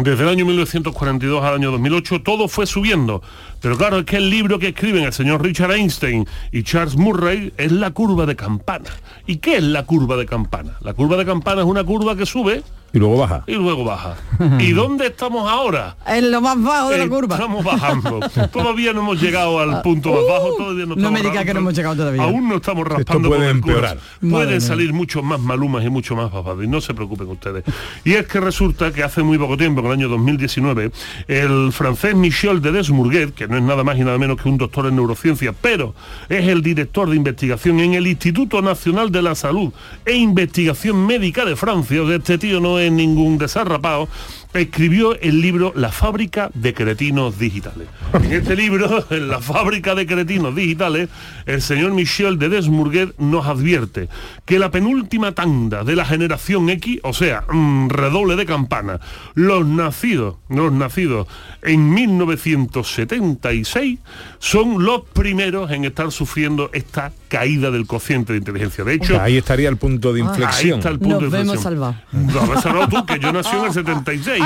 desde 0.04 0.24
el 0.24 0.30
año 0.30 0.45
1942 0.45 1.43
al 1.43 1.56
año 1.56 1.72
2008 1.72 2.22
todo 2.22 2.47
fue 2.47 2.66
subiendo. 2.66 3.22
Pero 3.62 3.78
claro, 3.78 4.00
es 4.00 4.06
que 4.06 4.18
el 4.18 4.30
libro 4.30 4.60
que 4.60 4.70
escriben 4.70 5.04
el 5.04 5.14
señor 5.14 5.43
Richard 5.43 5.72
Einstein 5.72 6.26
y 6.52 6.64
Charles 6.64 6.95
Murray 6.95 7.54
es 7.58 7.72
la 7.72 7.91
curva 7.91 8.26
de 8.26 8.36
campana. 8.36 8.89
¿Y 9.26 9.38
qué 9.38 9.58
es 9.58 9.64
la 9.64 9.86
curva 9.86 10.16
de 10.16 10.26
campana? 10.26 10.78
La 10.82 10.93
curva 10.93 11.18
de 11.18 11.26
campana 11.26 11.62
es 11.62 11.68
una 11.68 11.84
curva 11.84 12.16
que 12.16 12.26
sube 12.26 12.64
Y 12.92 12.98
luego 13.00 13.18
baja. 13.18 13.44
y 13.48 13.54
luego 13.54 13.84
baja. 13.84 14.16
¿Y 14.60 14.72
dónde 14.74 15.08
estamos 15.08 15.50
ahora? 15.50 15.96
En 16.08 16.32
lo 16.32 16.42
más 16.42 16.62
bajo 16.62 16.90
de 16.90 16.98
la 16.98 17.08
curva. 17.08 17.36
Estamos 17.36 17.64
bajando. 17.64 18.20
todavía 18.52 18.94
no 18.94 19.02
hemos 19.02 19.22
llegado 19.22 19.60
al 19.60 19.82
punto 19.82 20.12
más 20.12 20.22
bajo. 20.28 20.56
Todavía 20.58 20.86
no, 20.86 20.96
Uh, 20.96 20.98
no 20.98 21.12
me 21.12 21.20
estamos 21.20 21.32
diga 21.34 21.46
que 21.46 21.54
no 21.54 21.60
hemos 21.60 21.74
llegado 21.76 21.96
todavía. 21.96 22.24
Aún 22.24 22.50
no 22.50 22.56
estamos 22.56 22.88
raspando 22.88 23.30
puede 23.30 23.42
coberturas. 23.52 23.92
empeorar. 23.94 23.98
Pueden 24.32 24.62
salir 24.62 24.92
muchos 24.94 25.24
más 25.24 25.40
malumas 25.40 25.84
y 25.86 25.90
mucho 25.90 26.16
más 26.16 26.32
papados. 26.32 26.64
Y 26.64 26.68
no 26.68 26.82
se 26.82 26.94
preocupen 26.94 27.28
ustedes. 27.28 27.64
Y 28.04 28.14
es 28.14 28.26
que 28.28 28.40
resulta 28.40 28.92
que 28.92 29.04
hace 29.04 29.22
muy 29.22 29.38
poco 29.38 29.56
tiempo, 29.58 29.82
en 29.82 29.86
el 29.88 29.92
año 29.94 30.10
2019, 30.10 30.92
el 31.28 31.72
francés 31.72 32.16
Michel 32.16 32.62
de 32.62 32.72
Desmourguet, 32.72 33.34
que 33.34 33.48
no 33.48 33.58
es 33.58 33.64
nada 33.64 33.84
más 33.84 33.98
y 33.98 34.02
nada 34.04 34.18
menos 34.18 34.42
que 34.42 34.50
un 34.50 34.58
doctor 34.58 34.88
en 34.88 34.96
neurociencia, 34.96 35.54
pero 35.54 35.94
es 36.28 36.48
el 36.48 36.62
director 36.64 37.10
de 37.10 37.16
investigación 37.16 37.80
en 37.80 37.94
el 37.94 38.08
Instituto 38.08 38.62
Nacional 38.62 39.12
de 39.12 39.22
la 39.22 39.36
Salud 39.36 39.72
e 40.06 40.16
Investigación 40.16 41.06
Médica 41.06 41.46
de 41.46 41.56
Francia, 41.56 42.02
o 42.02 42.08
sea, 42.08 42.16
este 42.18 42.38
tío 42.38 42.60
no 42.60 42.79
es 42.80 42.92
ningún 42.92 43.38
desarrapado, 43.38 44.10
escribió 44.54 45.20
el 45.20 45.42
libro 45.42 45.74
La 45.76 45.92
fábrica 45.92 46.50
de 46.54 46.74
cretinos 46.74 47.38
digitales. 47.38 47.88
En 48.14 48.34
este 48.34 48.56
libro, 48.56 49.06
en 49.12 49.28
la 49.28 49.40
fábrica 49.40 49.96
de 49.96 50.08
cretinos 50.08 50.56
digitales, 50.56 51.10
el 51.46 51.62
señor 51.62 51.94
Michel 51.94 52.40
de 52.40 52.50
Desmourguet 52.50 53.18
nos 53.20 53.46
advierte 53.46 54.10
que 54.46 54.60
la 54.60 54.72
penúltima 54.72 55.34
tanda 55.34 55.84
de 55.84 55.96
la 55.96 56.06
generación 56.06 56.70
X, 56.70 57.00
o 57.04 57.14
sea, 57.14 57.44
mm, 57.50 57.90
redoble 57.90 58.36
de 58.36 58.46
campana, 58.46 59.00
los 59.36 59.66
nacidos, 59.66 60.36
los 60.50 60.72
nacidos 60.72 61.28
en 61.62 61.94
1976, 61.94 64.00
son 64.40 64.84
los 64.84 65.04
primeros 65.10 65.72
en 65.72 65.86
estar 65.86 66.12
sufriendo 66.12 66.70
esta 66.74 67.12
caída 67.30 67.72
del 67.72 67.88
cociente 67.88 68.34
de 68.34 68.40
inteligencia. 68.40 68.84
De 68.84 68.96
hecho, 68.96 69.22
Ahí 69.22 69.38
estaría 69.38 69.70
el 69.70 69.78
punto 69.78 70.12
de 70.12 70.22
Ahí 70.22 70.28
inflexión. 70.28 70.80
está 70.80 70.90
el 70.90 71.00
punto 71.00 71.22
Nos 71.22 71.32
de 71.32 71.38
vemos 71.38 71.56
inflexión. 71.56 71.96
No, 72.12 72.62
salvado 72.62 72.90
tú, 72.90 73.06
que 73.06 73.20
yo 73.20 73.32
nací 73.32 73.56
en 73.56 73.66
el 73.66 73.72
76. 73.72 74.44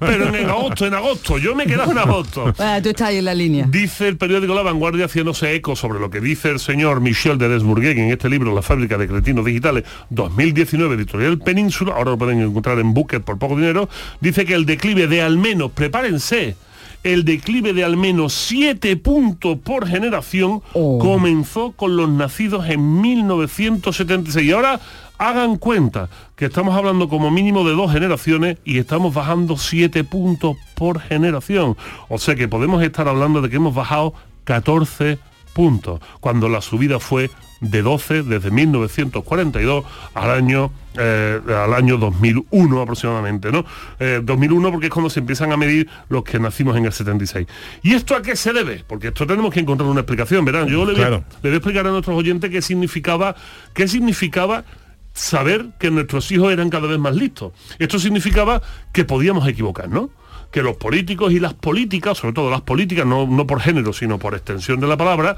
Pero 0.00 0.34
en 0.36 0.50
agosto, 0.50 0.86
en 0.86 0.94
agosto, 0.94 1.38
yo 1.38 1.54
me 1.54 1.64
he 1.64 1.66
quedado 1.66 1.92
en 1.92 1.98
agosto. 1.98 2.52
Ah, 2.58 2.80
tú 2.82 2.88
estás 2.90 3.08
ahí 3.08 3.18
en 3.18 3.24
la 3.24 3.34
línea. 3.34 3.66
Dice 3.68 4.08
el 4.08 4.16
periódico 4.16 4.54
La 4.54 4.62
Vanguardia 4.62 5.06
haciéndose 5.06 5.54
eco 5.54 5.76
sobre 5.76 5.98
lo 6.00 6.10
que 6.10 6.20
dice 6.20 6.50
el 6.50 6.58
señor 6.58 7.00
Michel 7.00 7.38
de 7.38 7.48
Desbourguet 7.48 7.96
en 7.96 8.10
este 8.10 8.28
libro 8.28 8.54
La 8.54 8.62
fábrica 8.62 8.98
de 8.98 9.06
cretinos 9.06 9.44
digitales 9.44 9.84
2019 10.10 10.94
editorial 10.96 11.38
Península, 11.38 11.94
ahora 11.94 12.12
lo 12.12 12.18
pueden 12.18 12.40
encontrar 12.40 12.78
en 12.80 12.92
Booker 12.94 13.20
por 13.22 13.38
poco 13.38 13.56
dinero, 13.56 13.88
dice 14.20 14.44
que 14.44 14.54
el 14.54 14.66
declive 14.66 15.06
de 15.06 15.22
al 15.22 15.38
menos, 15.38 15.70
prepárense, 15.72 16.56
el 17.04 17.24
declive 17.24 17.72
de 17.72 17.84
al 17.84 17.96
menos 17.96 18.32
7 18.32 18.96
puntos 18.96 19.58
por 19.58 19.86
generación 19.86 20.62
comenzó 20.72 21.72
con 21.72 21.96
los 21.96 22.08
nacidos 22.08 22.68
en 22.68 23.00
1976 23.00 24.46
y 24.46 24.52
ahora 24.52 24.80
hagan 25.18 25.56
cuenta 25.58 26.08
que 26.34 26.46
estamos 26.46 26.74
hablando 26.74 27.08
como 27.08 27.30
mínimo 27.30 27.64
de 27.64 27.74
dos 27.74 27.92
generaciones 27.92 28.58
y 28.64 28.78
estamos 28.78 29.14
bajando 29.14 29.56
7 29.56 30.02
puntos 30.04 30.56
por 30.74 30.98
generación. 30.98 31.76
O 32.08 32.18
sea 32.18 32.34
que 32.34 32.48
podemos 32.48 32.82
estar 32.82 33.06
hablando 33.06 33.40
de 33.40 33.50
que 33.50 33.56
hemos 33.56 33.74
bajado 33.74 34.14
14 34.44 35.18
puntos, 35.52 36.00
cuando 36.20 36.48
la 36.48 36.60
subida 36.60 36.98
fue 36.98 37.30
de 37.70 37.82
12 37.82 38.22
desde 38.22 38.50
1942 38.50 39.84
al 40.14 40.30
año 40.30 40.70
eh, 40.96 41.40
al 41.48 41.74
año 41.74 41.96
2001 41.98 42.80
aproximadamente, 42.80 43.50
¿no? 43.50 43.64
Eh, 43.98 44.20
2001 44.22 44.70
porque 44.70 44.86
es 44.86 44.92
cuando 44.92 45.10
se 45.10 45.18
empiezan 45.20 45.50
a 45.50 45.56
medir 45.56 45.88
los 46.08 46.22
que 46.22 46.38
nacimos 46.38 46.76
en 46.76 46.84
el 46.84 46.92
76. 46.92 47.48
¿Y 47.82 47.94
esto 47.94 48.14
a 48.14 48.22
qué 48.22 48.36
se 48.36 48.52
debe? 48.52 48.84
Porque 48.86 49.08
esto 49.08 49.26
tenemos 49.26 49.52
que 49.52 49.58
encontrar 49.58 49.88
una 49.90 50.00
explicación, 50.02 50.44
verán. 50.44 50.68
Yo 50.68 50.84
le 50.84 50.92
voy, 50.92 51.02
a- 51.02 51.06
Claro. 51.08 51.24
le 51.42 51.50
voy 51.50 51.54
a 51.54 51.56
explicar 51.56 51.86
a 51.86 51.90
nuestros 51.90 52.16
oyentes 52.16 52.48
qué 52.48 52.62
significaba, 52.62 53.34
qué 53.72 53.88
significaba 53.88 54.64
saber 55.12 55.66
que 55.80 55.90
nuestros 55.90 56.30
hijos 56.30 56.52
eran 56.52 56.70
cada 56.70 56.86
vez 56.86 56.98
más 56.98 57.14
listos. 57.16 57.52
Esto 57.80 57.98
significaba 57.98 58.62
que 58.92 59.04
podíamos 59.04 59.48
equivocarnos 59.48 60.10
que 60.50 60.62
los 60.62 60.76
políticos 60.76 61.32
y 61.32 61.40
las 61.40 61.54
políticas, 61.54 62.18
sobre 62.18 62.34
todo 62.34 62.50
las 62.50 62.62
políticas, 62.62 63.06
no, 63.06 63.26
no 63.26 63.46
por 63.46 63.60
género, 63.60 63.92
sino 63.92 64.18
por 64.18 64.34
extensión 64.34 64.80
de 64.80 64.86
la 64.86 64.96
palabra, 64.96 65.36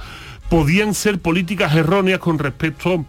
podían 0.49 0.95
ser 0.95 1.19
políticas 1.19 1.75
erróneas 1.75 2.19
con 2.19 2.39
respecto 2.39 3.05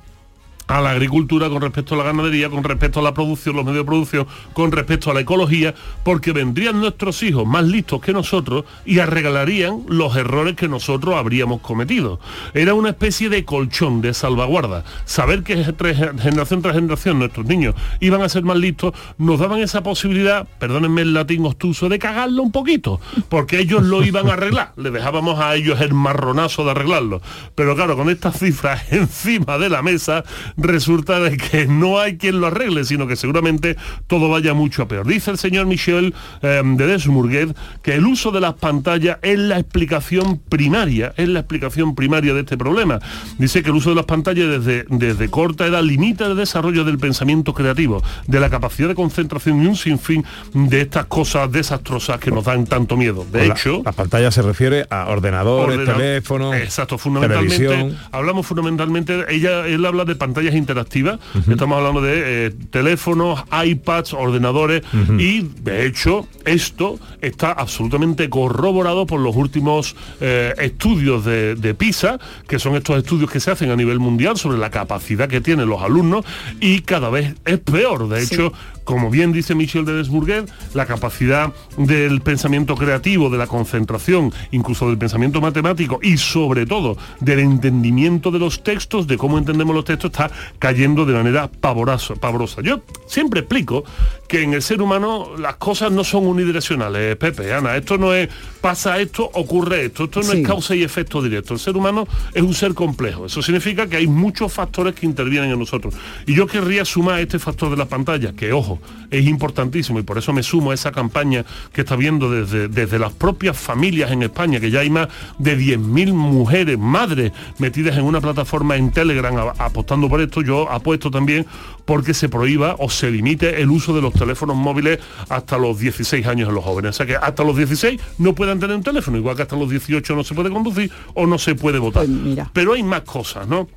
a 0.68 0.82
la 0.82 0.91
agricultura, 0.91 1.49
con 1.49 1.61
respecto 1.61 1.95
a 1.95 1.97
la 1.97 2.03
ganadería, 2.03 2.49
con 2.49 2.63
respecto 2.63 2.99
a 2.99 3.03
la 3.03 3.13
producción, 3.13 3.55
los 3.55 3.65
medios 3.65 3.84
de 3.84 3.86
producción, 3.86 4.28
con 4.53 4.72
respecto 4.72 5.11
a 5.11 5.13
la 5.13 5.22
ecología, 5.22 5.74
porque 6.03 6.32
vendrían 6.32 6.80
nuestros 6.80 7.24
hijos 7.24 7.45
más 7.45 7.63
listos 7.63 8.01
que 8.01 8.13
nosotros 8.13 8.65
y 8.86 8.99
arreglarían 8.99 9.84
los 9.88 10.15
errores 10.15 10.55
que 10.55 10.68
nosotros 10.68 11.15
habríamos 11.15 11.61
cometido. 11.61 12.20
Era 12.53 12.74
una 12.74 12.89
especie 12.89 13.30
de 13.30 13.45
colchón, 13.45 14.01
de 14.01 14.13
salvaguarda. 14.13 14.84
Saber 15.05 15.43
que 15.43 15.63
generación 15.63 16.61
tras 16.61 16.76
generación 16.76 17.20
nuestros 17.20 17.45
niños 17.45 17.76
iban 17.99 18.22
a 18.22 18.30
ser 18.30 18.43
más 18.43 18.57
listos, 18.57 18.93
nos 19.18 19.39
daban 19.39 19.59
esa 19.59 19.84
posibilidad, 19.84 20.47
perdónenme 20.59 21.01
el 21.01 21.13
latín 21.13 21.45
obtuso, 21.45 21.89
de 21.89 21.99
cagarlo 21.99 22.43
un 22.43 22.51
poquito, 22.51 22.99
porque 23.30 23.59
ellos 23.59 23.84
lo 23.84 24.03
iban 24.03 24.30
a 24.30 24.34
arreglar. 24.34 24.74
Le 24.76 24.91
dejábamos 24.91 25.39
a 25.39 25.55
ellos 25.55 25.80
el 25.82 25.93
marronazo 25.93 26.65
de 26.65 26.72
arreglarlo. 26.72 27.22
Pero 27.55 27.76
claro, 27.76 27.95
con 27.95 28.09
estas 28.09 28.38
cifras 28.38 28.84
encima 28.91 29.57
de 29.57 29.70
la 29.70 29.82
mesa, 29.82 30.24
resulta 30.58 31.20
de 31.20 31.38
que 31.38 31.68
no 31.68 31.99
hay 31.99 32.18
quien 32.18 32.39
lo 32.41 32.47
arregle, 32.47 32.84
sino 32.84 33.08
que 33.08 33.16
seguramente 33.16 33.76
todo 34.08 34.30
vaya 34.30 34.53
mucho 34.53 34.84
a 34.84 34.88
peor. 34.88 35.05
Dice 35.08 35.32
el 35.32 35.38
señor 35.38 35.66
Michel 35.68 36.14
eh, 36.41 36.62
de 36.64 36.88
Desmourguet 36.88 37.55
que 37.82 37.93
el 37.95 38.05
uso 38.05 38.32
de 38.32 38.41
las 38.41 38.55
pantallas 38.55 39.20
es 39.22 39.38
la 39.39 39.60
explicación 39.60 40.39
primaria, 40.49 41.14
es 41.18 41.30
la 41.30 41.39
explicación 41.39 41.95
primaria 41.95 42.34
de 42.34 42.41
este 42.41 42.58
problema. 42.58 42.99
Dice 43.38 43.62
que 43.64 43.70
el 43.70 43.76
uso 43.76 43.89
de 43.91 43.95
las 43.97 44.05
pantallas 44.05 44.49
desde, 44.49 44.86
desde 44.89 45.30
corta 45.30 45.66
edad 45.68 45.84
limita 45.84 46.26
el 46.26 46.36
desarrollo 46.36 46.84
del 46.84 46.97
pensamiento 46.97 47.53
creativo, 47.53 48.01
de 48.28 48.39
la 48.39 48.49
capacidad 48.49 48.88
de 48.88 48.95
concentración 48.95 49.62
y 49.64 49.68
un 49.68 49.76
sinfín 49.76 50.26
de 50.53 50.82
estas 50.82 51.05
cosas 51.05 51.51
desastrosas 51.51 52.20
que 52.20 52.32
nos 52.32 52.45
dan 52.45 52.66
tanto 52.66 52.97
miedo. 52.97 53.26
De 53.32 53.47
hecho, 53.47 53.82
la 53.86 53.91
pantalla 53.91 54.32
se 54.32 54.41
refiere 54.41 54.88
a 54.89 55.08
ordenadores, 55.08 55.78
Ordena- 55.78 55.93
teléfonos, 55.95 56.55
Exacto, 56.55 56.97
fundamentalmente. 56.97 57.58
televisión. 57.58 57.97
Hablamos 58.12 58.45
fundamentalmente, 58.47 59.26
ella, 59.30 59.68
él 59.68 59.86
habla 59.86 60.03
de 60.05 60.16
pantallas 60.16 60.47
interactivas, 60.56 61.20
estamos 61.50 61.78
hablando 61.78 62.02
de 62.02 62.48
eh, 62.48 62.52
teléfonos, 62.70 63.43
iPads, 63.52 64.14
ordenadores, 64.14 64.84
y 65.18 65.41
de 65.62 65.86
hecho 65.86 66.28
esto 66.45 67.00
está 67.22 67.52
absolutamente 67.52 68.30
corroborado 68.30 69.06
por 69.06 69.20
los 69.20 69.36
últimos 69.36 69.95
eh, 70.22 70.54
estudios 70.60 71.26
de, 71.26 71.56
de 71.56 71.74
PISA, 71.74 72.20
que 72.48 72.60
son 72.60 72.76
estos 72.76 72.98
estudios 72.98 73.30
que 73.32 73.39
se 73.39 73.52
hacen 73.52 73.72
a 73.72 73.76
nivel 73.76 74.00
mundial 74.00 74.38
sobre 74.38 74.58
la 74.58 74.70
capacidad 74.70 75.28
que 75.28 75.41
tienen 75.41 75.70
los 75.70 75.82
alumnos, 75.82 76.26
y 76.60 76.82
cada 76.82 77.10
vez 77.10 77.36
es 77.45 77.60
peor. 77.60 78.08
De 78.10 78.24
hecho, 78.24 78.54
como 78.88 79.10
bien 79.10 79.34
dice 79.34 79.54
Michel 79.54 79.84
de 79.84 79.94
Desbourguet, 79.96 80.50
la 80.74 80.86
capacidad 80.86 81.54
del 81.76 82.22
pensamiento 82.22 82.76
creativo, 82.76 83.30
de 83.30 83.38
la 83.38 83.46
concentración, 83.46 84.32
incluso 84.52 84.88
del 84.88 84.98
pensamiento 84.98 85.42
matemático 85.42 86.00
y 86.02 86.16
sobre 86.16 86.66
todo 86.66 86.96
del 87.20 87.40
entendimiento 87.40 88.32
de 88.32 88.40
los 88.40 88.64
textos, 88.64 89.06
de 89.06 89.18
cómo 89.18 89.38
entendemos 89.38 89.76
los 89.76 89.84
textos, 89.84 90.12
está 90.12 90.32
cayendo 90.58 91.06
de 91.06 91.14
manera 91.14 91.50
pavorosa. 91.50 92.16
Yo 92.64 92.80
siempre 93.08 93.42
explico 93.42 93.84
que 94.28 94.43
en 94.43 94.53
el 94.53 94.61
ser 94.61 94.82
humano 94.82 95.30
las 95.38 95.55
cosas 95.55 95.91
no 95.91 96.03
son 96.03 96.28
unidireccionales, 96.28 97.15
Pepe, 97.15 97.53
Ana. 97.53 97.75
Esto 97.78 97.97
no 97.97 98.13
es 98.13 98.30
pasa 98.61 98.99
esto, 98.99 99.30
ocurre 99.34 99.86
esto. 99.86 100.05
Esto 100.05 100.19
no 100.21 100.32
Sí. 100.32 100.41
es 100.41 100.47
causa 100.47 100.75
y 100.75 100.84
efecto 100.84 101.21
directo. 101.21 101.53
El 101.53 101.59
ser 101.59 101.78
humano 101.78 102.05
es 102.34 102.41
un 102.41 102.53
ser 102.53 102.73
complejo. 102.73 103.25
Eso 103.25 103.41
significa 103.41 103.88
que 103.88 103.97
hay 103.97 104.07
muchos 104.07 104.51
factores 104.51 104.93
que 104.95 105.05
intervienen 105.05 105.51
en 105.51 105.59
nosotros. 105.59 105.93
Y 106.25 106.34
yo 106.36 106.47
querría 106.47 106.84
sumar 106.84 107.19
este 107.21 107.39
factor 107.39 107.69
de 107.69 107.78
la 107.78 107.86
pantalla, 107.86 108.34
que 108.34 108.51
ojo, 108.51 108.80
es 109.09 109.25
importantísimo 109.25 109.99
y 109.99 110.03
por 110.03 110.17
eso 110.17 110.34
me 110.34 110.43
sumo 110.43 110.71
a 110.71 110.73
esa 110.73 110.91
campaña 110.91 111.45
que 111.71 111.82
está 111.82 111.95
viendo 111.95 112.30
desde, 112.30 112.67
desde 112.67 112.99
las 112.99 113.13
propias 113.13 113.57
familias 113.57 114.11
en 114.11 114.23
España, 114.23 114.59
que 114.59 114.69
ya 114.71 114.82
hay 114.82 114.89
más 114.89 115.07
de 115.38 115.55
10.000 115.57 116.11
mujeres, 116.13 116.78
madres, 116.78 117.32
metidas 117.59 117.95
en 117.97 118.03
una 118.03 118.19
plataforma 118.19 118.75
en 118.75 118.91
Telegram 118.91 119.38
a- 119.38 119.63
apostando 119.65 120.09
por 120.09 120.19
esto. 120.19 120.41
Yo 120.41 120.69
apuesto 120.69 121.09
también 121.09 121.45
porque 121.86 122.13
se 122.13 122.28
prohíba 122.28 122.75
o 122.80 122.89
se 122.89 123.09
limite 123.09 123.61
el 123.61 123.69
uso 123.69 123.95
de 123.95 124.01
los 124.01 124.13
teléfonos 124.18 124.55
móviles 124.55 124.99
hasta 125.30 125.57
los 125.57 125.80
16 125.80 126.26
años 126.28 126.49
en 126.49 126.55
los 126.55 126.63
jóvenes. 126.63 126.89
O 126.91 126.93
sea 126.93 127.05
que 127.05 127.15
hasta 127.15 127.43
los 127.43 127.55
16 127.55 127.99
no 128.20 128.34
puedan 128.36 128.59
tener 128.59 128.76
un 128.76 128.84
teléfono, 128.84 129.18
igual 129.18 129.36
que 129.36 129.43
hasta 129.43 129.55
los 129.55 129.70
18 129.70 130.15
no 130.15 130.24
se 130.24 130.34
puede 130.34 130.49
conducir 130.49 130.91
o 131.13 131.26
no 131.26 131.38
se 131.38 131.55
puede 131.55 131.80
votar. 131.80 132.05
Pero 132.53 132.74
hay 132.74 132.84
más 132.84 133.01
cosas, 133.01 133.47
¿no? 133.47 133.68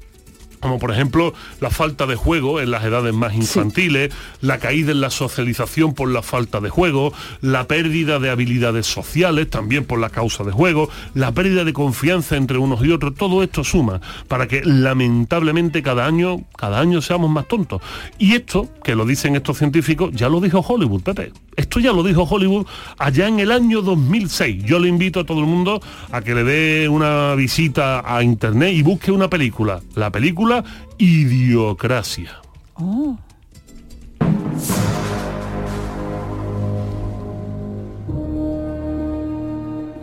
Como 0.61 0.79
por 0.79 0.93
ejemplo 0.93 1.33
la 1.61 1.71
falta 1.71 2.07
de 2.07 2.17
juego 2.17 2.61
en 2.61 2.71
las 2.71 2.85
edades 2.85 3.15
más 3.15 3.35
infantiles, 3.35 4.13
la 4.41 4.59
caída 4.59 4.93
en 4.93 5.01
la 5.01 5.11
socialización 5.11 5.95
por 5.95 6.11
la 6.11 6.23
falta 6.23 6.61
de 6.61 6.71
juego, 6.71 7.13
la 7.41 7.67
pérdida 7.67 8.19
de 8.19 8.31
habilidades 8.31 8.87
sociales 8.87 9.49
también 9.51 9.85
por 9.85 9.99
la 9.99 10.11
causa 10.11 10.45
de 10.45 10.53
juego, 10.53 10.89
la 11.15 11.33
pérdida 11.33 11.65
de 11.65 11.73
confianza 11.73 12.37
entre 12.37 12.59
unos 12.59 12.85
y 12.85 12.93
otros, 12.93 13.15
todo 13.15 13.43
esto 13.43 13.65
suma 13.65 14.01
para 14.29 14.47
que 14.47 14.63
lamentablemente 14.65 15.83
cada 15.83 16.07
año, 16.07 16.45
cada 16.57 16.81
año 16.81 17.01
seamos 17.01 17.31
más 17.31 17.49
tontos. 17.49 17.81
Y 18.19 18.35
esto, 18.35 18.69
que 18.85 18.95
lo 18.95 19.05
dicen 19.05 19.37
estos 19.37 19.59
científicos, 19.59 20.11
ya 20.13 20.29
lo 20.29 20.41
dijo 20.41 20.61
Hollywood, 20.61 21.03
Pepe. 21.03 21.33
Esto 21.57 21.79
ya 21.79 21.93
lo 21.93 22.03
dijo 22.03 22.23
Hollywood 22.23 22.67
allá 22.99 23.29
en 23.29 23.41
el 23.41 23.51
año 23.51 23.83
2006. 23.83 24.65
Yo 24.65 24.79
le 24.79 24.89
invito 24.89 25.21
a 25.21 25.27
todo 25.27 25.41
el 25.41 25.47
mundo 25.47 25.83
a 26.11 26.23
que 26.23 26.35
le 26.35 26.45
dé 26.45 26.89
una 26.89 27.35
visita 27.35 28.03
a 28.05 28.23
internet 28.23 28.73
y 28.75 28.83
busque 28.83 29.13
una 29.13 29.29
película. 29.29 29.81
La 29.95 30.11
película 30.11 30.50
Idiocracia. 30.99 32.41
Oh. 32.75 33.17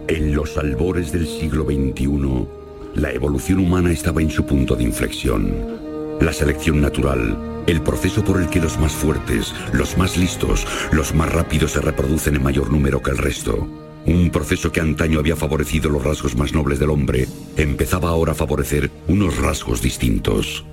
En 0.07 0.33
los 0.33 0.57
albores 0.57 1.11
del 1.11 1.27
siglo 1.27 1.65
XXI, 1.65 2.47
la 2.95 3.11
evolución 3.11 3.59
humana 3.59 3.91
estaba 3.91 4.21
en 4.21 4.29
su 4.29 4.45
punto 4.45 4.75
de 4.75 4.83
inflexión. 4.83 6.17
La 6.21 6.31
selección 6.31 6.79
natural, 6.81 7.63
el 7.67 7.81
proceso 7.81 8.23
por 8.23 8.41
el 8.41 8.47
que 8.47 8.61
los 8.61 8.79
más 8.79 8.93
fuertes, 8.93 9.53
los 9.73 9.97
más 9.97 10.17
listos, 10.17 10.65
los 10.93 11.13
más 11.13 11.31
rápidos 11.31 11.73
se 11.73 11.81
reproducen 11.81 12.35
en 12.35 12.43
mayor 12.43 12.71
número 12.71 13.01
que 13.01 13.11
el 13.11 13.17
resto. 13.17 13.86
Un 14.07 14.29
proceso 14.29 14.71
que 14.71 14.79
antaño 14.79 15.19
había 15.19 15.35
favorecido 15.35 15.89
los 15.89 16.03
rasgos 16.03 16.35
más 16.37 16.53
nobles 16.53 16.79
del 16.79 16.89
hombre, 16.89 17.27
empezaba 17.57 18.09
ahora 18.09 18.31
a 18.31 18.35
favorecer 18.35 18.89
unos 19.07 19.37
rasgos 19.37 19.81
distintos. 19.81 20.65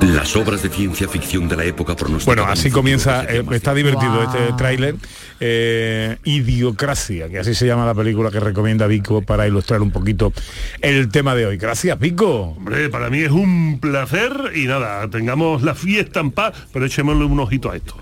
Las 0.00 0.34
obras 0.36 0.62
de 0.62 0.68
ciencia 0.68 1.08
ficción 1.08 1.48
de 1.48 1.56
la 1.56 1.64
época 1.64 1.94
Bueno, 2.24 2.44
así 2.44 2.70
comienza, 2.70 3.24
eh, 3.24 3.44
está 3.52 3.72
divertido 3.74 4.24
este 4.24 4.52
tráiler, 4.56 4.96
eh, 5.38 6.16
Idiocracia, 6.24 7.28
que 7.28 7.38
así 7.38 7.54
se 7.54 7.66
llama 7.66 7.86
la 7.86 7.94
película 7.94 8.30
que 8.30 8.40
recomienda 8.40 8.88
Vico 8.88 9.22
para 9.22 9.46
ilustrar 9.46 9.80
un 9.80 9.92
poquito 9.92 10.32
el 10.80 11.08
tema 11.08 11.36
de 11.36 11.46
hoy. 11.46 11.56
Gracias, 11.56 11.98
Vico. 11.98 12.56
Hombre, 12.56 12.88
para 12.88 13.08
mí 13.08 13.20
es 13.20 13.30
un 13.30 13.78
placer 13.80 14.32
y 14.54 14.66
nada, 14.66 15.08
tengamos 15.08 15.62
la 15.62 15.74
fiesta 15.74 16.18
en 16.18 16.32
paz, 16.32 16.54
pero 16.72 16.84
echémosle 16.84 17.24
un 17.24 17.38
ojito 17.38 17.70
a 17.70 17.76
esto. 17.76 17.94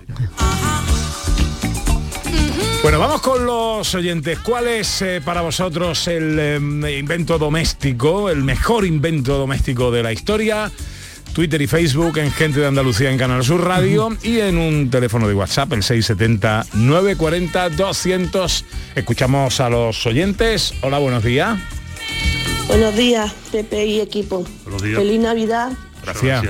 Bueno, 2.86 3.00
vamos 3.00 3.20
con 3.20 3.44
los 3.44 3.92
oyentes. 3.96 4.38
¿Cuál 4.38 4.68
es 4.68 5.02
eh, 5.02 5.20
para 5.20 5.40
vosotros 5.40 6.06
el 6.06 6.38
eh, 6.38 6.54
invento 6.96 7.36
doméstico, 7.36 8.30
el 8.30 8.44
mejor 8.44 8.86
invento 8.86 9.36
doméstico 9.36 9.90
de 9.90 10.04
la 10.04 10.12
historia? 10.12 10.70
Twitter 11.32 11.60
y 11.60 11.66
Facebook 11.66 12.16
en 12.18 12.30
Gente 12.30 12.60
de 12.60 12.68
Andalucía 12.68 13.10
en 13.10 13.18
Canal 13.18 13.42
Sur 13.42 13.64
Radio 13.64 14.16
y 14.22 14.38
en 14.38 14.56
un 14.56 14.88
teléfono 14.88 15.26
de 15.26 15.34
WhatsApp, 15.34 15.72
el 15.72 15.82
670-940-200. 15.82 18.64
Escuchamos 18.94 19.58
a 19.58 19.68
los 19.68 20.06
oyentes. 20.06 20.72
Hola, 20.80 20.98
buenos 20.98 21.24
días. 21.24 21.58
Buenos 22.68 22.94
días, 22.94 23.32
Pepe 23.50 23.84
y 23.84 24.00
equipo. 24.00 24.46
Buenos 24.62 24.80
días. 24.80 24.96
Feliz 24.96 25.18
Navidad 25.18 25.72
Gracias. 26.04 26.44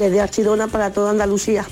desde 0.00 0.20
Archidona 0.20 0.66
para 0.66 0.92
toda 0.92 1.12
Andalucía. 1.12 1.64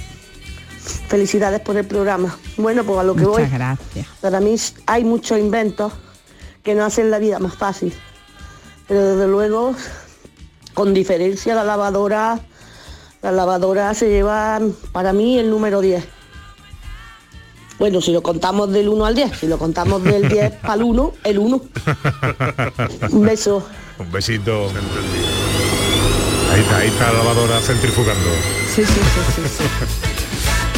Felicidades 1.08 1.60
por 1.60 1.76
el 1.76 1.86
programa. 1.86 2.36
Bueno, 2.56 2.84
pues 2.84 2.98
a 3.00 3.02
lo 3.04 3.14
que 3.14 3.22
Muchas 3.22 3.50
voy. 3.50 3.58
gracias. 3.58 4.06
Para 4.20 4.40
mí 4.40 4.54
hay 4.86 5.04
muchos 5.04 5.38
inventos 5.38 5.92
que 6.62 6.74
nos 6.74 6.86
hacen 6.86 7.10
la 7.10 7.18
vida 7.18 7.38
más 7.38 7.54
fácil. 7.54 7.92
Pero 8.86 9.02
desde 9.16 9.26
luego, 9.28 9.74
con 10.74 10.92
diferencia, 10.92 11.54
la 11.54 11.64
lavadora, 11.64 12.40
la 13.22 13.32
lavadora 13.32 13.94
se 13.94 14.08
lleva 14.10 14.60
para 14.92 15.12
mí 15.12 15.38
el 15.38 15.48
número 15.50 15.80
10. 15.80 16.04
Bueno, 17.78 18.00
si 18.00 18.12
lo 18.12 18.22
contamos 18.22 18.70
del 18.72 18.88
1 18.88 19.04
al 19.06 19.14
10, 19.14 19.38
si 19.38 19.46
lo 19.46 19.58
contamos 19.58 20.02
del 20.04 20.28
10 20.28 20.52
al 20.62 20.82
1, 20.82 21.12
el 21.24 21.38
1. 21.38 21.60
Un 23.10 23.22
beso. 23.22 23.66
Un 23.98 24.12
besito. 24.12 24.68
Ahí 26.52 26.60
está, 26.60 26.76
ahí 26.76 26.88
está 26.88 27.12
la 27.12 27.18
lavadora 27.18 27.60
centrifugando. 27.60 28.28
Sí, 28.74 28.84
sí, 28.84 28.92
sí, 28.92 29.42
sí, 29.42 29.48
sí. 29.48 29.64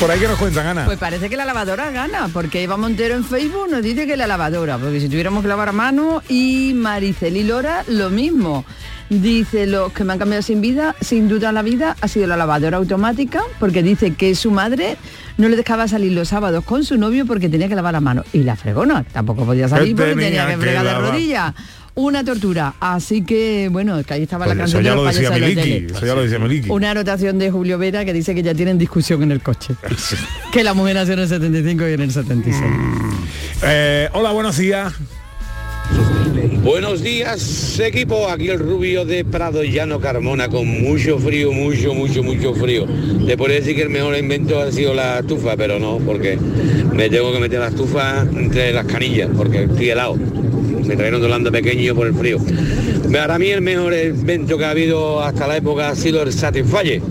Por 0.00 0.10
ahí 0.10 0.20
que 0.20 0.28
nos 0.28 0.38
cuentan, 0.38 0.66
Ana. 0.66 0.84
Pues 0.84 0.98
parece 0.98 1.30
que 1.30 1.36
la 1.36 1.46
lavadora 1.46 1.90
gana, 1.90 2.28
porque 2.32 2.62
Eva 2.62 2.76
Montero 2.76 3.14
en 3.14 3.24
Facebook 3.24 3.68
nos 3.70 3.82
dice 3.82 4.06
que 4.06 4.16
la 4.16 4.26
lavadora, 4.26 4.76
porque 4.76 5.00
si 5.00 5.08
tuviéramos 5.08 5.42
que 5.42 5.48
lavar 5.48 5.70
a 5.70 5.72
mano, 5.72 6.22
y 6.28 6.72
Maricel 6.74 7.36
y 7.36 7.44
Lora 7.44 7.82
lo 7.88 8.10
mismo. 8.10 8.64
Dice, 9.08 9.66
los 9.66 9.92
que 9.92 10.02
me 10.02 10.12
han 10.12 10.18
cambiado 10.18 10.42
sin 10.42 10.60
vida, 10.60 10.96
sin 11.00 11.28
duda 11.28 11.52
la 11.52 11.62
vida, 11.62 11.96
ha 12.00 12.08
sido 12.08 12.26
la 12.26 12.36
lavadora 12.36 12.76
automática, 12.76 13.42
porque 13.58 13.82
dice 13.82 14.14
que 14.14 14.34
su 14.34 14.50
madre 14.50 14.96
no 15.38 15.48
le 15.48 15.56
dejaba 15.56 15.86
salir 15.88 16.12
los 16.12 16.28
sábados 16.28 16.64
con 16.64 16.84
su 16.84 16.98
novio 16.98 17.24
porque 17.24 17.48
tenía 17.48 17.68
que 17.68 17.76
lavar 17.76 17.94
la 17.94 18.00
mano. 18.00 18.24
Y 18.32 18.42
la 18.42 18.56
fregona, 18.56 19.04
tampoco 19.04 19.46
podía 19.46 19.68
salir 19.68 19.94
Que 19.94 20.02
porque 20.02 20.14
tenía 20.14 20.44
tenía 20.44 20.46
que 20.48 20.60
fregar 20.60 20.84
de 20.84 20.94
rodillas. 20.94 21.54
Una 21.98 22.22
tortura. 22.22 22.74
Así 22.78 23.22
que, 23.22 23.68
bueno, 23.72 24.02
que 24.04 24.12
ahí 24.14 24.22
estaba 24.24 24.46
la 24.46 24.50
Pues 24.52 24.58
canción 24.58 24.82
de 24.82 24.88
ya 24.90 24.94
los 24.94 25.04
lo 25.04 25.08
decía 25.10 25.30
payasos 25.30 25.34
de 25.34 25.40
la 25.40 25.62
Miliki, 25.62 25.86
tele. 25.86 25.96
eso 25.96 26.06
ya 26.06 26.14
lo 26.14 26.22
decía 26.22 26.38
Miliki. 26.38 26.70
Una 26.70 26.90
anotación 26.90 27.38
de 27.38 27.50
Julio 27.50 27.78
Vera 27.78 28.04
que 28.04 28.12
dice 28.12 28.34
que 28.34 28.42
ya 28.42 28.54
tienen 28.54 28.76
discusión 28.76 29.22
en 29.22 29.32
el 29.32 29.40
coche. 29.40 29.74
que 30.52 30.62
la 30.62 30.74
mujer 30.74 30.94
nació 30.96 31.14
en 31.14 31.20
el 31.20 31.28
75 31.28 31.88
y 31.88 31.92
en 31.94 32.00
el 32.02 32.12
76. 32.12 32.64
Eh, 33.64 34.08
hola, 34.12 34.30
buenos 34.32 34.58
días. 34.58 34.92
Buenos 36.62 37.00
días, 37.00 37.78
equipo. 37.80 38.28
Aquí 38.28 38.48
el 38.48 38.58
rubio 38.58 39.04
de 39.04 39.24
Prado 39.24 39.62
Llano 39.62 40.00
Carmona 40.00 40.48
con 40.48 40.66
mucho 40.66 41.18
frío, 41.18 41.52
mucho, 41.52 41.94
mucho, 41.94 42.22
mucho 42.22 42.54
frío. 42.54 42.86
Te 43.26 43.36
podría 43.36 43.58
decir 43.60 43.74
que 43.76 43.82
el 43.82 43.88
mejor 43.90 44.16
invento 44.18 44.60
ha 44.60 44.70
sido 44.72 44.92
la 44.92 45.20
estufa, 45.20 45.56
pero 45.56 45.78
no, 45.78 45.98
porque 45.98 46.36
me 46.92 47.08
tengo 47.08 47.32
que 47.32 47.38
meter 47.38 47.60
la 47.60 47.68
estufa 47.68 48.20
entre 48.22 48.72
las 48.72 48.84
canillas, 48.84 49.30
porque 49.36 49.64
estoy 49.64 49.90
helado. 49.90 50.18
Me 50.86 50.96
trajeron 50.96 51.20
de 51.20 51.26
Holanda 51.26 51.50
pequeño 51.50 51.94
por 51.94 52.06
el 52.06 52.14
frío. 52.14 52.38
Para 53.12 53.38
mí 53.38 53.48
el 53.48 53.60
mejor 53.60 53.94
invento 53.94 54.56
que 54.58 54.64
ha 54.64 54.70
habido 54.70 55.22
hasta 55.22 55.46
la 55.46 55.56
época 55.56 55.88
ha 55.88 55.96
sido 55.96 56.22
el 56.22 56.32
Satisfyer. 56.32 57.02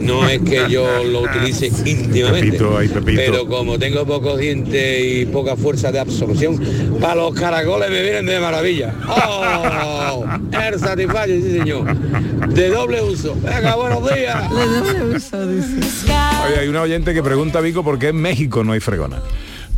No 0.00 0.28
es 0.28 0.40
que 0.42 0.68
yo 0.68 1.04
lo 1.04 1.20
utilice 1.22 1.66
íntimamente, 1.86 2.46
Pepito, 2.46 2.76
ay, 2.76 2.88
Pepito. 2.88 3.20
pero 3.24 3.46
como 3.46 3.78
tengo 3.78 4.04
pocos 4.04 4.36
dientes 4.38 5.00
y 5.04 5.26
poca 5.26 5.54
fuerza 5.56 5.92
de 5.92 6.00
absorción, 6.00 6.60
para 7.00 7.14
los 7.14 7.34
caracoles 7.34 7.88
me 7.88 8.02
vienen 8.02 8.26
de 8.26 8.40
maravilla. 8.40 8.94
¡Oh! 9.08 10.24
El 10.50 10.78
Satisfyer, 10.78 11.40
sí 11.40 11.58
señor. 11.58 11.96
De 12.48 12.68
doble 12.68 13.00
uso. 13.00 13.36
Venga, 13.42 13.76
buenos 13.76 14.14
días. 14.14 14.50
De 14.50 14.66
doble 14.66 15.16
uso, 15.16 15.46
dice. 15.46 16.12
Oye, 16.46 16.60
hay 16.60 16.68
una 16.68 16.82
oyente 16.82 17.14
que 17.14 17.22
pregunta 17.22 17.60
a 17.60 17.62
Vico 17.62 17.84
por 17.84 17.98
qué 17.98 18.08
en 18.08 18.16
México 18.16 18.64
no 18.64 18.72
hay 18.72 18.80
fregona. 18.80 19.22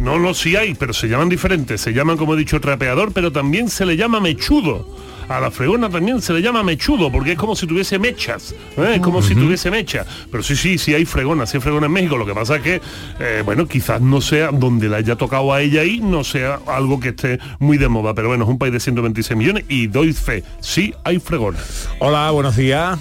No, 0.05 0.18
no, 0.18 0.34
sí 0.34 0.55
hay, 0.55 0.74
pero 0.74 0.92
se 0.92 1.09
llaman 1.09 1.30
diferentes. 1.30 1.80
Se 1.80 1.94
llaman, 1.94 2.18
como 2.18 2.34
he 2.34 2.36
dicho, 2.36 2.61
trapeador, 2.61 3.12
pero 3.12 3.32
también 3.32 3.70
se 3.70 3.86
le 3.86 3.96
llama 3.96 4.20
mechudo. 4.20 4.86
A 5.30 5.40
la 5.40 5.50
fregona 5.50 5.88
también 5.88 6.20
se 6.20 6.34
le 6.34 6.42
llama 6.42 6.62
mechudo, 6.62 7.11
porque 7.11 7.32
es 7.32 7.38
como 7.38 7.57
si 7.57 7.66
tuviese 7.66 7.98
mechas, 7.98 8.55
¿eh? 8.76 8.96
es 8.96 9.00
como 9.00 9.22
si 9.22 9.34
tuviese 9.34 9.70
mecha. 9.70 10.05
Pero 10.30 10.42
sí, 10.42 10.55
sí, 10.57 10.76
sí 10.76 10.92
hay 10.92 11.07
fregona, 11.07 11.46
sí 11.46 11.57
hay 11.57 11.62
fregona 11.62 11.86
en 11.86 11.92
México. 11.92 12.18
Lo 12.18 12.26
que 12.26 12.34
pasa 12.34 12.57
es 12.57 12.62
que, 12.62 12.82
eh, 13.18 13.42
bueno, 13.46 13.66
quizás 13.66 14.02
no 14.02 14.20
sea 14.20 14.50
donde 14.52 14.90
le 14.90 14.96
haya 14.96 15.16
tocado 15.16 15.55
a 15.55 15.62
ella 15.62 15.80
ahí, 15.80 16.00
no 16.00 16.22
sea 16.22 16.61
algo 16.66 17.00
que 17.00 17.09
esté 17.09 17.38
muy 17.59 17.78
de 17.78 17.88
moda. 17.88 18.12
Pero 18.12 18.28
bueno, 18.28 18.44
es 18.44 18.50
un 18.50 18.59
país 18.59 18.74
de 18.74 18.80
126 18.80 19.38
millones 19.38 19.64
y 19.70 19.86
doy 19.86 20.12
fe, 20.12 20.44
sí 20.61 20.92
hay 21.05 21.18
fregona. 21.18 21.59
Hola, 22.00 22.30
buenos 22.30 22.57
días. 22.57 22.98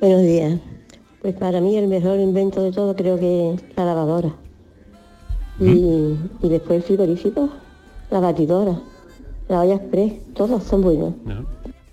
Buenos 0.00 0.22
días. 0.22 0.58
Pues 1.22 1.36
para 1.36 1.60
mí 1.60 1.78
el 1.78 1.86
mejor 1.86 2.18
invento 2.18 2.64
de 2.64 2.72
todo 2.72 2.96
creo 2.96 3.20
que 3.20 3.54
es 3.54 3.76
la 3.76 3.84
lavadora. 3.84 4.45
Y, 5.58 6.16
y 6.42 6.48
después 6.48 6.78
el 6.78 6.82
frigorífico, 6.82 7.48
la 8.10 8.20
batidora, 8.20 8.78
la 9.48 9.60
olla 9.60 9.74
express, 9.76 10.12
todos 10.34 10.62
son 10.64 10.82
buenos. 10.82 11.14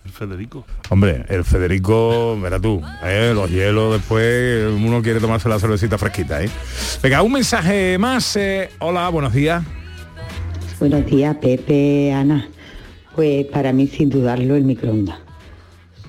El 0.06 0.12
Federico. 0.12 0.66
Hombre, 0.90 1.26
el 1.30 1.44
Federico, 1.46 2.38
verá 2.42 2.60
tú, 2.60 2.82
¿eh? 3.06 3.32
los 3.34 3.50
hielos 3.50 3.94
después, 3.94 4.70
uno 4.76 5.02
quiere 5.02 5.20
tomarse 5.20 5.48
la 5.48 5.60
cervecita 5.60 5.98
fresquita, 5.98 6.44
¿eh? 6.44 6.50
Venga, 7.02 7.22
un 7.22 7.32
mensaje 7.32 7.98
más. 7.98 8.36
eh, 8.36 8.70
Hola, 8.80 9.08
buenos 9.10 9.34
días. 9.34 9.64
Buenos 10.80 11.06
días, 11.06 11.36
Pepe, 11.38 12.12
Ana. 12.12 12.48
Pues 13.16 13.46
para 13.46 13.72
mí, 13.72 13.88
sin 13.88 14.10
dudarlo, 14.10 14.56
el 14.56 14.64
microondas. 14.66 15.18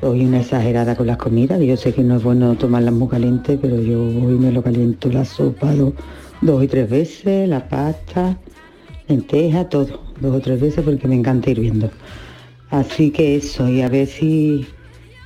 Soy 0.01 0.25
una 0.25 0.41
exagerada 0.41 0.97
con 0.97 1.07
las 1.07 1.17
comidas, 1.17 1.61
yo 1.61 1.77
sé 1.77 1.95
que 1.95 2.03
no 2.03 2.17
es 2.17 2.23
bueno 2.23 2.57
tomarlas 2.57 2.93
muy 2.93 3.09
calientes, 3.09 3.59
pero 3.63 3.81
yo 3.81 4.01
hoy 4.03 4.35
me 4.35 4.51
lo 4.53 4.63
caliento 4.63 5.09
la 5.09 5.25
sopa 5.25 5.73
dos, 5.75 5.95
dos 6.45 6.63
y 6.63 6.69
tres 6.69 6.89
veces, 6.89 7.49
la 7.49 7.69
pasta, 7.69 8.37
lenteja, 9.09 9.69
todo, 9.69 10.01
dos 10.21 10.37
o 10.37 10.41
tres 10.41 10.61
veces 10.61 10.85
porque 10.85 11.09
me 11.09 11.17
encanta 11.17 11.51
hirviendo. 11.51 11.91
Así 12.71 13.11
que 13.11 13.37
eso, 13.37 13.69
y 13.69 13.83
a 13.83 13.89
ver 13.89 14.07
si 14.07 14.67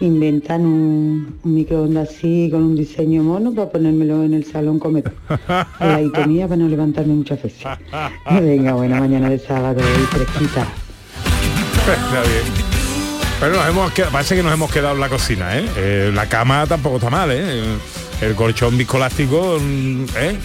inventan 0.00 0.64
un, 0.64 1.38
un 1.42 1.54
microondas 1.54 2.08
así 2.10 2.48
con 2.52 2.62
un 2.62 2.76
diseño 2.76 3.22
mono 3.24 3.52
para 3.52 3.68
ponérmelo 3.70 4.22
en 4.22 4.32
el 4.34 4.44
salón 4.44 4.78
comedor. 4.78 5.12
A 5.48 5.66
la 6.12 6.26
mía 6.26 6.46
para 6.46 6.58
no 6.62 6.68
levantarme 6.68 7.14
muchas 7.14 7.42
veces. 7.42 7.64
Venga, 8.30 8.74
buena 8.74 9.00
mañana 9.00 9.28
de 9.28 9.38
sábado 9.40 9.80
y 9.80 10.04
fresquita. 10.14 10.66
Está 11.80 12.20
bien. 12.22 12.68
Pero 13.40 13.52
nos 13.54 13.68
hemos 13.68 13.92
quedado- 13.92 14.12
parece 14.12 14.36
que 14.36 14.42
nos 14.42 14.52
hemos 14.52 14.70
quedado 14.70 14.94
en 14.94 15.00
la 15.00 15.08
cocina, 15.08 15.58
¿eh? 15.58 15.64
Eh, 15.76 16.10
la 16.14 16.26
cama 16.26 16.66
tampoco 16.66 16.96
está 16.96 17.08
mal, 17.10 17.30
¿eh? 17.32 17.62
El 18.20 18.34
colchón 18.34 18.76
viscoelástico, 18.76 19.58
mm, 19.60 20.04
¿eh? 20.16 20.36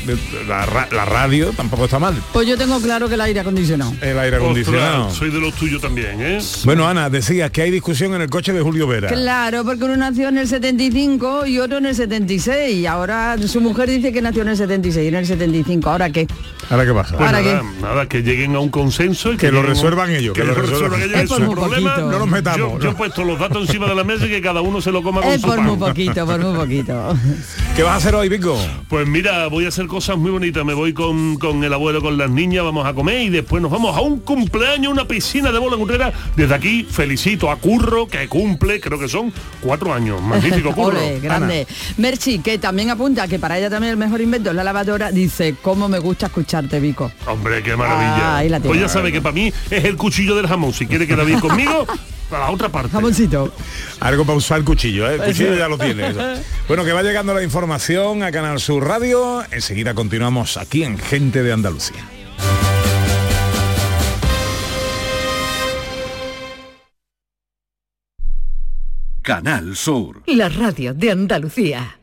La, 0.47 0.63
ra- 0.67 0.87
la 0.91 1.05
radio 1.05 1.49
tampoco 1.57 1.85
está 1.85 1.97
mal. 1.97 2.13
Pues 2.31 2.47
yo 2.47 2.55
tengo 2.55 2.79
claro 2.79 3.07
que 3.09 3.15
el 3.15 3.21
aire 3.21 3.39
acondicionado. 3.39 3.93
El 3.99 4.19
aire 4.19 4.37
acondicionado. 4.37 5.01
Ostras, 5.07 5.17
soy 5.17 5.31
de 5.31 5.39
los 5.39 5.55
tuyos 5.55 5.81
también, 5.81 6.21
¿eh? 6.21 6.39
Bueno, 6.65 6.87
Ana, 6.87 7.09
decías 7.09 7.49
que 7.49 7.63
hay 7.63 7.71
discusión 7.71 8.13
en 8.13 8.21
el 8.21 8.29
coche 8.29 8.53
de 8.53 8.61
Julio 8.61 8.85
Vera. 8.85 9.07
Claro, 9.09 9.65
porque 9.65 9.85
uno 9.85 9.97
nació 9.97 10.29
en 10.29 10.37
el 10.37 10.47
75 10.47 11.47
y 11.47 11.57
otro 11.57 11.79
en 11.79 11.87
el 11.87 11.95
76. 11.95 12.75
Y 12.77 12.85
ahora 12.85 13.37
su 13.47 13.59
mujer 13.59 13.89
dice 13.89 14.11
que 14.13 14.21
nació 14.21 14.43
en 14.43 14.49
el 14.49 14.57
76 14.57 15.05
y 15.05 15.07
en 15.07 15.15
el 15.15 15.25
75. 15.25 15.89
¿Ahora 15.89 16.11
qué? 16.11 16.27
¿Ahora 16.69 16.85
qué 16.85 16.93
pasa? 16.93 17.17
Pues 17.17 17.27
¿Ahora 17.27 17.41
nada, 17.41 17.63
nada, 17.81 18.05
que 18.07 18.21
lleguen 18.21 18.55
a 18.55 18.59
un 18.59 18.69
consenso 18.69 19.33
y 19.33 19.37
Que 19.37 19.51
lo 19.51 19.57
a 19.57 19.61
un- 19.61 19.67
resuelvan 19.67 20.11
ellos, 20.11 20.35
que 20.35 20.43
lo 20.43 20.53
resuelvan. 20.53 21.01
ellos. 21.01 21.15
Es 21.15 21.21
Es 21.23 21.27
por 21.29 21.39
su 21.39 21.43
muy 21.45 21.55
problema. 21.55 21.89
poquito. 21.95 22.11
No 22.11 22.19
nos 22.19 22.27
metamos, 22.27 22.83
Yo, 22.83 22.91
he 22.91 22.93
puesto 22.93 23.23
los 23.23 23.39
datos 23.39 23.67
encima 23.67 23.87
de 23.87 23.95
la 23.95 24.03
mesa 24.03 24.27
y 24.27 24.29
que 24.29 24.41
cada 24.41 24.61
uno 24.61 24.79
se 24.79 24.91
lo 24.91 25.01
coma 25.01 25.21
con 25.21 25.31
Es 25.31 25.41
su 25.41 25.47
por 25.47 25.55
pan. 25.57 25.65
muy 25.65 25.77
poquito, 25.77 26.25
por 26.25 26.39
muy 26.39 26.55
poquito. 26.55 27.17
¿Qué 27.75 27.81
vas 27.81 27.93
a 27.93 27.95
hacer 27.95 28.13
hoy, 28.13 28.29
Pico? 28.29 28.55
Pues 28.87 29.07
mira, 29.07 29.47
voy 29.47 29.65
a 29.65 29.69
hacer 29.69 29.87
cosas 29.87 30.15
muy 30.15 30.29
bonitas. 30.29 30.63
Me 30.63 30.75
voy 30.75 30.93
con, 30.93 31.37
con 31.37 31.63
el 31.63 31.73
abuelo, 31.73 32.03
con 32.03 32.19
las 32.19 32.29
niñas, 32.29 32.63
vamos 32.63 32.85
a 32.85 32.93
comer 32.93 33.21
y 33.21 33.29
después 33.29 33.63
nos 33.63 33.71
vamos 33.71 33.97
a 33.97 34.01
un 34.01 34.19
cumpleaños, 34.19 34.91
una 34.93 35.07
piscina 35.07 35.51
de 35.51 35.57
bola 35.57 35.75
en 35.75 35.81
Utrera. 35.81 36.13
Desde 36.35 36.53
aquí 36.53 36.83
felicito 36.83 37.49
a 37.49 37.55
Curro, 37.55 38.07
que 38.07 38.27
cumple, 38.27 38.79
creo 38.79 38.99
que 38.99 39.09
son 39.09 39.33
cuatro 39.59 39.91
años. 39.91 40.21
Magnífico, 40.21 40.71
Curro. 40.75 40.99
Ole, 40.99 41.19
grande. 41.19 41.65
Merchi, 41.97 42.39
que 42.39 42.59
también 42.59 42.91
apunta 42.91 43.27
que 43.27 43.39
para 43.39 43.57
ella 43.57 43.71
también 43.71 43.89
el 43.89 43.97
mejor 43.97 44.21
invento 44.21 44.51
es 44.51 44.55
la 44.55 44.63
lavadora, 44.63 45.11
dice, 45.11 45.55
¿cómo 45.59 45.89
me 45.89 45.97
gusta 45.97 46.27
escucharte, 46.27 46.79
Vico? 46.79 47.11
Hombre, 47.25 47.63
qué 47.63 47.75
maravilla. 47.75 48.33
Ah, 48.33 48.37
ahí 48.37 48.49
la 48.49 48.59
pues 48.59 48.79
ya 48.79 48.87
sabe 48.87 49.11
que 49.11 49.19
para 49.19 49.33
mí 49.33 49.51
es 49.71 49.83
el 49.83 49.97
cuchillo 49.97 50.35
del 50.35 50.45
jamón. 50.45 50.73
Si 50.73 50.85
quiere 50.85 51.07
quedar 51.07 51.25
bien 51.25 51.39
conmigo, 51.39 51.87
a 52.35 52.39
la 52.39 52.51
otra 52.51 52.69
parte. 52.69 52.91
Jamoncito. 52.91 53.53
Algo 53.99 54.25
para 54.25 54.37
usar 54.37 54.59
el 54.59 54.65
cuchillo, 54.65 55.09
¿eh? 55.09 55.15
El 55.15 55.21
cuchillo 55.21 55.55
ya 55.55 55.67
lo 55.67 55.77
tiene. 55.77 56.09
eso. 56.09 56.19
Bueno, 56.67 56.85
que 56.85 56.93
va 56.93 57.03
llegando 57.03 57.33
la 57.33 57.43
información 57.43 58.23
a 58.23 58.31
Canal 58.31 58.59
Sur 58.59 58.87
Radio. 58.87 59.43
Enseguida 59.51 59.93
continuamos 59.93 60.55
aquí 60.57 60.83
en 60.83 60.97
Gente 60.97 61.43
de 61.43 61.51
Andalucía. 61.51 62.03
Canal 69.21 69.75
Sur. 69.75 70.21
La 70.25 70.49
radio 70.49 70.93
de 70.93 71.11
Andalucía. 71.11 72.02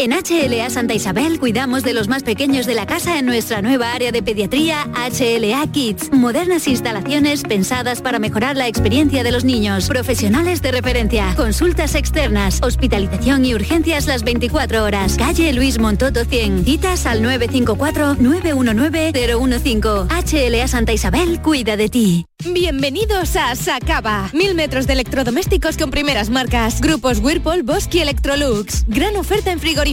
En 0.00 0.12
HLA 0.12 0.70
Santa 0.70 0.94
Isabel 0.94 1.40
cuidamos 1.40 1.82
de 1.82 1.92
los 1.92 2.06
más 2.06 2.22
pequeños 2.22 2.66
de 2.66 2.76
la 2.76 2.86
casa 2.86 3.18
en 3.18 3.26
nuestra 3.26 3.62
nueva 3.62 3.92
área 3.92 4.12
de 4.12 4.22
pediatría 4.22 4.88
HLA 4.94 5.66
Kids. 5.72 6.12
Modernas 6.12 6.68
instalaciones 6.68 7.42
pensadas 7.42 8.00
para 8.00 8.20
mejorar 8.20 8.56
la 8.56 8.68
experiencia 8.68 9.24
de 9.24 9.32
los 9.32 9.42
niños. 9.42 9.88
Profesionales 9.88 10.62
de 10.62 10.70
referencia. 10.70 11.34
Consultas 11.34 11.96
externas. 11.96 12.60
Hospitalización 12.62 13.44
y 13.44 13.56
urgencias 13.56 14.06
las 14.06 14.22
24 14.22 14.84
horas. 14.84 15.16
Calle 15.18 15.52
Luis 15.52 15.80
Montoto 15.80 16.24
100. 16.24 16.64
Citas 16.64 17.04
al 17.04 17.20
954-919-015. 17.24 20.06
HLA 20.06 20.68
Santa 20.68 20.92
Isabel 20.92 21.42
cuida 21.42 21.76
de 21.76 21.88
ti. 21.88 22.24
Bienvenidos 22.52 23.34
a 23.34 23.56
Sacaba. 23.56 24.30
Mil 24.32 24.54
metros 24.54 24.86
de 24.86 24.92
electrodomésticos 24.92 25.76
con 25.76 25.90
primeras 25.90 26.30
marcas. 26.30 26.80
Grupos 26.80 27.18
Whirlpool, 27.18 27.64
Bosch 27.64 27.92
y 27.96 27.98
Electrolux. 27.98 28.84
Gran 28.86 29.16
oferta 29.16 29.50
en 29.50 29.58
frigoríficos. 29.58 29.87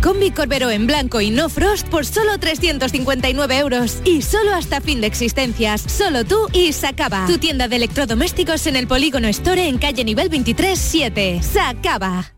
Combi 0.00 0.30
Corbero 0.30 0.70
en 0.70 0.86
blanco 0.86 1.20
y 1.20 1.30
no 1.30 1.48
frost 1.48 1.88
por 1.88 2.06
solo 2.06 2.38
359 2.38 3.58
euros. 3.58 3.98
Y 4.04 4.22
solo 4.22 4.54
hasta 4.54 4.80
fin 4.80 5.00
de 5.00 5.08
existencias. 5.08 5.80
Solo 5.80 6.24
tú 6.24 6.48
y 6.52 6.72
Sacaba. 6.72 7.26
Tu 7.26 7.38
tienda 7.38 7.66
de 7.66 7.76
electrodomésticos 7.76 8.66
en 8.66 8.76
el 8.76 8.86
Polígono 8.86 9.26
Store 9.28 9.66
en 9.66 9.78
calle 9.78 10.04
nivel 10.04 10.28
23 10.28 10.78
7. 10.78 11.40
Sacaba. 11.42 12.32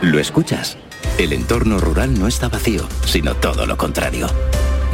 ¿Lo 0.00 0.18
escuchas? 0.18 0.76
El 1.18 1.32
entorno 1.32 1.78
rural 1.78 2.18
no 2.18 2.26
está 2.26 2.48
vacío, 2.48 2.88
sino 3.06 3.34
todo 3.34 3.66
lo 3.66 3.76
contrario. 3.76 4.28